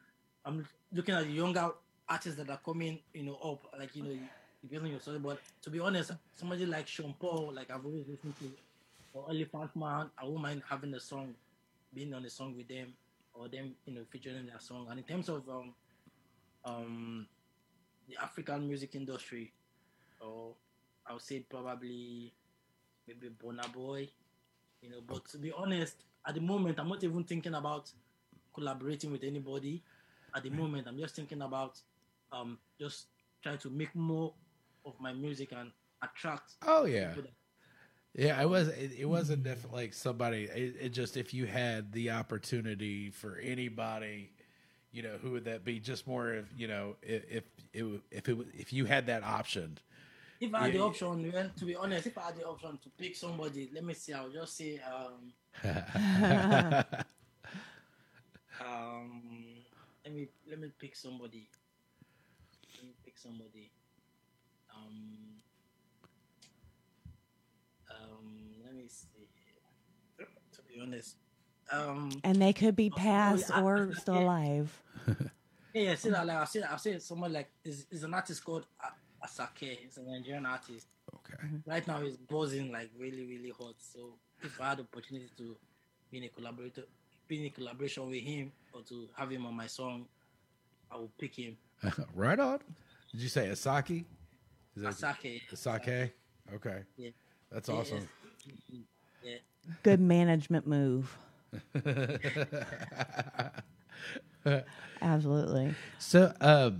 I'm 0.45 0.67
looking 0.93 1.15
at 1.15 1.25
the 1.25 1.33
younger 1.33 1.71
artists 2.09 2.39
that 2.39 2.51
are 2.51 2.61
coming 2.65 3.01
you 3.15 3.25
know 3.25 3.37
up, 3.37 3.67
like 3.79 3.95
you 3.97 4.03
know 4.05 4.17
depending 4.63 4.87
on 4.87 4.91
your 4.93 5.01
story. 5.01 5.19
But 5.19 5.41
to 5.63 5.71
be 5.71 5.81
honest, 5.81 6.13
somebody 6.37 6.67
like 6.67 6.87
Sean 6.87 7.15
Paul, 7.19 7.53
like 7.55 7.71
I've 7.71 7.85
always 7.85 8.07
listened 8.09 8.35
to, 8.41 8.51
or 9.15 9.27
Elephant 9.31 9.75
Man, 9.77 10.11
I 10.19 10.25
won't 10.25 10.43
mind 10.43 10.63
having 10.69 10.95
a 10.95 11.01
song, 11.01 11.35
being 11.95 12.15
on 12.15 12.25
a 12.25 12.31
song 12.31 12.57
with 12.57 12.69
them, 12.69 12.93
or 13.35 13.49
them 13.49 13.75
you 13.87 13.95
know 13.95 14.03
featuring 14.11 14.47
their 14.47 14.61
song. 14.61 14.87
And 14.91 14.99
in 14.99 15.05
terms 15.05 15.29
of 15.29 15.49
um 15.49 15.75
um 16.65 17.27
the 18.09 18.17
African 18.23 18.67
music 18.67 18.95
industry, 18.95 19.53
or 20.21 20.55
I 21.07 21.13
would 21.13 21.23
say 21.23 21.41
probably 21.41 22.33
maybe 23.07 23.29
Burna 23.43 23.73
Boy, 23.73 24.09
you 24.83 24.91
know. 24.91 25.01
But 25.07 25.27
to 25.31 25.39
be 25.39 25.53
honest, 25.53 25.97
at 26.27 26.35
the 26.35 26.41
moment, 26.41 26.79
I'm 26.79 26.89
not 26.89 27.03
even 27.05 27.25
thinking 27.25 27.55
about 27.55 27.91
collaborating 28.55 29.13
with 29.13 29.25
anybody. 29.25 29.83
At 30.35 30.43
the 30.43 30.51
moment, 30.51 30.87
I'm 30.87 30.99
just 30.99 31.17
thinking 31.17 31.43
about 31.43 31.81
um 32.33 32.59
just 32.79 33.07
trying 33.43 33.59
to 33.59 33.71
make 33.71 33.95
more 33.95 34.33
of 34.89 35.01
my 35.01 35.13
music 35.13 35.53
and 35.53 35.73
attract. 36.03 36.55
Oh 36.63 36.85
yeah. 36.87 37.17
Yeah, 38.15 38.41
it 38.43 38.49
was. 38.49 38.69
It, 38.69 38.93
it 38.99 39.05
wasn't 39.07 39.45
definitely 39.45 39.83
like 39.83 39.95
somebody. 39.95 40.45
It, 40.45 40.77
it 40.81 40.89
just 40.91 41.17
if 41.17 41.33
you 41.35 41.47
had 41.47 41.93
the 41.93 42.11
opportunity 42.11 43.11
for 43.11 43.37
anybody, 43.39 44.33
you 44.93 45.03
know, 45.03 45.19
who 45.23 45.33
would 45.33 45.45
that 45.45 45.65
be? 45.65 45.81
Just 45.81 46.07
more 46.07 46.33
of 46.35 46.53
you 46.57 46.69
know, 46.69 46.97
if 47.03 47.25
if 47.31 47.45
it, 47.75 47.85
if 48.11 48.29
it 48.29 48.39
if 48.55 48.73
you 48.73 48.87
had 48.87 49.07
that 49.07 49.23
option. 49.25 49.79
If 50.41 50.55
I 50.55 50.63
had 50.65 50.73
the 50.73 50.79
Yeah, 50.79 50.83
yeah. 50.83 50.91
option, 50.91 51.31
well, 51.33 51.51
to 51.57 51.65
be 51.65 51.77
honest, 51.77 52.07
if 52.09 52.19
I 52.19 52.27
had 52.27 52.37
the 52.37 52.47
option 52.47 52.79
to 52.79 52.91
pick 52.91 53.15
somebody, 53.17 53.71
let 53.73 53.85
me 53.85 53.95
see. 53.95 54.13
I'll 54.13 54.31
just 54.31 54.57
say 54.57 54.81
um 54.81 55.33
um 58.61 59.65
let 60.05 60.15
me 60.15 60.29
let 60.49 60.59
me 60.61 60.71
pick 60.79 60.97
somebody. 60.97 61.49
Let 62.77 62.85
me 62.87 62.95
pick 63.05 63.19
somebody. 63.19 63.73
Um 64.79 64.95
um 67.91 68.51
let 68.65 68.75
me 68.75 68.85
see. 68.89 69.29
To 70.55 70.63
be 70.63 70.81
honest. 70.81 71.17
Um 71.73 72.11
And 72.25 72.41
they 72.41 72.53
could 72.53 72.77
be 72.77 72.91
Oh, 72.93 72.97
past 72.99 73.51
yeah, 73.51 73.61
or 73.63 73.91
yeah. 73.93 73.99
still 74.01 74.19
alive. 74.19 74.83
yeah, 75.75 75.83
yeah, 75.83 75.93
I 75.93 75.95
see 75.97 76.11
that 76.11 76.27
like 76.27 76.37
I 76.37 76.45
see 76.45 76.63
I 76.63 76.77
see 76.77 76.99
someone 76.99 77.33
like 77.33 77.51
is 77.65 77.87
is 77.91 78.03
an 78.05 78.15
artist 78.15 78.45
called 78.45 78.67
Asake. 79.25 79.79
He's 79.83 79.97
a 79.99 80.03
Nigerian 80.03 80.47
artist. 80.47 80.87
Okay. 81.15 81.49
right 81.67 81.87
now 81.89 82.01
he's 82.03 82.19
buzzing 82.19 82.71
like 82.71 82.91
really 82.99 83.25
really 83.27 83.51
hot 83.59 83.75
so 83.79 84.19
if 84.43 84.61
i 84.61 84.69
had 84.69 84.79
the 84.79 84.83
opportunity 84.83 85.31
to 85.39 85.57
be 86.11 86.19
in 86.19 86.25
a 86.25 86.29
collaborator 86.29 86.83
be 87.27 87.41
in 87.41 87.47
a 87.47 87.51
collaboration 87.51 88.07
with 88.11 88.21
him 88.21 88.53
or 88.75 88.83
to 88.83 89.09
have 89.17 89.31
him 89.31 89.47
on 89.47 89.55
my 89.55 89.67
song 89.67 90.05
i 90.93 90.97
will 90.97 91.11
pick 91.19 91.35
him 91.35 91.57
right 92.15 92.39
on. 92.39 92.59
Did 93.11 93.21
you 93.23 93.29
say 93.31 93.49
Asaki? 93.49 94.05
Is 94.79 94.99
that 95.01 95.17
Asake. 95.19 95.43
Asake? 95.53 96.11
Okay, 96.55 96.83
yeah 96.97 97.11
that's 97.51 97.69
awesome. 97.69 98.09
yeah 99.23 99.37
Good 99.83 100.01
management 100.01 100.67
move. 100.67 101.17
Absolutely. 105.03 105.75
So, 105.99 106.33
uh, 106.41 106.71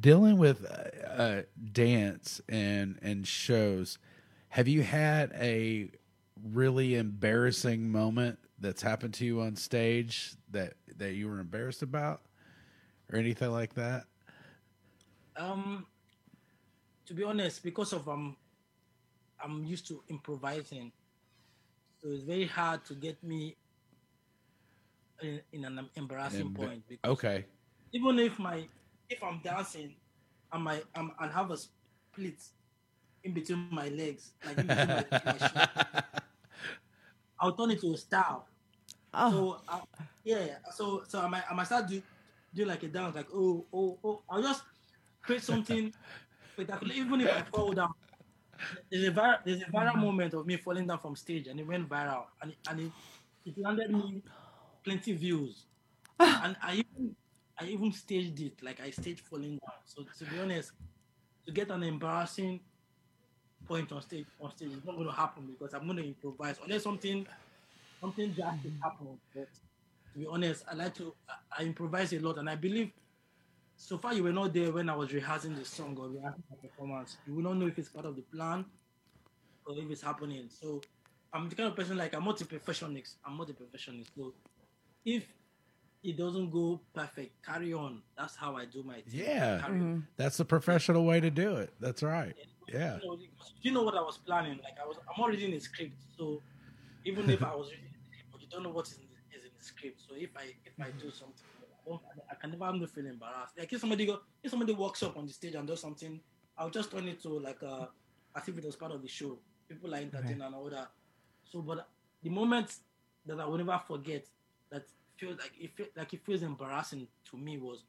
dealing 0.00 0.38
with 0.38 0.64
uh, 0.64 1.06
uh, 1.06 1.42
dance 1.72 2.40
and 2.48 2.98
and 3.02 3.26
shows, 3.26 3.98
have 4.50 4.68
you 4.68 4.82
had 4.82 5.32
a 5.34 5.90
really 6.52 6.94
embarrassing 6.96 7.90
moment 7.90 8.38
that's 8.58 8.82
happened 8.82 9.14
to 9.14 9.24
you 9.24 9.40
on 9.40 9.56
stage 9.56 10.32
that 10.50 10.74
that 10.98 11.14
you 11.14 11.28
were 11.28 11.40
embarrassed 11.40 11.82
about, 11.82 12.22
or 13.12 13.18
anything 13.18 13.50
like 13.50 13.74
that? 13.74 14.04
um 15.36 15.86
to 17.10 17.14
be 17.16 17.24
honest 17.24 17.64
because 17.64 17.92
of 17.92 18.08
um 18.08 18.38
i'm 19.44 19.64
used 19.64 19.86
to 19.88 20.04
improvising 20.08 20.92
so 22.02 22.10
it's 22.10 22.24
very 22.24 22.46
hard 22.46 22.84
to 22.84 22.94
get 22.94 23.22
me 23.24 23.56
in, 25.22 25.42
in 25.52 25.64
an 25.64 25.90
embarrassing 25.96 26.50
Emba- 26.50 26.56
point 26.56 26.84
because 26.88 27.12
Okay. 27.12 27.46
even 27.92 28.18
if 28.20 28.38
my 28.38 28.68
if 29.08 29.22
I'm 29.22 29.40
dancing 29.42 29.96
and 30.52 30.64
my 30.64 30.82
um, 30.94 31.12
and 31.20 31.32
have 31.32 31.50
a 31.50 31.56
split 31.56 32.40
in 33.24 33.34
between 33.34 33.60
my 33.60 33.88
legs, 33.88 34.34
like 34.44 34.60
in 34.60 34.68
between 34.68 34.94
my, 34.94 35.04
my 35.26 35.38
shoe, 35.38 35.66
I'll 37.40 37.56
turn 37.56 37.70
it 37.70 37.80
to 37.80 37.92
a 37.94 37.98
style. 37.98 38.48
Oh, 39.12 39.30
So 39.30 39.60
uh, 39.68 39.80
yeah, 40.24 40.58
so 40.72 41.02
so 41.08 41.20
I 41.20 41.28
might 41.28 41.44
I 41.50 41.54
might 41.54 41.66
start 41.66 41.88
do 41.88 42.02
do 42.54 42.64
like 42.64 42.82
a 42.84 42.88
dance 42.88 43.16
like 43.16 43.28
oh 43.34 43.66
oh 43.72 43.98
oh 44.04 44.22
I'll 44.30 44.42
just 44.42 44.62
create 45.22 45.42
something 45.42 45.92
spectacular. 46.52 46.94
Even 46.94 47.20
if 47.20 47.28
I 47.30 47.42
fall 47.42 47.72
down, 47.72 47.92
there's 48.90 49.08
a 49.08 49.10
viral, 49.10 49.38
there's 49.44 49.62
a 49.62 49.66
viral 49.66 49.96
moment 49.96 50.34
of 50.34 50.46
me 50.46 50.56
falling 50.56 50.86
down 50.86 50.98
from 50.98 51.16
stage, 51.16 51.46
and 51.46 51.58
it 51.58 51.66
went 51.66 51.88
viral, 51.88 52.24
and 52.42 52.52
it, 52.52 52.58
and 52.68 52.80
it, 52.80 52.92
it 53.46 53.58
landed 53.58 53.90
me 53.90 54.22
plenty 54.84 55.12
views, 55.12 55.66
ah. 56.18 56.42
and 56.44 56.56
I 56.62 56.74
even 56.74 57.16
I 57.58 57.66
even 57.66 57.92
staged 57.92 58.40
it 58.40 58.62
like 58.62 58.80
I 58.80 58.90
staged 58.90 59.20
falling 59.20 59.58
down. 59.58 59.80
So 59.84 60.04
to 60.18 60.30
be 60.30 60.40
honest, 60.40 60.72
to 61.46 61.52
get 61.52 61.70
an 61.70 61.82
embarrassing 61.82 62.60
point 63.66 63.92
on 63.92 64.02
stage 64.02 64.26
on 64.40 64.50
stage 64.50 64.70
is 64.70 64.84
not 64.84 64.96
going 64.96 65.06
to 65.06 65.12
happen 65.12 65.46
because 65.46 65.74
I'm 65.74 65.84
going 65.84 65.98
to 65.98 66.06
improvise 66.06 66.56
unless 66.62 66.82
something 66.82 67.26
something 68.00 68.32
drastic 68.32 68.72
happens. 68.82 69.18
But 69.34 69.48
to 70.12 70.18
be 70.18 70.26
honest, 70.26 70.64
I 70.70 70.74
like 70.74 70.94
to 70.96 71.14
I, 71.28 71.62
I 71.62 71.64
improvise 71.64 72.12
a 72.12 72.18
lot, 72.18 72.38
and 72.38 72.48
I 72.48 72.56
believe 72.56 72.90
so 73.80 73.96
far 73.96 74.12
you 74.12 74.22
were 74.22 74.32
not 74.32 74.52
there 74.52 74.70
when 74.70 74.90
I 74.90 74.94
was 74.94 75.12
rehearsing 75.12 75.54
the 75.54 75.64
song 75.64 75.96
or 75.98 76.08
rehearsing 76.08 76.42
the 76.50 76.68
performance. 76.68 77.16
You 77.26 77.34
will 77.34 77.42
not 77.42 77.56
know 77.56 77.66
if 77.66 77.78
it's 77.78 77.88
part 77.88 78.04
of 78.04 78.14
the 78.14 78.20
plan 78.22 78.66
or 79.64 79.74
if 79.74 79.90
it's 79.90 80.02
happening. 80.02 80.48
So 80.50 80.82
I'm 81.32 81.48
the 81.48 81.54
kind 81.54 81.70
of 81.70 81.76
person 81.76 81.96
like 81.96 82.14
I'm 82.14 82.24
not 82.24 82.38
a 82.42 82.44
perfectionist. 82.44 83.16
I'm 83.24 83.38
not 83.38 83.48
a 83.48 83.54
perfectionist. 83.54 84.10
So 84.14 84.34
if 85.04 85.24
it 86.04 86.18
doesn't 86.18 86.50
go 86.50 86.78
perfect, 86.94 87.42
carry 87.44 87.72
on. 87.72 88.02
That's 88.18 88.36
how 88.36 88.54
I 88.54 88.66
do 88.66 88.82
my 88.82 88.96
thing. 88.96 89.04
Yeah. 89.12 89.60
Carry 89.62 89.72
on. 89.72 89.80
Mm-hmm. 89.80 90.00
That's 90.18 90.36
the 90.36 90.44
professional 90.44 91.06
way 91.06 91.20
to 91.20 91.30
do 91.30 91.56
it. 91.56 91.72
That's 91.80 92.02
right. 92.02 92.34
Yeah. 92.68 92.98
You 93.02 93.08
know, 93.08 93.18
you 93.62 93.72
know 93.72 93.82
what 93.82 93.94
I 93.94 94.02
was 94.02 94.18
planning. 94.18 94.60
Like 94.62 94.76
I 94.80 94.86
was, 94.86 94.98
I'm 95.08 95.22
already 95.22 95.46
in 95.46 95.54
a 95.54 95.60
script. 95.60 96.02
So 96.18 96.42
even 97.06 97.30
if 97.30 97.42
I 97.42 97.54
was 97.54 97.70
reading 97.70 97.86
the 97.94 97.98
script, 98.12 98.28
but 98.30 98.42
you 98.42 98.48
don't 98.50 98.62
know 98.62 98.70
what 98.70 98.88
is 98.88 98.98
in 98.98 99.08
the, 99.08 99.38
is 99.38 99.44
in 99.44 99.50
the 99.58 99.64
script. 99.64 100.02
So 100.06 100.14
if 100.16 100.36
I 100.36 100.52
if 100.66 100.74
I 100.78 100.90
do 100.90 101.06
mm-hmm. 101.06 101.08
something, 101.08 101.49
I, 102.30 102.34
can 102.34 102.50
never 102.50 102.64
have 102.66 102.74
no 102.74 102.86
feel 102.86 103.06
embarrassed. 103.06 103.58
Like 103.58 103.72
if 103.72 103.80
somebody 103.80 104.06
go, 104.06 104.20
if 104.42 104.50
somebody 104.50 104.72
walks 104.72 105.02
up 105.02 105.16
on 105.16 105.26
the 105.26 105.32
stage 105.32 105.54
and 105.54 105.66
does 105.66 105.80
something, 105.80 106.20
I'll 106.56 106.70
just 106.70 106.90
turn 106.90 107.08
it 107.08 107.22
to 107.22 107.38
like 107.40 107.62
uh, 107.62 107.86
as 108.36 108.48
if 108.48 108.56
it 108.58 108.64
was 108.64 108.76
part 108.76 108.92
of 108.92 109.02
the 109.02 109.08
show. 109.08 109.38
People 109.68 109.94
are 109.94 109.98
entertained 109.98 110.42
and 110.42 110.54
all 110.54 110.68
that. 110.70 110.90
So, 111.44 111.62
but 111.62 111.88
the 112.22 112.30
moment 112.30 112.74
that 113.26 113.38
I 113.40 113.46
will 113.46 113.58
never 113.58 113.80
forget 113.86 114.26
that 114.70 114.84
feels 115.16 115.38
like 115.38 115.52
it 115.58 115.76
feel, 115.76 115.86
like 115.96 116.12
it 116.14 116.24
feels 116.24 116.42
embarrassing 116.42 117.06
to 117.30 117.36
me 117.36 117.58
was 117.58 117.84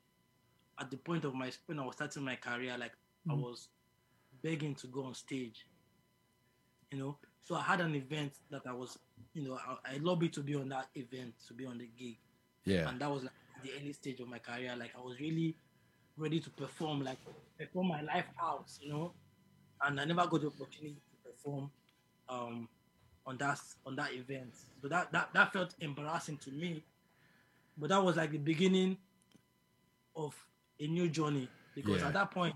at 0.79 0.89
the 0.91 0.97
point 0.97 1.25
of 1.25 1.33
my 1.33 1.51
when 1.65 1.79
I 1.79 1.85
was 1.85 1.95
starting 1.95 2.23
my 2.23 2.35
career. 2.35 2.75
Like 2.77 2.93
I 3.29 3.33
was 3.33 3.67
begging 4.43 4.75
to 4.75 4.87
go 4.87 5.05
on 5.05 5.13
stage. 5.13 5.65
You 6.91 6.97
know, 6.99 7.17
so 7.41 7.55
I 7.55 7.61
had 7.61 7.79
an 7.79 7.95
event 7.95 8.33
that 8.49 8.63
I 8.67 8.73
was, 8.73 8.99
you 9.33 9.43
know, 9.47 9.57
I, 9.85 9.93
I 9.93 9.97
lobbied 9.99 10.33
to 10.33 10.41
be 10.41 10.55
on 10.55 10.67
that 10.69 10.87
event, 10.95 11.33
to 11.47 11.53
be 11.53 11.65
on 11.65 11.77
the 11.77 11.87
gig, 11.97 12.17
Yeah. 12.65 12.89
and 12.89 12.99
that 12.99 13.09
was 13.09 13.23
like 13.23 13.31
the 13.63 13.71
early 13.79 13.93
stage 13.93 14.19
of 14.19 14.27
my 14.27 14.39
career. 14.39 14.75
Like 14.77 14.91
I 14.97 15.01
was 15.01 15.19
really 15.19 15.55
ready 16.17 16.39
to 16.39 16.49
perform, 16.51 17.03
like 17.03 17.19
perform 17.59 17.87
my 17.89 18.01
life 18.01 18.25
out, 18.41 18.65
you 18.81 18.89
know, 18.89 19.13
and 19.83 19.99
I 19.99 20.05
never 20.05 20.25
got 20.27 20.41
the 20.41 20.47
opportunity 20.47 20.95
to 20.95 21.31
perform 21.31 21.71
um, 22.29 22.67
on 23.25 23.37
that 23.37 23.59
on 23.85 23.95
that 23.95 24.13
event. 24.13 24.55
So 24.81 24.87
that 24.89 25.11
that 25.11 25.29
that 25.33 25.53
felt 25.53 25.75
embarrassing 25.79 26.37
to 26.39 26.51
me, 26.51 26.83
but 27.77 27.89
that 27.89 28.03
was 28.03 28.17
like 28.17 28.31
the 28.31 28.37
beginning 28.37 28.97
of 30.15 30.35
a 30.79 30.87
new 30.87 31.09
journey 31.09 31.49
because 31.75 32.01
Yeah. 32.01 32.07
at 32.07 32.13
that 32.13 32.31
point, 32.31 32.55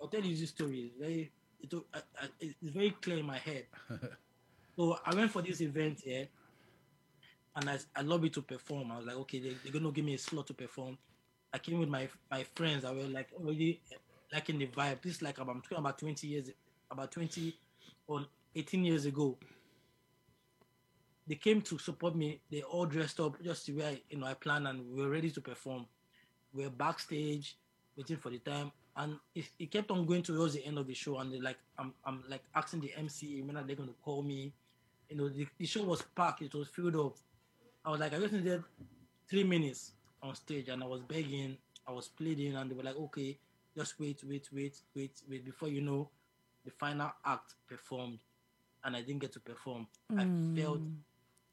I'll 0.00 0.08
tell 0.08 0.22
you 0.24 0.36
this 0.36 0.50
story. 0.50 0.80
It's 0.86 0.96
very, 0.98 1.32
it, 1.60 1.74
I, 1.92 1.98
I, 2.22 2.28
it's 2.40 2.54
very 2.62 2.90
clear 2.90 3.18
in 3.18 3.26
my 3.26 3.38
head. 3.38 3.66
so 4.76 4.98
I 5.04 5.14
went 5.14 5.30
for 5.30 5.42
this 5.42 5.60
event 5.60 6.00
here, 6.04 6.28
and 7.56 7.70
I, 7.70 7.78
I 7.96 8.02
lobbied 8.02 8.34
to 8.34 8.42
perform. 8.42 8.90
I 8.90 8.96
was 8.98 9.06
like, 9.06 9.16
okay, 9.16 9.38
they, 9.40 9.56
they're 9.62 9.72
gonna 9.72 9.92
give 9.92 10.04
me 10.04 10.14
a 10.14 10.18
slot 10.18 10.46
to 10.48 10.54
perform. 10.54 10.98
I 11.52 11.58
came 11.58 11.78
with 11.78 11.88
my 11.88 12.08
my 12.30 12.44
friends 12.54 12.82
that 12.82 12.94
were 12.94 13.02
like 13.02 13.28
already 13.38 13.80
liking 14.32 14.58
the 14.58 14.66
vibe. 14.66 15.02
This 15.02 15.16
is 15.16 15.22
like 15.22 15.38
about, 15.38 15.54
I'm 15.54 15.62
talking 15.62 15.78
about 15.78 15.98
20 15.98 16.26
years, 16.26 16.50
about 16.90 17.12
20 17.12 17.54
or 18.08 18.26
18 18.54 18.84
years 18.84 19.06
ago. 19.06 19.36
They 21.26 21.36
came 21.36 21.62
to 21.62 21.78
support 21.78 22.16
me. 22.16 22.40
They 22.50 22.62
all 22.62 22.84
dressed 22.84 23.20
up 23.20 23.42
just 23.42 23.66
the 23.66 23.74
way 23.74 23.86
I, 23.86 24.00
you 24.10 24.18
know 24.18 24.26
I 24.26 24.34
planned, 24.34 24.66
and 24.68 24.84
we 24.92 25.02
were 25.02 25.08
ready 25.08 25.30
to 25.30 25.40
perform. 25.40 25.86
We 26.52 26.64
were 26.64 26.70
backstage 26.70 27.56
waiting 27.96 28.18
for 28.18 28.30
the 28.30 28.38
time, 28.38 28.72
and 28.96 29.16
it, 29.34 29.44
it 29.58 29.70
kept 29.70 29.90
on 29.90 30.04
going 30.04 30.22
towards 30.22 30.54
the 30.54 30.64
end 30.66 30.78
of 30.78 30.86
the 30.86 30.94
show. 30.94 31.18
And 31.18 31.32
like, 31.42 31.56
I'm, 31.78 31.94
I'm 32.04 32.24
like 32.28 32.42
asking 32.54 32.80
the 32.80 32.92
MC 32.96 33.40
when 33.42 33.56
are 33.56 33.62
they 33.62 33.74
to 33.74 33.94
call 34.02 34.22
me. 34.22 34.52
You 35.08 35.16
know, 35.16 35.28
the, 35.28 35.46
the 35.58 35.66
show 35.66 35.84
was 35.84 36.02
packed. 36.14 36.42
It 36.42 36.54
was 36.54 36.68
filled 36.68 36.96
up. 36.96 37.16
I 37.84 37.90
was 37.90 38.00
like, 38.00 38.14
I 38.14 38.18
just 38.18 38.32
needed 38.32 38.62
three 39.28 39.44
minutes 39.44 39.92
on 40.22 40.34
stage, 40.34 40.68
and 40.68 40.82
I 40.82 40.86
was 40.86 41.02
begging, 41.02 41.56
I 41.86 41.92
was 41.92 42.08
pleading, 42.08 42.56
and 42.56 42.70
they 42.70 42.74
were 42.74 42.82
like, 42.82 42.96
okay, 42.96 43.38
just 43.76 43.98
wait, 44.00 44.22
wait, 44.24 44.48
wait, 44.52 44.80
wait, 44.94 45.20
wait. 45.28 45.44
Before 45.44 45.68
you 45.68 45.82
know, 45.82 46.08
the 46.64 46.70
final 46.70 47.12
act 47.24 47.54
performed, 47.68 48.20
and 48.84 48.96
I 48.96 49.02
didn't 49.02 49.20
get 49.20 49.32
to 49.32 49.40
perform. 49.40 49.86
I 50.16 50.22
hmm. 50.22 50.56
felt 50.56 50.80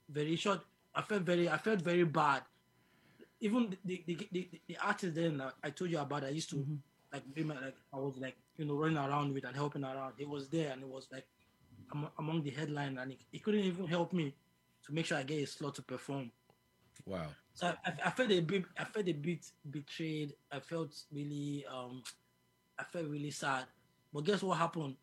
very 0.10 0.36
short. 0.36 0.62
I 0.96 1.02
felt 1.02 1.24
very, 1.24 1.50
I 1.50 1.58
felt 1.58 1.82
very 1.82 2.04
bad. 2.04 2.44
Even 3.42 3.76
the 3.84 4.04
the, 4.06 4.28
the, 4.32 4.50
the, 4.68 4.78
artist 4.84 5.16
then 5.16 5.42
I 5.64 5.70
told 5.72 5.90
you 5.90 5.98
about, 6.00 6.24
I 6.24 6.30
used 6.30 6.50
to 6.52 6.58
mm-hmm. 6.58 6.76
like 7.12 7.34
be 7.34 7.44
my 7.44 7.56
like 7.56 7.76
I 7.92 7.98
was 7.98 8.18
like 8.18 8.36
you 8.56 8.66
know 8.66 8.76
running 8.76 8.98
around 8.98 9.34
with 9.34 9.46
and 9.46 9.56
helping 9.56 9.84
around. 9.84 10.14
He 10.18 10.26
was 10.26 10.48
there 10.50 10.72
and 10.72 10.84
it 10.84 10.88
was 10.88 11.08
like 11.12 11.26
among 12.20 12.44
the 12.44 12.52
headline, 12.52 13.00
and 13.00 13.12
he, 13.12 13.18
he 13.32 13.40
couldn't 13.40 13.62
even 13.62 13.88
help 13.88 14.14
me 14.14 14.34
to 14.86 14.94
make 14.94 15.06
sure 15.06 15.18
I 15.18 15.24
get 15.24 15.44
a 15.44 15.48
slot 15.48 15.76
to 15.76 15.82
perform. 15.82 16.32
Wow. 17.06 17.28
So 17.54 17.68
I, 17.68 17.76
I, 17.86 17.94
I 18.06 18.10
felt 18.12 18.32
a 18.32 18.40
bit, 18.40 18.64
I 18.78 18.84
felt 18.86 19.08
a 19.08 19.14
bit 19.14 19.46
betrayed. 19.70 20.34
I 20.52 20.60
felt 20.60 20.96
really, 21.12 21.66
um, 21.72 22.04
I 22.78 22.84
felt 22.84 23.08
really 23.08 23.32
sad. 23.32 23.66
But 24.14 24.26
guess 24.26 24.44
what 24.44 24.58
happened? 24.58 24.96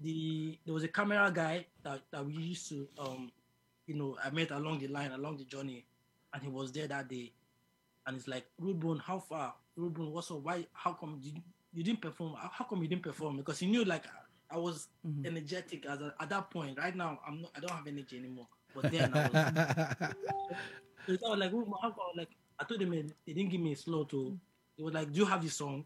The 0.00 0.58
there 0.64 0.74
was 0.74 0.84
a 0.84 0.88
camera 0.88 1.30
guy 1.34 1.66
that, 1.82 2.00
that 2.10 2.24
we 2.24 2.32
used 2.32 2.68
to, 2.70 2.88
um, 2.98 3.30
you 3.86 3.94
know, 3.94 4.16
I 4.24 4.30
met 4.30 4.50
along 4.50 4.78
the 4.78 4.88
line, 4.88 5.12
along 5.12 5.36
the 5.36 5.44
journey, 5.44 5.84
and 6.32 6.42
he 6.42 6.48
was 6.48 6.72
there 6.72 6.86
that 6.86 7.08
day. 7.08 7.32
And 8.06 8.16
it's 8.16 8.26
like, 8.26 8.46
Rudebone, 8.60 9.02
how 9.02 9.18
far? 9.18 9.54
Rudebone, 9.78 10.10
what's 10.10 10.30
up? 10.30 10.42
Why? 10.42 10.66
How 10.72 10.94
come 10.94 11.18
you, 11.22 11.32
you 11.72 11.82
didn't 11.82 12.00
perform? 12.00 12.34
How 12.40 12.50
how 12.52 12.64
come 12.64 12.82
you 12.82 12.88
didn't 12.88 13.02
perform? 13.02 13.36
Because 13.36 13.58
he 13.58 13.66
knew 13.66 13.84
like 13.84 14.04
I 14.52 14.58
was 14.58 14.88
energetic 15.24 15.86
as 15.86 16.00
a, 16.00 16.14
at 16.20 16.28
that 16.30 16.50
point. 16.50 16.78
Right 16.78 16.94
now, 16.94 17.20
I'm 17.26 17.42
not. 17.42 17.52
I 17.56 17.60
don't 17.60 17.70
have 17.70 17.86
energy 17.86 18.18
anymore. 18.18 18.48
But 18.74 18.90
then 18.90 19.12
I 19.14 19.28
was. 19.28 20.14
So 21.06 21.26
I 21.26 21.30
was 21.30 21.38
like, 21.38 21.52
"Oh, 21.54 21.64
come?" 21.80 21.94
Like 22.14 22.28
I 22.58 22.64
told 22.64 22.82
him, 22.82 22.92
eh, 22.92 23.02
they 23.26 23.32
didn't 23.32 23.50
give 23.50 23.60
me 23.60 23.72
a 23.72 23.76
slot. 23.76 24.10
To 24.10 24.38
he 24.76 24.82
was 24.82 24.94
like, 24.94 25.12
"Do 25.12 25.20
you 25.20 25.26
have 25.26 25.42
the 25.42 25.48
song?" 25.48 25.84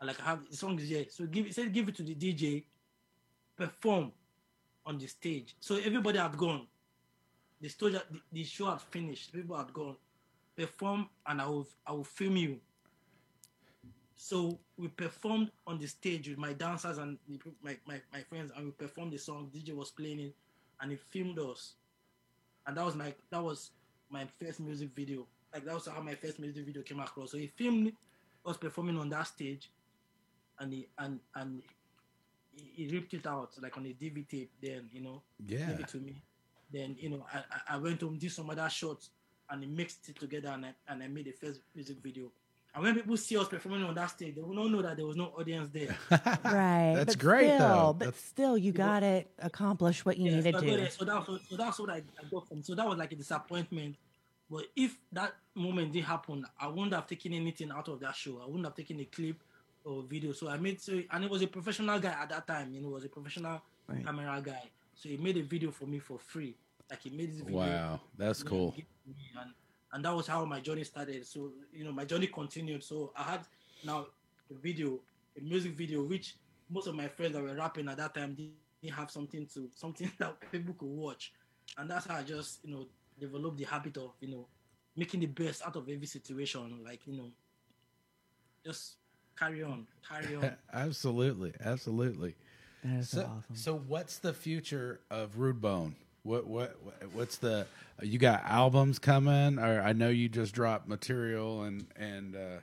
I'm 0.00 0.08
like, 0.08 0.20
"I 0.20 0.24
have 0.24 0.50
the 0.50 0.56
song 0.56 0.78
is 0.78 0.88
here." 0.88 1.06
So 1.08 1.26
give, 1.26 1.46
he 1.46 1.52
said, 1.52 1.72
"Give 1.72 1.88
it 1.88 1.94
to 1.96 2.02
the 2.02 2.14
DJ, 2.14 2.64
perform 3.56 4.12
on 4.84 4.98
the 4.98 5.06
stage." 5.06 5.56
So 5.60 5.76
everybody 5.76 6.18
had 6.18 6.36
gone. 6.36 6.66
The 7.60 7.68
stage, 7.68 7.92
the, 7.92 8.02
the 8.32 8.44
show 8.44 8.66
had 8.66 8.80
finished. 8.80 9.32
People 9.32 9.56
had 9.56 9.72
gone. 9.72 9.96
Perform, 10.56 11.08
and 11.26 11.40
I 11.40 11.46
will, 11.46 11.66
I 11.86 11.92
will 11.92 12.04
film 12.04 12.36
you. 12.36 12.60
So 14.16 14.58
we 14.78 14.88
performed 14.88 15.50
on 15.66 15.78
the 15.78 15.86
stage 15.86 16.28
with 16.28 16.38
my 16.38 16.52
dancers 16.54 16.98
and 16.98 17.18
my, 17.62 17.76
my, 17.86 18.00
my 18.12 18.20
friends, 18.22 18.50
and 18.56 18.64
we 18.66 18.70
performed 18.72 19.12
the 19.12 19.18
song. 19.18 19.50
DJ 19.52 19.74
was 19.74 19.90
playing 19.90 20.20
it, 20.20 20.34
and 20.80 20.90
he 20.90 20.96
filmed 20.96 21.38
us 21.38 21.74
and 22.66 22.76
that 22.76 22.84
was 22.84 22.94
my 22.96 23.14
that 23.30 23.42
was 23.42 23.70
my 24.10 24.26
first 24.40 24.60
music 24.60 24.90
video. 24.94 25.26
Like 25.52 25.64
that 25.64 25.74
was 25.74 25.86
how 25.86 26.00
my 26.00 26.14
first 26.14 26.38
music 26.38 26.64
video 26.66 26.82
came 26.82 27.00
across. 27.00 27.32
So 27.32 27.38
he 27.38 27.46
filmed 27.46 27.92
us 28.44 28.56
performing 28.56 28.98
on 28.98 29.08
that 29.10 29.26
stage, 29.26 29.70
and 30.58 30.72
he 30.72 30.88
and 30.98 31.20
and 31.34 31.62
he, 32.56 32.84
he 32.86 32.88
ripped 32.96 33.14
it 33.14 33.26
out 33.26 33.50
like 33.62 33.76
on 33.76 33.86
a 33.86 33.90
DV 33.90 34.28
tape. 34.28 34.50
Then 34.62 34.88
you 34.92 35.02
know, 35.02 35.22
Yeah. 35.46 35.66
gave 35.70 35.80
it 35.80 35.88
to 35.88 35.98
me. 35.98 36.22
Then 36.72 36.96
you 36.98 37.10
know, 37.10 37.26
I 37.32 37.38
I- 37.38 37.74
I 37.74 37.76
went 37.78 38.00
home, 38.00 38.18
did 38.18 38.32
some 38.32 38.50
other 38.50 38.68
shots, 38.68 39.10
and 39.50 39.62
he 39.62 39.68
mixed 39.70 40.08
it 40.08 40.18
together, 40.18 40.48
and 40.50 40.66
I 40.66 40.74
and 40.88 41.02
I 41.02 41.08
made 41.08 41.26
the 41.26 41.32
first 41.32 41.60
music 41.74 41.98
video. 42.02 42.32
And 42.76 42.84
when 42.84 42.94
people 42.94 43.16
see 43.16 43.38
us 43.38 43.48
performing 43.48 43.82
on 43.84 43.94
that 43.94 44.10
stage, 44.10 44.34
they 44.34 44.42
will 44.42 44.52
not 44.54 44.70
know 44.70 44.82
that 44.82 44.96
there 44.98 45.06
was 45.06 45.16
no 45.16 45.32
audience 45.38 45.70
there. 45.72 45.96
Right. 46.44 46.92
That's 46.94 47.16
but 47.16 47.18
great, 47.18 47.46
Still, 47.46 47.58
though. 47.58 47.92
But 47.94 48.04
That's- 48.04 48.22
still, 48.24 48.58
you 48.58 48.70
got 48.72 49.00
to 49.00 49.24
accomplish 49.38 50.04
what 50.04 50.18
you 50.18 50.30
Yeah, 50.30 50.36
needed 50.36 50.54
so, 50.56 50.60
to. 50.60 50.66
do. 50.76 50.86
so 50.90 51.04
that's 51.06 51.26
what, 51.28 51.40
so 51.48 51.56
that's 51.56 51.78
what 51.80 51.90
I, 51.90 51.96
I 51.96 52.24
got 52.30 52.46
from. 52.46 52.62
So 52.62 52.74
that 52.74 52.86
was 52.86 52.98
like 52.98 53.12
a 53.12 53.16
disappointment. 53.16 53.96
But 54.50 54.66
if 54.76 54.94
that 55.12 55.34
moment 55.54 55.92
didn't 55.94 56.04
happen, 56.06 56.44
I 56.60 56.68
wouldn't 56.68 56.92
have 56.92 57.06
taken 57.06 57.32
anything 57.32 57.70
out 57.72 57.88
of 57.88 57.98
that 58.00 58.14
show. 58.14 58.40
I 58.42 58.46
wouldn't 58.46 58.66
have 58.66 58.74
taken 58.74 59.00
a 59.00 59.04
clip 59.06 59.36
or 59.82 60.02
video. 60.02 60.32
So 60.32 60.48
I 60.50 60.58
made 60.58 60.78
so 60.80 61.00
and 61.10 61.24
it 61.24 61.30
was 61.30 61.40
a 61.42 61.46
professional 61.46 61.98
guy 61.98 62.14
at 62.22 62.28
that 62.28 62.46
time. 62.46 62.72
You 62.74 62.82
know, 62.82 62.88
it 62.90 62.94
was 62.94 63.04
a 63.04 63.08
professional 63.08 63.62
Right. 63.88 64.04
camera 64.04 64.40
guy. 64.44 64.64
So 64.94 65.08
he 65.08 65.16
made 65.16 65.36
a 65.38 65.42
video 65.42 65.70
for 65.70 65.86
me 65.86 65.98
for 65.98 66.18
free. 66.18 66.54
Like 66.90 67.00
he 67.02 67.10
made 67.10 67.32
this 67.32 67.40
video. 67.40 67.56
Wow. 67.58 68.00
That's 68.18 68.42
cool. 68.42 68.70
give 68.72 68.80
it 68.84 68.86
to 69.04 69.08
me, 69.10 69.24
And, 69.40 69.50
and 69.96 70.04
that 70.04 70.14
was 70.14 70.26
how 70.26 70.44
my 70.44 70.60
journey 70.60 70.84
started. 70.84 71.26
So 71.26 71.52
you 71.72 71.82
know, 71.84 71.92
my 71.92 72.04
journey 72.04 72.26
continued. 72.26 72.84
So 72.84 73.12
I 73.16 73.22
had 73.22 73.40
now 73.82 74.06
a 74.50 74.54
video, 74.54 75.00
a 75.36 75.40
music 75.40 75.72
video, 75.72 76.02
which 76.04 76.36
most 76.68 76.86
of 76.86 76.94
my 76.94 77.08
friends 77.08 77.32
that 77.34 77.42
were 77.42 77.54
rapping 77.54 77.88
at 77.88 77.96
that 77.96 78.14
time 78.14 78.34
didn't 78.34 78.94
have 78.94 79.10
something 79.10 79.46
to 79.54 79.70
something 79.74 80.12
that 80.18 80.36
people 80.52 80.74
could 80.74 80.88
watch, 80.88 81.32
and 81.78 81.90
that's 81.90 82.06
how 82.06 82.16
I 82.16 82.22
just 82.22 82.62
you 82.62 82.70
know 82.74 82.86
developed 83.18 83.56
the 83.56 83.64
habit 83.64 83.96
of 83.96 84.12
you 84.20 84.28
know 84.28 84.46
making 84.94 85.20
the 85.20 85.26
best 85.26 85.62
out 85.66 85.76
of 85.76 85.88
every 85.88 86.06
situation. 86.06 86.80
Like 86.84 87.06
you 87.06 87.16
know, 87.16 87.30
just 88.64 88.96
carry 89.38 89.62
on, 89.62 89.86
carry 90.06 90.36
on. 90.36 90.50
absolutely, 90.74 91.54
absolutely. 91.64 92.34
That 92.84 93.00
is 93.00 93.08
so, 93.10 93.20
So, 93.20 93.26
awesome. 93.26 93.56
so 93.56 93.78
what's 93.78 94.18
the 94.18 94.34
future 94.34 95.00
of 95.10 95.36
Rudebone? 95.36 95.94
What 96.26 96.46
what 96.46 96.76
what- 96.82 97.12
what's 97.12 97.38
the 97.38 97.66
you 98.02 98.18
got 98.18 98.44
albums 98.44 98.98
coming? 98.98 99.58
Or 99.58 99.80
I 99.80 99.92
know 99.92 100.08
you 100.08 100.28
just 100.28 100.54
dropped 100.54 100.88
material 100.88 101.62
and 101.62 101.86
and 101.96 102.34
uh, 102.36 102.58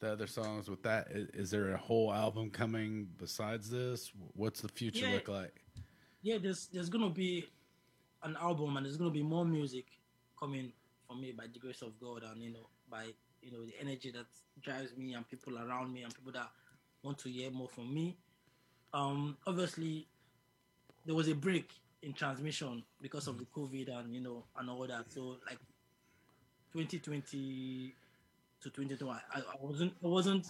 the 0.00 0.12
other 0.12 0.26
songs 0.26 0.68
with 0.68 0.82
that. 0.82 1.08
Is, 1.10 1.28
is 1.30 1.50
there 1.50 1.72
a 1.72 1.76
whole 1.78 2.12
album 2.12 2.50
coming 2.50 3.08
besides 3.18 3.70
this? 3.70 4.12
What's 4.34 4.60
the 4.60 4.68
future 4.68 5.06
Yeah. 5.06 5.14
look 5.14 5.28
like? 5.28 5.54
yeah, 6.22 6.36
there's 6.38 6.66
there's 6.72 6.88
gonna 6.90 7.08
be 7.10 7.46
an 8.22 8.36
album 8.40 8.76
and 8.76 8.84
there's 8.84 8.96
gonna 8.96 9.10
be 9.10 9.22
more 9.22 9.44
music 9.46 9.86
coming 10.38 10.72
from 11.06 11.20
me 11.20 11.32
by 11.32 11.46
the 11.52 11.58
grace 11.58 11.80
of 11.82 11.98
God 12.00 12.22
and 12.30 12.42
you 12.42 12.52
know 12.52 12.66
by 12.90 13.04
you 13.40 13.50
know 13.52 13.64
the 13.64 13.74
energy 13.80 14.10
that 14.10 14.26
drives 14.60 14.96
me 14.96 15.14
and 15.14 15.26
people 15.28 15.56
around 15.58 15.92
me 15.92 16.02
and 16.02 16.14
people 16.14 16.32
that 16.32 16.50
want 17.02 17.16
to 17.18 17.28
hear 17.30 17.50
more 17.50 17.68
from 17.68 17.92
me. 17.94 18.16
Um, 18.92 19.36
obviously, 19.46 20.06
there 21.06 21.14
was 21.14 21.28
a 21.28 21.34
break 21.34 21.70
in 22.02 22.12
transmission 22.12 22.82
because 23.00 23.26
of 23.26 23.38
the 23.38 23.44
COVID 23.44 23.88
and 23.98 24.14
you 24.14 24.20
know 24.20 24.44
and 24.58 24.70
all 24.70 24.86
that. 24.86 25.12
So 25.12 25.36
like 25.46 25.58
2020 26.72 27.94
to 28.60 28.70
2021, 28.70 29.20
I, 29.34 29.38
I 29.38 29.42
wasn't 29.60 29.92
I 30.04 30.06
wasn't 30.06 30.46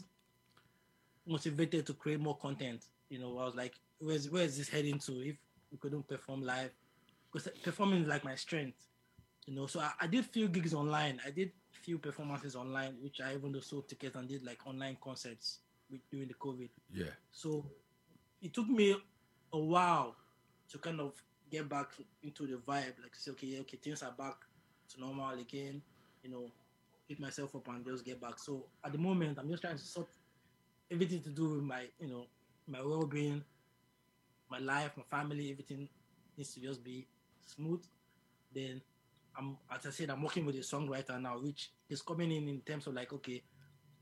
motivated 1.26 1.86
to 1.86 1.94
create 1.94 2.20
more 2.20 2.36
content. 2.36 2.84
You 3.08 3.18
know, 3.20 3.38
I 3.38 3.44
was 3.44 3.54
like, 3.54 3.74
where's 3.98 4.30
where 4.30 4.44
is 4.44 4.58
this 4.58 4.68
heading 4.68 4.98
to 5.00 5.12
if 5.26 5.36
we 5.70 5.78
couldn't 5.78 6.06
perform 6.08 6.42
live? 6.42 6.70
Because 7.32 7.48
performing 7.62 8.02
is 8.02 8.08
like 8.08 8.24
my 8.24 8.34
strength. 8.34 8.86
You 9.46 9.54
know, 9.54 9.66
so 9.66 9.80
I, 9.80 9.92
I 10.02 10.06
did 10.06 10.26
few 10.26 10.48
gigs 10.48 10.74
online. 10.74 11.20
I 11.26 11.30
did 11.30 11.52
few 11.72 11.98
performances 11.98 12.54
online, 12.54 12.96
which 13.02 13.20
I 13.20 13.34
even 13.34 13.58
sold 13.62 13.88
tickets 13.88 14.16
and 14.16 14.28
did 14.28 14.44
like 14.44 14.66
online 14.66 14.96
concerts 15.02 15.60
with, 15.90 16.00
during 16.10 16.28
the 16.28 16.34
COVID. 16.34 16.68
Yeah. 16.92 17.06
So 17.32 17.64
it 18.42 18.52
took 18.52 18.68
me 18.68 18.94
a 19.52 19.58
while 19.58 20.16
to 20.70 20.78
kind 20.78 21.00
of 21.00 21.14
get 21.50 21.68
back 21.68 21.88
into 22.22 22.46
the 22.46 22.56
vibe, 22.56 22.94
like 23.02 23.14
say, 23.14 23.30
okay, 23.32 23.58
okay, 23.60 23.76
things 23.76 24.02
are 24.02 24.12
back 24.12 24.36
to 24.92 25.00
normal 25.00 25.38
again. 25.38 25.82
You 26.22 26.30
know, 26.30 26.50
pick 27.08 27.20
myself 27.20 27.54
up 27.54 27.68
and 27.68 27.84
just 27.84 28.04
get 28.04 28.20
back. 28.20 28.38
So 28.38 28.66
at 28.84 28.92
the 28.92 28.98
moment, 28.98 29.38
I'm 29.38 29.48
just 29.48 29.62
trying 29.62 29.78
to 29.78 29.84
sort 29.84 30.08
everything 30.90 31.22
to 31.22 31.30
do 31.30 31.50
with 31.54 31.62
my, 31.62 31.84
you 32.00 32.08
know, 32.08 32.26
my 32.66 32.80
well-being, 32.80 33.42
my 34.50 34.58
life, 34.58 34.92
my 34.96 35.04
family, 35.10 35.50
everything 35.50 35.88
needs 36.36 36.54
to 36.54 36.60
just 36.60 36.82
be 36.84 37.06
smooth. 37.44 37.82
Then 38.54 38.80
I'm, 39.36 39.56
as 39.70 39.86
I 39.86 39.90
said, 39.90 40.10
I'm 40.10 40.22
working 40.22 40.44
with 40.44 40.56
a 40.56 40.60
songwriter 40.60 41.20
now, 41.20 41.38
which 41.38 41.70
is 41.88 42.02
coming 42.02 42.32
in 42.32 42.48
in 42.48 42.60
terms 42.60 42.86
of 42.86 42.94
like, 42.94 43.12
okay, 43.12 43.42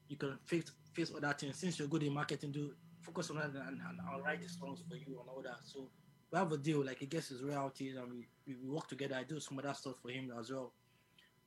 you 0.08 0.16
can 0.16 0.38
face 0.44 0.70
face 0.92 1.12
other 1.14 1.34
things. 1.38 1.56
Since 1.56 1.78
you're 1.78 1.88
good 1.88 2.02
in 2.02 2.12
marketing, 2.14 2.52
do 2.52 2.72
focus 3.02 3.30
on 3.30 3.36
that 3.36 3.50
and, 3.50 3.80
and 3.80 4.00
I'll 4.10 4.20
write 4.22 4.42
the 4.42 4.48
songs 4.48 4.82
for 4.88 4.96
you 4.96 5.20
and 5.20 5.28
all 5.28 5.42
that. 5.42 5.58
So 5.64 5.88
we 6.32 6.38
have 6.38 6.50
a 6.52 6.56
deal, 6.58 6.84
like 6.84 6.98
he 6.98 7.06
gets 7.06 7.28
his 7.28 7.42
royalties 7.42 7.96
and 7.96 8.10
we, 8.10 8.26
we, 8.46 8.56
we 8.62 8.68
work 8.68 8.88
together. 8.88 9.16
I 9.16 9.24
do 9.24 9.38
some 9.40 9.58
other 9.58 9.74
stuff 9.74 9.94
for 10.02 10.10
him 10.10 10.32
as 10.38 10.50
well. 10.50 10.72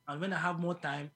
And 0.08 0.20
when 0.20 0.32
I 0.32 0.38
have 0.38 0.58
more 0.58 0.74
time, 0.74 1.10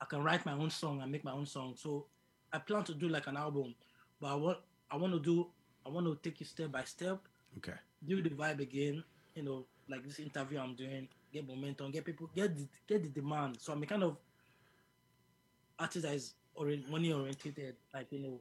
I 0.00 0.04
can 0.04 0.22
write 0.22 0.44
my 0.46 0.52
own 0.52 0.70
song 0.70 1.00
and 1.02 1.10
make 1.10 1.24
my 1.24 1.32
own 1.32 1.46
song. 1.46 1.74
So 1.76 2.06
I 2.52 2.58
plan 2.58 2.84
to 2.84 2.94
do 2.94 3.08
like 3.08 3.26
an 3.26 3.36
album, 3.36 3.74
but 4.20 4.28
I 4.28 4.34
want 4.34 4.58
I 4.90 4.96
want 4.96 5.12
to 5.12 5.20
do 5.20 5.46
I 5.84 5.88
want 5.88 6.06
to 6.06 6.18
take 6.30 6.40
it 6.40 6.46
step 6.46 6.70
by 6.72 6.84
step, 6.84 7.20
Okay. 7.58 7.74
do 8.06 8.22
the 8.22 8.30
vibe 8.30 8.60
again, 8.60 9.02
you 9.34 9.42
know, 9.42 9.66
like 9.88 10.04
this 10.04 10.18
interview 10.18 10.58
I'm 10.58 10.74
doing, 10.74 11.08
get 11.32 11.46
momentum, 11.46 11.90
get 11.90 12.04
people, 12.04 12.30
get 12.34 12.56
the, 12.56 12.68
get 12.86 13.02
the 13.02 13.08
demand. 13.08 13.56
So 13.60 13.72
I'm 13.72 13.82
a 13.82 13.86
kind 13.86 14.02
of 14.02 14.16
artist 15.78 16.04
that 16.04 16.14
is 16.14 16.34
money 16.90 17.12
oriented, 17.12 17.76
like 17.94 18.12
you 18.12 18.20
know, 18.20 18.40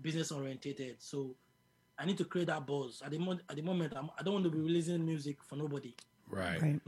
business 0.00 0.32
oriented. 0.32 0.96
So 0.98 1.34
I 2.00 2.06
need 2.06 2.16
to 2.18 2.24
create 2.24 2.46
that 2.46 2.66
buzz. 2.66 3.02
At 3.04 3.10
the 3.10 3.18
moment, 3.18 3.42
at 3.48 3.56
the 3.56 3.62
moment, 3.62 3.92
I'm, 3.94 4.10
I 4.18 4.22
don't 4.22 4.34
want 4.34 4.44
to 4.44 4.50
be 4.50 4.58
releasing 4.58 5.04
music 5.04 5.36
for 5.46 5.56
nobody. 5.56 5.94
Right. 6.28 6.60
Right. 6.60 6.80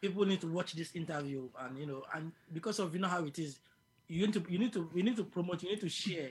People 0.00 0.26
need 0.26 0.40
to 0.42 0.46
watch 0.48 0.74
this 0.74 0.94
interview, 0.94 1.48
and 1.58 1.78
you 1.78 1.86
know, 1.86 2.04
and 2.14 2.30
because 2.52 2.78
of 2.78 2.94
you 2.94 3.00
know 3.00 3.08
how 3.08 3.24
it 3.24 3.38
is, 3.38 3.58
you 4.06 4.26
need 4.26 4.34
to 4.34 4.44
you 4.48 4.58
need 4.58 4.72
to 4.74 4.88
you 4.94 5.02
need 5.02 5.16
to 5.16 5.24
promote, 5.24 5.62
you 5.62 5.70
need 5.70 5.80
to 5.80 5.88
share. 5.88 6.30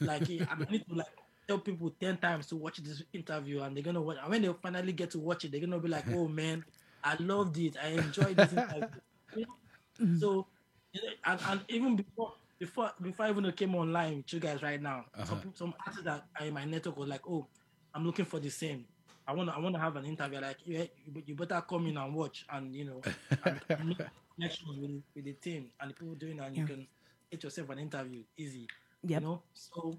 Like 0.00 0.28
eh, 0.30 0.44
I 0.50 0.70
need 0.70 0.86
to 0.88 0.94
like 0.94 1.06
tell 1.46 1.58
people 1.58 1.94
ten 2.00 2.16
times 2.16 2.46
to 2.48 2.56
watch 2.56 2.78
this 2.78 3.02
interview, 3.12 3.62
and 3.62 3.76
they're 3.76 3.84
gonna 3.84 4.02
watch. 4.02 4.16
And 4.20 4.30
when 4.30 4.42
they 4.42 4.52
finally 4.60 4.92
get 4.92 5.10
to 5.12 5.18
watch 5.18 5.44
it, 5.44 5.52
they're 5.52 5.60
gonna 5.60 5.78
be 5.78 5.88
like, 5.88 6.04
"Oh 6.12 6.26
man, 6.26 6.64
I 7.04 7.16
loved 7.20 7.58
it. 7.58 7.76
I 7.82 7.88
enjoyed 7.88 8.36
this 8.36 8.52
interview." 8.52 8.88
You 9.36 9.46
know? 9.46 10.18
So, 10.18 10.46
you 10.92 11.02
know, 11.02 11.08
and, 11.26 11.40
and 11.48 11.60
even 11.68 11.96
before 11.96 12.32
before 12.58 12.90
before 13.00 13.26
I 13.26 13.30
even 13.30 13.50
came 13.52 13.74
online 13.74 14.16
with 14.18 14.32
you 14.32 14.40
guys 14.40 14.62
right 14.62 14.80
now, 14.80 15.04
some 15.24 15.38
people- 15.40 15.56
some 15.56 15.74
artists 15.80 16.04
that 16.04 16.24
are 16.38 16.46
in 16.46 16.54
my 16.54 16.64
network 16.64 16.96
was 16.96 17.08
like, 17.08 17.28
"Oh, 17.28 17.46
I'm 17.94 18.04
looking 18.04 18.24
for 18.24 18.40
the 18.40 18.50
same. 18.50 18.86
I 19.26 19.32
want 19.32 19.48
to 19.50 19.56
I 19.56 19.58
want 19.58 19.74
to 19.74 19.80
have 19.80 19.96
an 19.96 20.04
interview. 20.04 20.40
Like, 20.40 20.58
yeah, 20.64 20.84
you, 21.04 21.22
you 21.26 21.34
better 21.34 21.60
come 21.68 21.86
in 21.86 21.96
and 21.96 22.14
watch, 22.14 22.46
and 22.50 22.74
you 22.74 22.84
know, 22.84 23.02
and, 23.44 23.60
and 23.68 23.88
make 23.88 23.98
connections 24.34 24.78
with, 24.78 25.02
with 25.14 25.24
the 25.24 25.32
team 25.34 25.70
and 25.80 25.90
the 25.90 25.94
people 25.94 26.14
doing, 26.14 26.38
it, 26.38 26.42
and 26.44 26.56
you 26.56 26.66
can 26.66 26.86
get 27.30 27.42
yourself 27.42 27.70
an 27.70 27.78
interview 27.78 28.22
easy. 28.36 28.66
Yep. 29.02 29.20
You 29.20 29.26
know, 29.26 29.42
so 29.52 29.98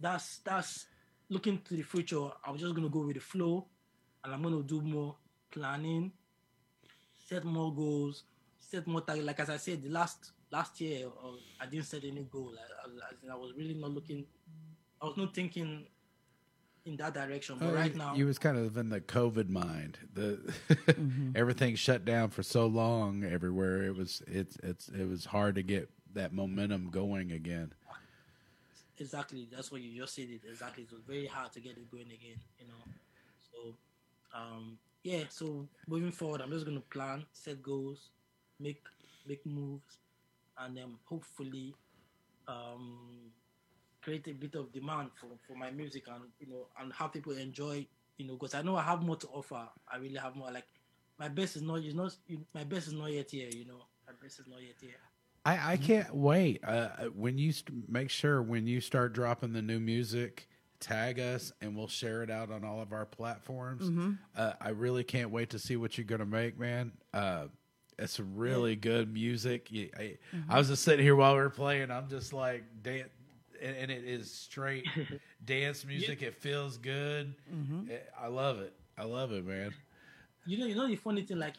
that's 0.00 0.38
that's 0.38 0.86
looking 1.28 1.60
to 1.62 1.74
the 1.74 1.82
future. 1.82 2.28
I'm 2.44 2.56
just 2.56 2.74
gonna 2.74 2.88
go 2.88 3.00
with 3.06 3.14
the 3.16 3.20
flow, 3.20 3.66
and 4.24 4.32
I'm 4.32 4.42
gonna 4.42 4.62
do 4.62 4.80
more 4.80 5.16
planning, 5.50 6.12
set 7.28 7.44
more 7.44 7.74
goals, 7.74 8.24
set 8.60 8.86
more 8.86 9.00
target. 9.00 9.24
Like 9.24 9.40
as 9.40 9.50
I 9.50 9.56
said, 9.56 9.82
the 9.82 9.90
last 9.90 10.32
last 10.52 10.80
year 10.80 11.06
uh, 11.24 11.30
I 11.60 11.66
didn't 11.66 11.86
set 11.86 12.04
any 12.04 12.22
goal. 12.30 12.52
I, 12.56 13.30
I, 13.30 13.32
I 13.34 13.36
was 13.36 13.52
really 13.56 13.74
not 13.74 13.90
looking. 13.90 14.24
I 15.00 15.06
was 15.06 15.16
not 15.16 15.34
thinking 15.34 15.86
in 16.84 16.96
that 16.96 17.14
direction. 17.14 17.56
But 17.58 17.70
Oh, 17.70 17.74
right 17.74 17.92
you- 17.92 17.98
now, 17.98 18.14
you 18.14 18.26
was 18.26 18.38
kind 18.38 18.56
of 18.58 18.76
in 18.76 18.88
the 18.90 19.00
COVID 19.00 19.48
mind. 19.48 19.98
The 20.14 20.38
Mm-hmm. 20.68 21.30
everything 21.34 21.74
shut 21.74 22.04
down 22.04 22.30
for 22.30 22.42
so 22.42 22.66
long 22.66 23.24
everywhere. 23.24 23.82
It 23.84 23.96
was 23.96 24.22
it's 24.26 24.56
it's 24.62 24.88
it 24.88 25.06
was 25.08 25.24
hard 25.24 25.54
to 25.56 25.62
get 25.62 25.88
that 26.14 26.32
momentum 26.32 26.90
going 26.90 27.32
again. 27.32 27.72
exactly 28.98 29.48
that's 29.50 29.72
what 29.72 29.80
you 29.80 30.00
just 30.00 30.14
said 30.14 30.28
it 30.28 30.42
exactly 30.48 30.84
it 30.84 30.92
was 30.92 31.00
very 31.08 31.26
hard 31.26 31.50
to 31.52 31.60
get 31.60 31.72
it 31.72 31.90
going 31.90 32.04
again 32.18 32.38
you 32.60 32.66
know 32.68 32.82
so 33.50 33.74
um 34.38 34.78
yeah 35.02 35.24
so 35.30 35.66
moving 35.88 36.12
forward 36.12 36.40
i'm 36.40 36.50
just 36.50 36.64
going 36.66 36.76
to 36.76 36.84
plan 36.88 37.24
set 37.32 37.62
goals 37.62 38.10
make 38.60 38.82
make 39.26 39.44
moves 39.46 39.96
and 40.64 40.76
then 40.76 40.94
hopefully 41.04 41.74
um 42.48 42.98
create 44.02 44.26
a 44.28 44.32
bit 44.32 44.54
of 44.54 44.72
demand 44.72 45.10
for 45.20 45.28
for 45.46 45.56
my 45.56 45.70
music 45.70 46.04
and 46.08 46.24
you 46.40 46.46
know 46.48 46.66
and 46.80 46.92
have 46.92 47.12
people 47.12 47.32
enjoy 47.36 47.86
you 48.16 48.26
know 48.26 48.34
because 48.34 48.54
i 48.54 48.62
know 48.62 48.76
i 48.76 48.82
have 48.82 49.02
more 49.02 49.16
to 49.16 49.26
offer 49.28 49.68
i 49.92 49.96
really 49.96 50.16
have 50.16 50.34
more 50.34 50.50
like 50.50 50.66
my 51.18 51.28
best 51.28 51.56
is 51.56 51.62
not 51.62 51.76
is 51.82 51.94
not 51.94 52.14
my 52.54 52.64
best 52.64 52.88
is 52.88 52.92
not 52.92 53.12
yet 53.12 53.30
here 53.30 53.48
you 53.52 53.64
know 53.64 53.84
my 54.06 54.12
best 54.20 54.40
is 54.40 54.46
not 54.48 54.60
yet 54.62 54.74
here 54.80 54.90
I, 55.44 55.72
I 55.72 55.76
can't 55.76 56.14
wait. 56.14 56.62
Uh, 56.62 56.88
when 57.16 57.36
you 57.36 57.50
st- 57.50 57.88
make 57.88 58.10
sure 58.10 58.40
when 58.40 58.68
you 58.68 58.80
start 58.80 59.12
dropping 59.12 59.52
the 59.52 59.60
new 59.60 59.80
music, 59.80 60.46
tag 60.78 61.18
us 61.18 61.52
and 61.60 61.76
we'll 61.76 61.88
share 61.88 62.22
it 62.22 62.30
out 62.30 62.52
on 62.52 62.62
all 62.64 62.80
of 62.80 62.92
our 62.92 63.04
platforms. 63.06 63.90
Uh, 64.36 64.52
I 64.60 64.68
really 64.68 65.02
can't 65.02 65.30
wait 65.32 65.50
to 65.50 65.58
see 65.58 65.74
what 65.76 65.98
you're 65.98 66.04
gonna 66.04 66.26
make, 66.26 66.60
man. 66.60 66.92
Uh, 67.12 67.46
it's 68.02 68.20
really 68.20 68.76
good 68.76 69.12
music. 69.12 69.68
I, 69.72 69.76
I 69.76 70.36
mm-hmm. 70.36 70.56
was 70.56 70.68
just 70.68 70.82
sitting 70.82 71.04
here 71.04 71.16
while 71.16 71.34
we 71.34 71.40
were 71.40 71.50
playing. 71.50 71.90
I'm 71.90 72.08
just 72.08 72.32
like 72.32 72.64
dan- 72.82 73.10
and, 73.62 73.76
and 73.76 73.90
it 73.90 74.04
is 74.04 74.30
straight 74.30 74.86
dance 75.44 75.84
music. 75.84 76.22
It 76.22 76.34
feels 76.34 76.76
good. 76.76 77.34
It- 77.88 78.10
I 78.20 78.26
love 78.26 78.60
it. 78.60 78.74
I 78.98 79.04
love 79.04 79.32
it, 79.32 79.46
man. 79.46 79.72
you 80.44 80.58
know, 80.58 80.66
you 80.66 80.74
know 80.74 80.86
the 80.86 80.96
funny 80.96 81.22
thing, 81.22 81.38
like 81.38 81.54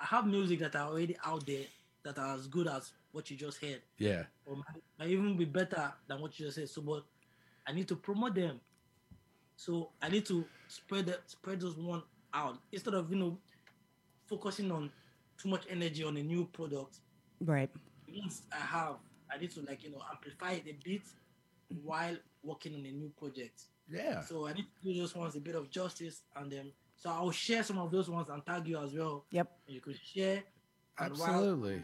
I 0.00 0.04
have 0.04 0.26
music 0.26 0.58
that 0.60 0.74
are 0.76 0.88
already 0.88 1.16
out 1.24 1.46
there 1.46 1.64
that 2.04 2.18
are 2.18 2.34
as 2.34 2.46
good 2.46 2.66
as 2.66 2.92
what 3.12 3.30
you 3.30 3.36
just 3.36 3.60
heard, 3.62 3.80
Yeah. 3.98 4.24
or 4.46 4.56
might, 4.56 4.82
might 4.98 5.08
even 5.08 5.36
be 5.36 5.44
better 5.44 5.92
than 6.06 6.20
what 6.20 6.38
you 6.38 6.46
just 6.46 6.56
said. 6.56 6.68
So, 6.68 6.82
but 6.82 7.04
I 7.66 7.72
need 7.72 7.88
to 7.88 7.96
promote 7.96 8.34
them. 8.34 8.60
So 9.56 9.90
I 10.00 10.08
need 10.08 10.26
to 10.26 10.44
spread 10.68 11.06
the, 11.06 11.18
spread 11.26 11.60
those 11.60 11.76
one 11.76 12.02
out 12.32 12.58
instead 12.72 12.94
of 12.94 13.10
you 13.10 13.18
know 13.18 13.38
focusing 14.26 14.70
on 14.70 14.90
too 15.40 15.48
much 15.48 15.64
energy 15.68 16.04
on 16.04 16.16
a 16.16 16.22
new 16.22 16.46
product. 16.46 16.98
Right. 17.40 17.70
Once 18.08 18.42
I 18.52 18.56
have, 18.56 18.96
I 19.32 19.38
need 19.38 19.50
to 19.52 19.62
like 19.62 19.82
you 19.84 19.90
know 19.90 20.02
amplify 20.10 20.52
it 20.52 20.64
a 20.66 20.76
bit 20.84 21.02
while 21.84 22.16
working 22.42 22.74
on 22.74 22.80
a 22.86 22.92
new 22.92 23.10
project. 23.18 23.62
Yeah. 23.90 24.20
So 24.22 24.46
I 24.46 24.52
need 24.52 24.66
to 24.82 24.92
do 24.92 25.00
those 25.00 25.14
ones 25.14 25.36
a 25.36 25.40
bit 25.40 25.54
of 25.54 25.70
justice, 25.70 26.22
and 26.36 26.50
then 26.50 26.72
so 26.96 27.10
I'll 27.10 27.30
share 27.30 27.62
some 27.62 27.78
of 27.78 27.90
those 27.90 28.10
ones 28.10 28.28
and 28.28 28.44
tag 28.44 28.68
you 28.68 28.78
as 28.78 28.92
well. 28.92 29.24
Yep. 29.30 29.50
You 29.66 29.80
could 29.80 29.98
share. 30.02 30.42
and 30.98 31.16
while 31.16 31.30
Absolutely. 31.30 31.82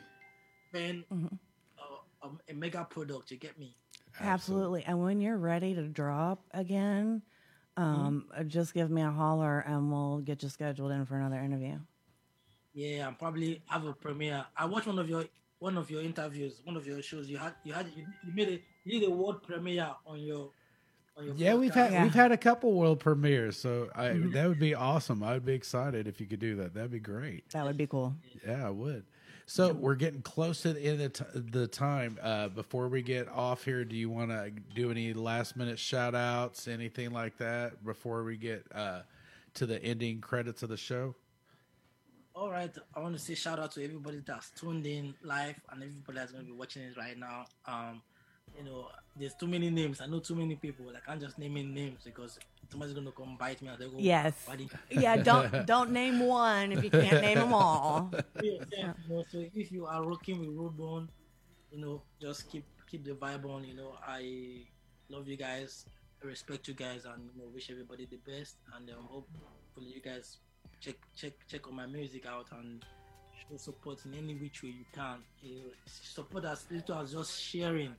Then 0.73 1.05
uh, 1.11 2.27
um, 2.27 2.39
a 2.49 2.53
mega 2.53 2.87
product. 2.89 3.31
You 3.31 3.39
get 3.39 3.59
me? 3.59 3.77
Absolutely. 4.21 4.85
And 4.85 5.03
when 5.03 5.21
you're 5.21 5.39
ready 5.39 5.75
to 5.75 5.83
drop 5.83 6.45
again, 6.53 7.23
um, 7.77 8.27
uh, 8.37 8.43
just 8.43 8.75
give 8.75 8.91
me 8.91 9.03
a 9.03 9.11
holler 9.11 9.61
and 9.61 9.91
we'll 9.91 10.19
get 10.19 10.43
you 10.43 10.49
scheduled 10.49 10.93
in 10.93 11.05
for 11.07 11.17
another 11.17 11.39
interview. 11.39 11.79
Yeah, 12.77 13.09
and 13.09 13.19
probably 13.19 13.63
have 13.67 13.87
a 13.87 13.95
premiere. 13.95 14.45
I 14.55 14.67
watched 14.67 14.87
one 14.87 14.99
of 14.99 15.09
your 15.09 15.25
one 15.61 15.79
of 15.79 15.91
your 15.91 16.03
interviews, 16.03 16.61
one 16.63 16.77
of 16.77 16.87
your 16.87 17.01
shows, 17.01 17.27
you 17.27 17.39
had 17.39 17.55
you 17.65 17.73
had 17.73 17.87
you, 17.97 18.05
you 18.23 18.33
made 18.35 18.49
a 18.49 18.61
you 18.85 19.01
did 19.01 19.09
a 19.09 19.11
world 19.11 19.43
premiere 19.43 19.91
on 20.07 20.21
your 20.21 20.51
on 21.17 21.25
your 21.25 21.35
Yeah, 21.37 21.55
we've 21.55 21.75
had. 21.75 21.91
Yeah. 21.91 22.03
we've 22.03 22.13
had 22.15 22.33
a 22.33 22.37
couple 22.37 22.75
world 22.75 23.01
premieres, 23.01 23.57
so 23.57 23.89
I, 23.95 24.09
that 24.35 24.47
would 24.47 24.61
be 24.61 24.75
awesome. 24.75 25.23
I 25.23 25.33
would 25.33 25.47
be 25.47 25.55
excited 25.55 26.07
if 26.07 26.21
you 26.21 26.27
could 26.27 26.39
do 26.39 26.57
that. 26.57 26.75
That'd 26.75 26.91
be 26.91 26.99
great. 26.99 27.49
That 27.51 27.65
would 27.65 27.79
be 27.79 27.87
cool. 27.87 28.15
Yeah, 28.47 28.67
I 28.67 28.71
would. 28.71 29.07
So 29.47 29.73
we're 29.73 29.95
getting 29.95 30.23
close 30.23 30.63
to 30.63 30.73
the 30.73 30.81
end 30.83 31.01
of 31.01 31.13
the, 31.13 31.25
t- 31.25 31.41
the 31.53 31.67
time. 31.69 32.19
Uh, 32.21 32.49
before 32.49 32.89
we 32.89 33.01
get 33.01 33.29
off 33.29 33.65
here, 33.65 33.85
do 33.85 33.95
you 33.97 34.11
want 34.11 34.31
to 34.33 34.51
do 34.75 34.91
any 34.91 35.15
last 35.15 35.57
minute 35.57 35.79
shout 35.79 36.17
outs, 36.17 36.67
anything 36.69 37.13
like 37.13 37.39
that, 37.39 37.85
before 37.85 38.25
we 38.25 38.37
get 38.37 38.67
uh, 38.75 39.03
to 39.55 39.65
the 39.65 39.83
ending 39.83 40.21
credits 40.21 40.65
of 40.65 40.69
the 40.69 40.77
show? 40.77 41.15
All 42.37 42.51
right, 42.51 42.71
I 42.95 43.01
want 43.01 43.15
to 43.15 43.19
say 43.19 43.35
shout 43.35 43.59
out 43.59 43.73
to 43.73 43.83
everybody 43.83 44.21
that's 44.27 44.51
tuned 44.51 44.87
in 44.87 45.15
live 45.23 45.59
and 45.71 45.83
everybody 45.83 46.19
that's 46.19 46.33
going 46.33 46.45
to 46.45 46.53
be 46.53 46.55
watching 46.55 46.83
it 46.83 46.95
right 46.95 47.17
now. 47.19 47.47
Um, 47.67 48.03
you 48.59 48.63
know, 48.63 48.89
there's 49.19 49.33
too 49.33 49.47
many 49.47 49.71
names. 49.71 50.03
I 50.03 50.07
know 50.07 50.19
too 50.19 50.35
many 50.35 50.55
people. 50.55 50.85
I 50.95 51.01
can't 51.01 51.19
just 51.19 51.39
name 51.39 51.57
in 51.57 51.73
names 51.73 52.01
because 52.05 52.39
somebody's 52.71 52.93
going 52.93 53.07
to 53.07 53.13
come 53.13 53.39
bite 53.39 53.63
me 53.63 53.69
and 53.69 53.79
they 53.79 53.87
go, 53.87 53.95
Yes. 53.97 54.35
"Why 54.45 54.57
did 54.57 54.69
Yeah, 54.91 55.17
don't 55.17 55.65
don't 55.65 55.93
name 55.93 56.21
one 56.21 56.73
if 56.73 56.85
you 56.85 56.91
can't 56.91 57.23
name 57.23 57.39
them 57.39 57.55
all. 57.55 58.13
you 58.43 58.61
know, 59.09 59.25
so 59.31 59.43
if 59.55 59.73
you 59.73 59.87
are 59.87 60.05
rocking 60.05 60.41
with 60.41 60.51
Rudebone, 60.51 61.09
you 61.73 61.81
know, 61.81 62.03
just 62.21 62.51
keep 62.51 62.67
keep 62.87 63.03
the 63.03 63.13
vibe 63.13 63.47
on. 63.47 63.65
You 63.65 63.77
know, 63.77 63.93
I 64.07 64.67
love 65.09 65.27
you 65.27 65.39
guys, 65.39 65.87
I 66.23 66.27
respect 66.27 66.69
you 66.69 66.75
guys, 66.75 67.07
and 67.07 67.31
you 67.35 67.41
know, 67.41 67.49
wish 67.49 67.71
everybody 67.71 68.05
the 68.05 68.19
best. 68.31 68.57
And 68.77 68.91
um, 68.91 69.09
hopefully, 69.09 69.95
you 69.95 70.03
guys 70.03 70.37
check 70.81 70.97
check 71.17 71.33
check 71.49 71.67
on 71.69 71.75
my 71.77 71.87
music 71.87 72.27
out 72.27 72.47
and 72.53 72.85
show 73.49 73.57
support 73.57 73.99
in 74.05 74.15
any 74.15 74.35
which 74.35 74.63
way 74.63 74.71
you 74.71 74.85
can. 74.95 75.19
You 75.43 75.55
know, 75.57 75.63
support 75.87 76.45
as 76.45 76.67
little 76.71 76.99
as 76.99 77.13
just 77.13 77.41
sharing. 77.43 77.95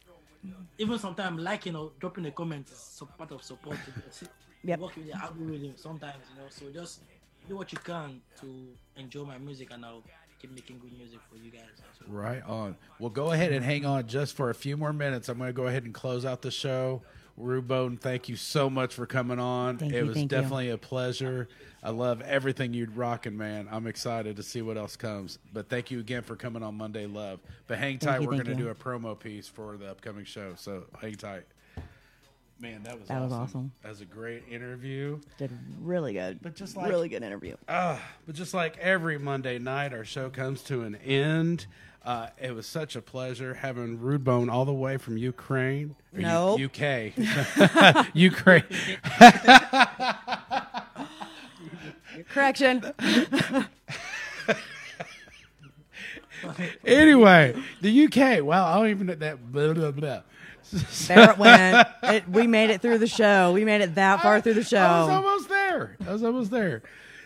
Even 0.77 0.99
sometimes 0.99 1.41
liking 1.41 1.75
or 1.75 1.91
dropping 1.99 2.25
a 2.27 2.31
comment 2.31 2.69
is 2.69 2.77
some 2.77 3.07
part 3.17 3.31
of 3.31 3.43
support. 3.43 3.77
because 3.85 4.21
it- 4.23 4.29
Yep. 4.63 4.79
Work 4.79 4.95
with 4.97 5.05
the 5.05 5.13
algorithm 5.13 5.73
sometimes, 5.77 6.23
you 6.33 6.41
know. 6.41 6.47
So 6.49 6.69
just 6.71 7.01
do 7.47 7.55
what 7.55 7.71
you 7.71 7.77
can 7.77 8.19
to 8.41 8.67
enjoy 8.97 9.23
my 9.23 9.37
music, 9.37 9.69
and 9.71 9.85
I'll 9.85 10.03
keep 10.41 10.51
making 10.51 10.79
good 10.79 10.97
music 10.97 11.19
for 11.29 11.37
you 11.37 11.51
guys. 11.51 11.61
So, 11.97 12.05
Right 12.07 12.41
on. 12.43 12.75
Well, 12.99 13.11
go 13.11 13.31
ahead 13.31 13.53
and 13.53 13.63
hang 13.63 13.85
on 13.85 14.07
just 14.07 14.35
for 14.35 14.49
a 14.49 14.55
few 14.55 14.75
more 14.75 14.91
minutes. 14.91 15.29
I'm 15.29 15.37
going 15.37 15.49
to 15.49 15.53
go 15.53 15.67
ahead 15.67 15.83
and 15.85 15.93
close 15.93 16.25
out 16.25 16.41
the 16.41 16.51
show. 16.51 17.03
Rudebone, 17.39 17.99
thank 17.99 18.29
you 18.29 18.35
so 18.35 18.69
much 18.69 18.93
for 18.93 19.05
coming 19.05 19.39
on. 19.39 19.77
Thank 19.77 19.93
it 19.93 19.97
you, 19.97 20.05
was 20.05 20.15
thank 20.15 20.31
you. 20.31 20.37
definitely 20.37 20.69
a 20.71 20.77
pleasure. 20.77 21.47
I 21.83 21.91
love 21.91 22.21
everything 22.21 22.73
you're 22.73 22.89
rocking, 22.89 23.37
man. 23.37 23.67
I'm 23.71 23.85
excited 23.85 24.37
to 24.37 24.43
see 24.43 24.61
what 24.63 24.77
else 24.77 24.95
comes. 24.95 25.37
But 25.53 25.69
thank 25.69 25.91
you 25.91 25.99
again 25.99 26.23
for 26.23 26.35
coming 26.35 26.63
on 26.63 26.75
Monday 26.75 27.05
Love. 27.05 27.39
But 27.67 27.77
hang 27.77 27.99
tight. 27.99 28.21
you, 28.21 28.27
We're 28.27 28.33
going 28.33 28.45
to 28.47 28.55
do 28.55 28.69
a 28.69 28.75
promo 28.75 29.17
piece 29.17 29.47
for 29.47 29.77
the 29.77 29.89
upcoming 29.89 30.25
show. 30.25 30.53
So 30.55 30.85
hang 30.99 31.15
tight. 31.15 31.43
Man, 32.59 32.81
that 32.83 32.99
was 32.99 33.07
That 33.07 33.21
was 33.21 33.31
awesome. 33.31 33.43
awesome. 33.43 33.71
That 33.83 33.89
was 33.89 34.01
a 34.01 34.05
great 34.05 34.43
interview. 34.49 35.19
Did 35.37 35.51
really 35.81 36.13
good. 36.13 36.39
But 36.41 36.55
just 36.55 36.75
like- 36.75 36.89
really 36.89 37.07
good 37.07 37.21
interview. 37.23 37.55
Ah, 37.69 38.01
but 38.25 38.33
just 38.35 38.51
like 38.53 38.77
every 38.79 39.17
Monday 39.19 39.59
night, 39.59 39.93
our 39.93 40.03
show 40.03 40.29
comes 40.31 40.63
to 40.63 40.81
an 40.81 40.95
end. 40.95 41.67
Uh, 42.03 42.29
it 42.41 42.55
was 42.55 42.65
such 42.65 42.95
a 42.95 43.01
pleasure 43.01 43.53
having 43.55 43.99
Rudebone 43.99 44.51
all 44.51 44.65
the 44.65 44.73
way 44.73 44.97
from 44.97 45.17
Ukraine. 45.17 45.95
or 46.13 46.19
U- 46.21 46.25
Nope. 46.25 46.59
UK. 46.61 47.13
Ukraine. 48.15 48.63
Correction. 52.29 52.81
Anyway, 56.85 57.55
the 57.81 58.05
UK. 58.05 58.43
Well, 58.43 58.65
I 58.65 58.75
don't 58.77 58.89
even 58.89 59.07
know 59.07 59.15
that. 59.15 59.51
Blah, 59.51 59.73
blah, 59.73 59.91
blah. 59.91 60.21
There 61.07 61.29
it 61.31 61.37
went. 61.37 61.87
It, 62.03 62.29
we 62.29 62.47
made 62.47 62.69
it 62.69 62.81
through 62.81 62.97
the 62.97 63.07
show. 63.07 63.53
We 63.53 63.63
made 63.65 63.81
it 63.81 63.95
that 63.95 64.21
far 64.21 64.41
through 64.41 64.55
the 64.55 64.63
show. 64.63 64.77
I 64.77 65.01
was 65.01 65.09
almost 65.09 65.49
there. 65.49 65.97
I 66.05 66.11
was 66.11 66.23
almost 66.23 66.51
there. 66.51 66.83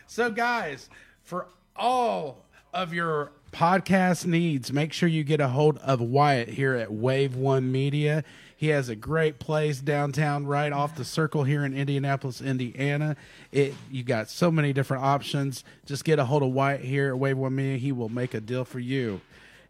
So, 0.08 0.30
guys, 0.30 0.90
for 1.24 1.48
all 1.76 2.46
of 2.74 2.94
your 2.94 3.32
podcast 3.52 4.26
needs, 4.26 4.72
make 4.72 4.94
sure 4.94 5.10
you 5.10 5.24
get 5.24 5.40
a 5.40 5.48
hold 5.48 5.78
of 5.80 6.02
Wyatt 6.02 6.50
here 6.50 6.76
at 6.76 6.92
Wave 6.92 7.36
One 7.36 7.72
Media. 7.72 8.24
He 8.56 8.68
has 8.68 8.90
a 8.90 8.96
great 8.96 9.40
place 9.40 9.80
downtown, 9.80 10.46
right 10.46 10.72
off 10.72 10.96
the 10.96 11.04
circle 11.04 11.44
here 11.44 11.66
in 11.66 11.76
Indianapolis, 11.76 12.42
Indiana. 12.42 13.16
It 13.52 13.74
you 13.90 14.04
got 14.04 14.30
so 14.30 14.52
many 14.52 14.72
different 14.72 15.04
options. 15.04 15.64
Just 15.88 16.06
get 16.06 16.20
a 16.20 16.26
hold 16.26 16.44
of 16.44 16.50
Wyatt 16.50 16.82
here 16.82 17.10
at 17.10 17.18
Wave 17.18 17.40
One 17.40 17.56
Media. 17.56 17.80
He 17.80 17.92
will 17.92 18.10
make 18.10 18.36
a 18.36 18.40
deal 18.40 18.64
for 18.64 18.78
you. 18.78 19.22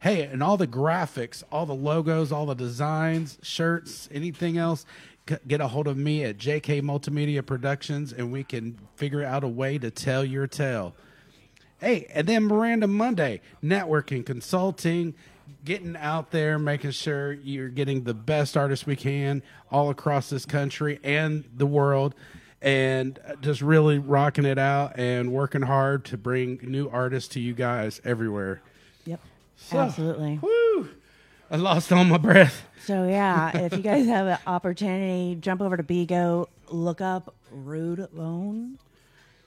Hey, 0.01 0.23
and 0.23 0.41
all 0.41 0.57
the 0.57 0.65
graphics, 0.65 1.43
all 1.51 1.67
the 1.67 1.75
logos, 1.75 2.31
all 2.31 2.47
the 2.47 2.55
designs, 2.55 3.37
shirts, 3.43 4.09
anything 4.11 4.57
else, 4.57 4.83
get 5.47 5.61
a 5.61 5.67
hold 5.67 5.87
of 5.87 5.95
me 5.95 6.23
at 6.23 6.39
JK 6.39 6.81
Multimedia 6.81 7.45
Productions 7.45 8.11
and 8.11 8.31
we 8.31 8.43
can 8.43 8.79
figure 8.95 9.23
out 9.23 9.43
a 9.43 9.47
way 9.47 9.77
to 9.77 9.91
tell 9.91 10.25
your 10.25 10.47
tale. 10.47 10.95
Hey, 11.79 12.07
and 12.15 12.25
then 12.25 12.45
Miranda 12.45 12.87
Monday, 12.87 13.41
networking, 13.63 14.25
consulting, 14.25 15.13
getting 15.65 15.95
out 15.95 16.31
there, 16.31 16.57
making 16.57 16.91
sure 16.91 17.33
you're 17.33 17.69
getting 17.69 18.03
the 18.03 18.15
best 18.15 18.57
artists 18.57 18.87
we 18.87 18.95
can 18.95 19.43
all 19.69 19.91
across 19.91 20.31
this 20.31 20.47
country 20.47 20.99
and 21.03 21.43
the 21.55 21.67
world, 21.67 22.15
and 22.59 23.19
uh, 23.27 23.35
just 23.35 23.61
really 23.61 23.99
rocking 23.99 24.45
it 24.45 24.57
out 24.57 24.97
and 24.97 25.31
working 25.31 25.61
hard 25.61 26.05
to 26.05 26.17
bring 26.17 26.57
new 26.63 26.89
artists 26.89 27.29
to 27.33 27.39
you 27.39 27.53
guys 27.53 28.01
everywhere. 28.03 28.63
So, 29.70 29.80
Absolutely. 29.80 30.39
Woo! 30.41 30.89
I 31.49 31.55
lost 31.57 31.91
all 31.91 32.03
my 32.05 32.18
breath. 32.18 32.66
So 32.86 33.07
yeah, 33.07 33.55
if 33.57 33.74
you 33.74 33.80
guys 33.84 34.05
have 34.07 34.28
an 34.28 34.38
opportunity, 34.47 35.36
jump 35.39 35.62
over 35.62 35.78
to 35.78 35.84
Bigo, 35.84 36.47
look 36.70 36.99
up 37.01 37.36
Rudebone. 37.53 38.76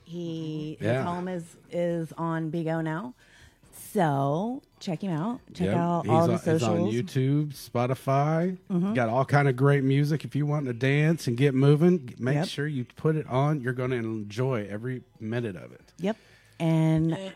He 0.03 0.77
Yeah. 0.79 0.97
his 0.97 1.03
home 1.05 1.27
is 1.27 1.43
is 1.71 2.13
on 2.17 2.51
Bigo 2.51 2.83
now. 2.83 3.13
So 3.91 4.61
check 4.79 5.01
him 5.01 5.11
out. 5.11 5.39
Check 5.53 5.67
Yep. 5.67 5.77
out 5.77 6.01
he's 6.03 6.11
all 6.11 6.21
on, 6.21 6.27
the 6.29 6.51
he's 6.51 6.63
on 6.63 6.79
YouTube, 6.91 7.53
Spotify. 7.55 8.57
Mm-hmm. 8.69 8.93
Got 8.93 9.09
all 9.09 9.25
kind 9.25 9.47
of 9.47 9.55
great 9.55 9.83
music. 9.83 10.23
If 10.23 10.35
you 10.35 10.45
want 10.45 10.65
to 10.67 10.73
dance 10.73 11.27
and 11.27 11.35
get 11.37 11.53
moving, 11.55 12.13
make 12.19 12.35
Yep. 12.35 12.47
sure 12.47 12.67
you 12.67 12.85
put 12.95 13.15
it 13.15 13.27
on. 13.27 13.61
You're 13.61 13.73
going 13.73 13.91
to 13.91 13.97
enjoy 13.97 14.67
every 14.69 15.01
minute 15.19 15.55
of 15.55 15.71
it. 15.71 15.81
Yep. 15.99 16.17
And 16.59 17.17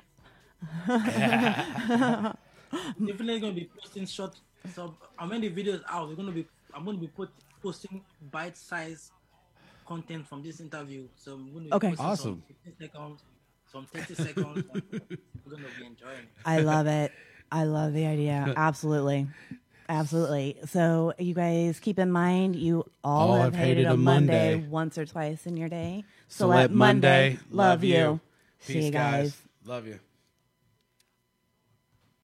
definitely 3.06 3.40
gonna 3.40 3.54
be 3.54 3.70
posting 3.80 4.06
short. 4.06 4.36
So 4.74 4.96
and 5.18 5.30
when 5.30 5.42
the 5.42 5.50
video 5.50 5.76
is 5.76 5.82
out, 5.90 6.10
we're 6.10 6.16
gonna 6.16 6.32
be 6.32 6.48
I'm 6.74 6.86
gonna 6.86 6.98
be 6.98 7.08
put, 7.08 7.30
posting 7.62 8.02
bite-sized 8.32 9.12
content 9.86 10.28
from 10.28 10.44
this 10.44 10.60
interview. 10.60 11.08
So 11.16 11.34
I'm 11.34 11.54
gonna 11.54 11.66
be 11.66 11.74
Okay. 11.74 11.94
Awesome. 11.98 12.44
some 12.48 12.58
15 12.66 12.76
seconds, 12.88 13.24
some 13.72 13.86
30 13.86 14.16
seconds. 14.16 14.72
we're 15.46 15.52
gonna 15.52 15.68
be 15.80 15.86
enjoying. 15.86 16.20
it. 16.20 16.30
I 16.46 16.60
love 16.60 16.88
it. 16.88 17.12
I 17.52 17.64
love 17.64 17.94
the 17.94 18.06
idea. 18.06 18.54
Absolutely. 18.58 19.28
Absolutely. 19.90 20.58
So 20.68 21.14
you 21.18 21.34
guys 21.34 21.80
keep 21.80 21.98
in 21.98 22.12
mind 22.12 22.56
you 22.56 22.86
all, 23.04 23.42
have, 23.42 23.56
hated, 23.56 23.88
a 23.88 23.98
Monday, 23.98 24.64
once 24.70 25.00
or 25.00 25.06
twice 25.06 25.48
in 25.48 25.58
your 25.58 25.68
day. 25.68 26.04
So, 26.28 26.46
let 26.46 26.72
Monday 26.72 27.40
love 27.50 27.84
you. 27.84 28.20
See 28.60 28.74
Peace, 28.74 28.86
you 28.86 28.92
guys. 28.92 29.36
Love 29.66 29.88
you. 29.88 30.00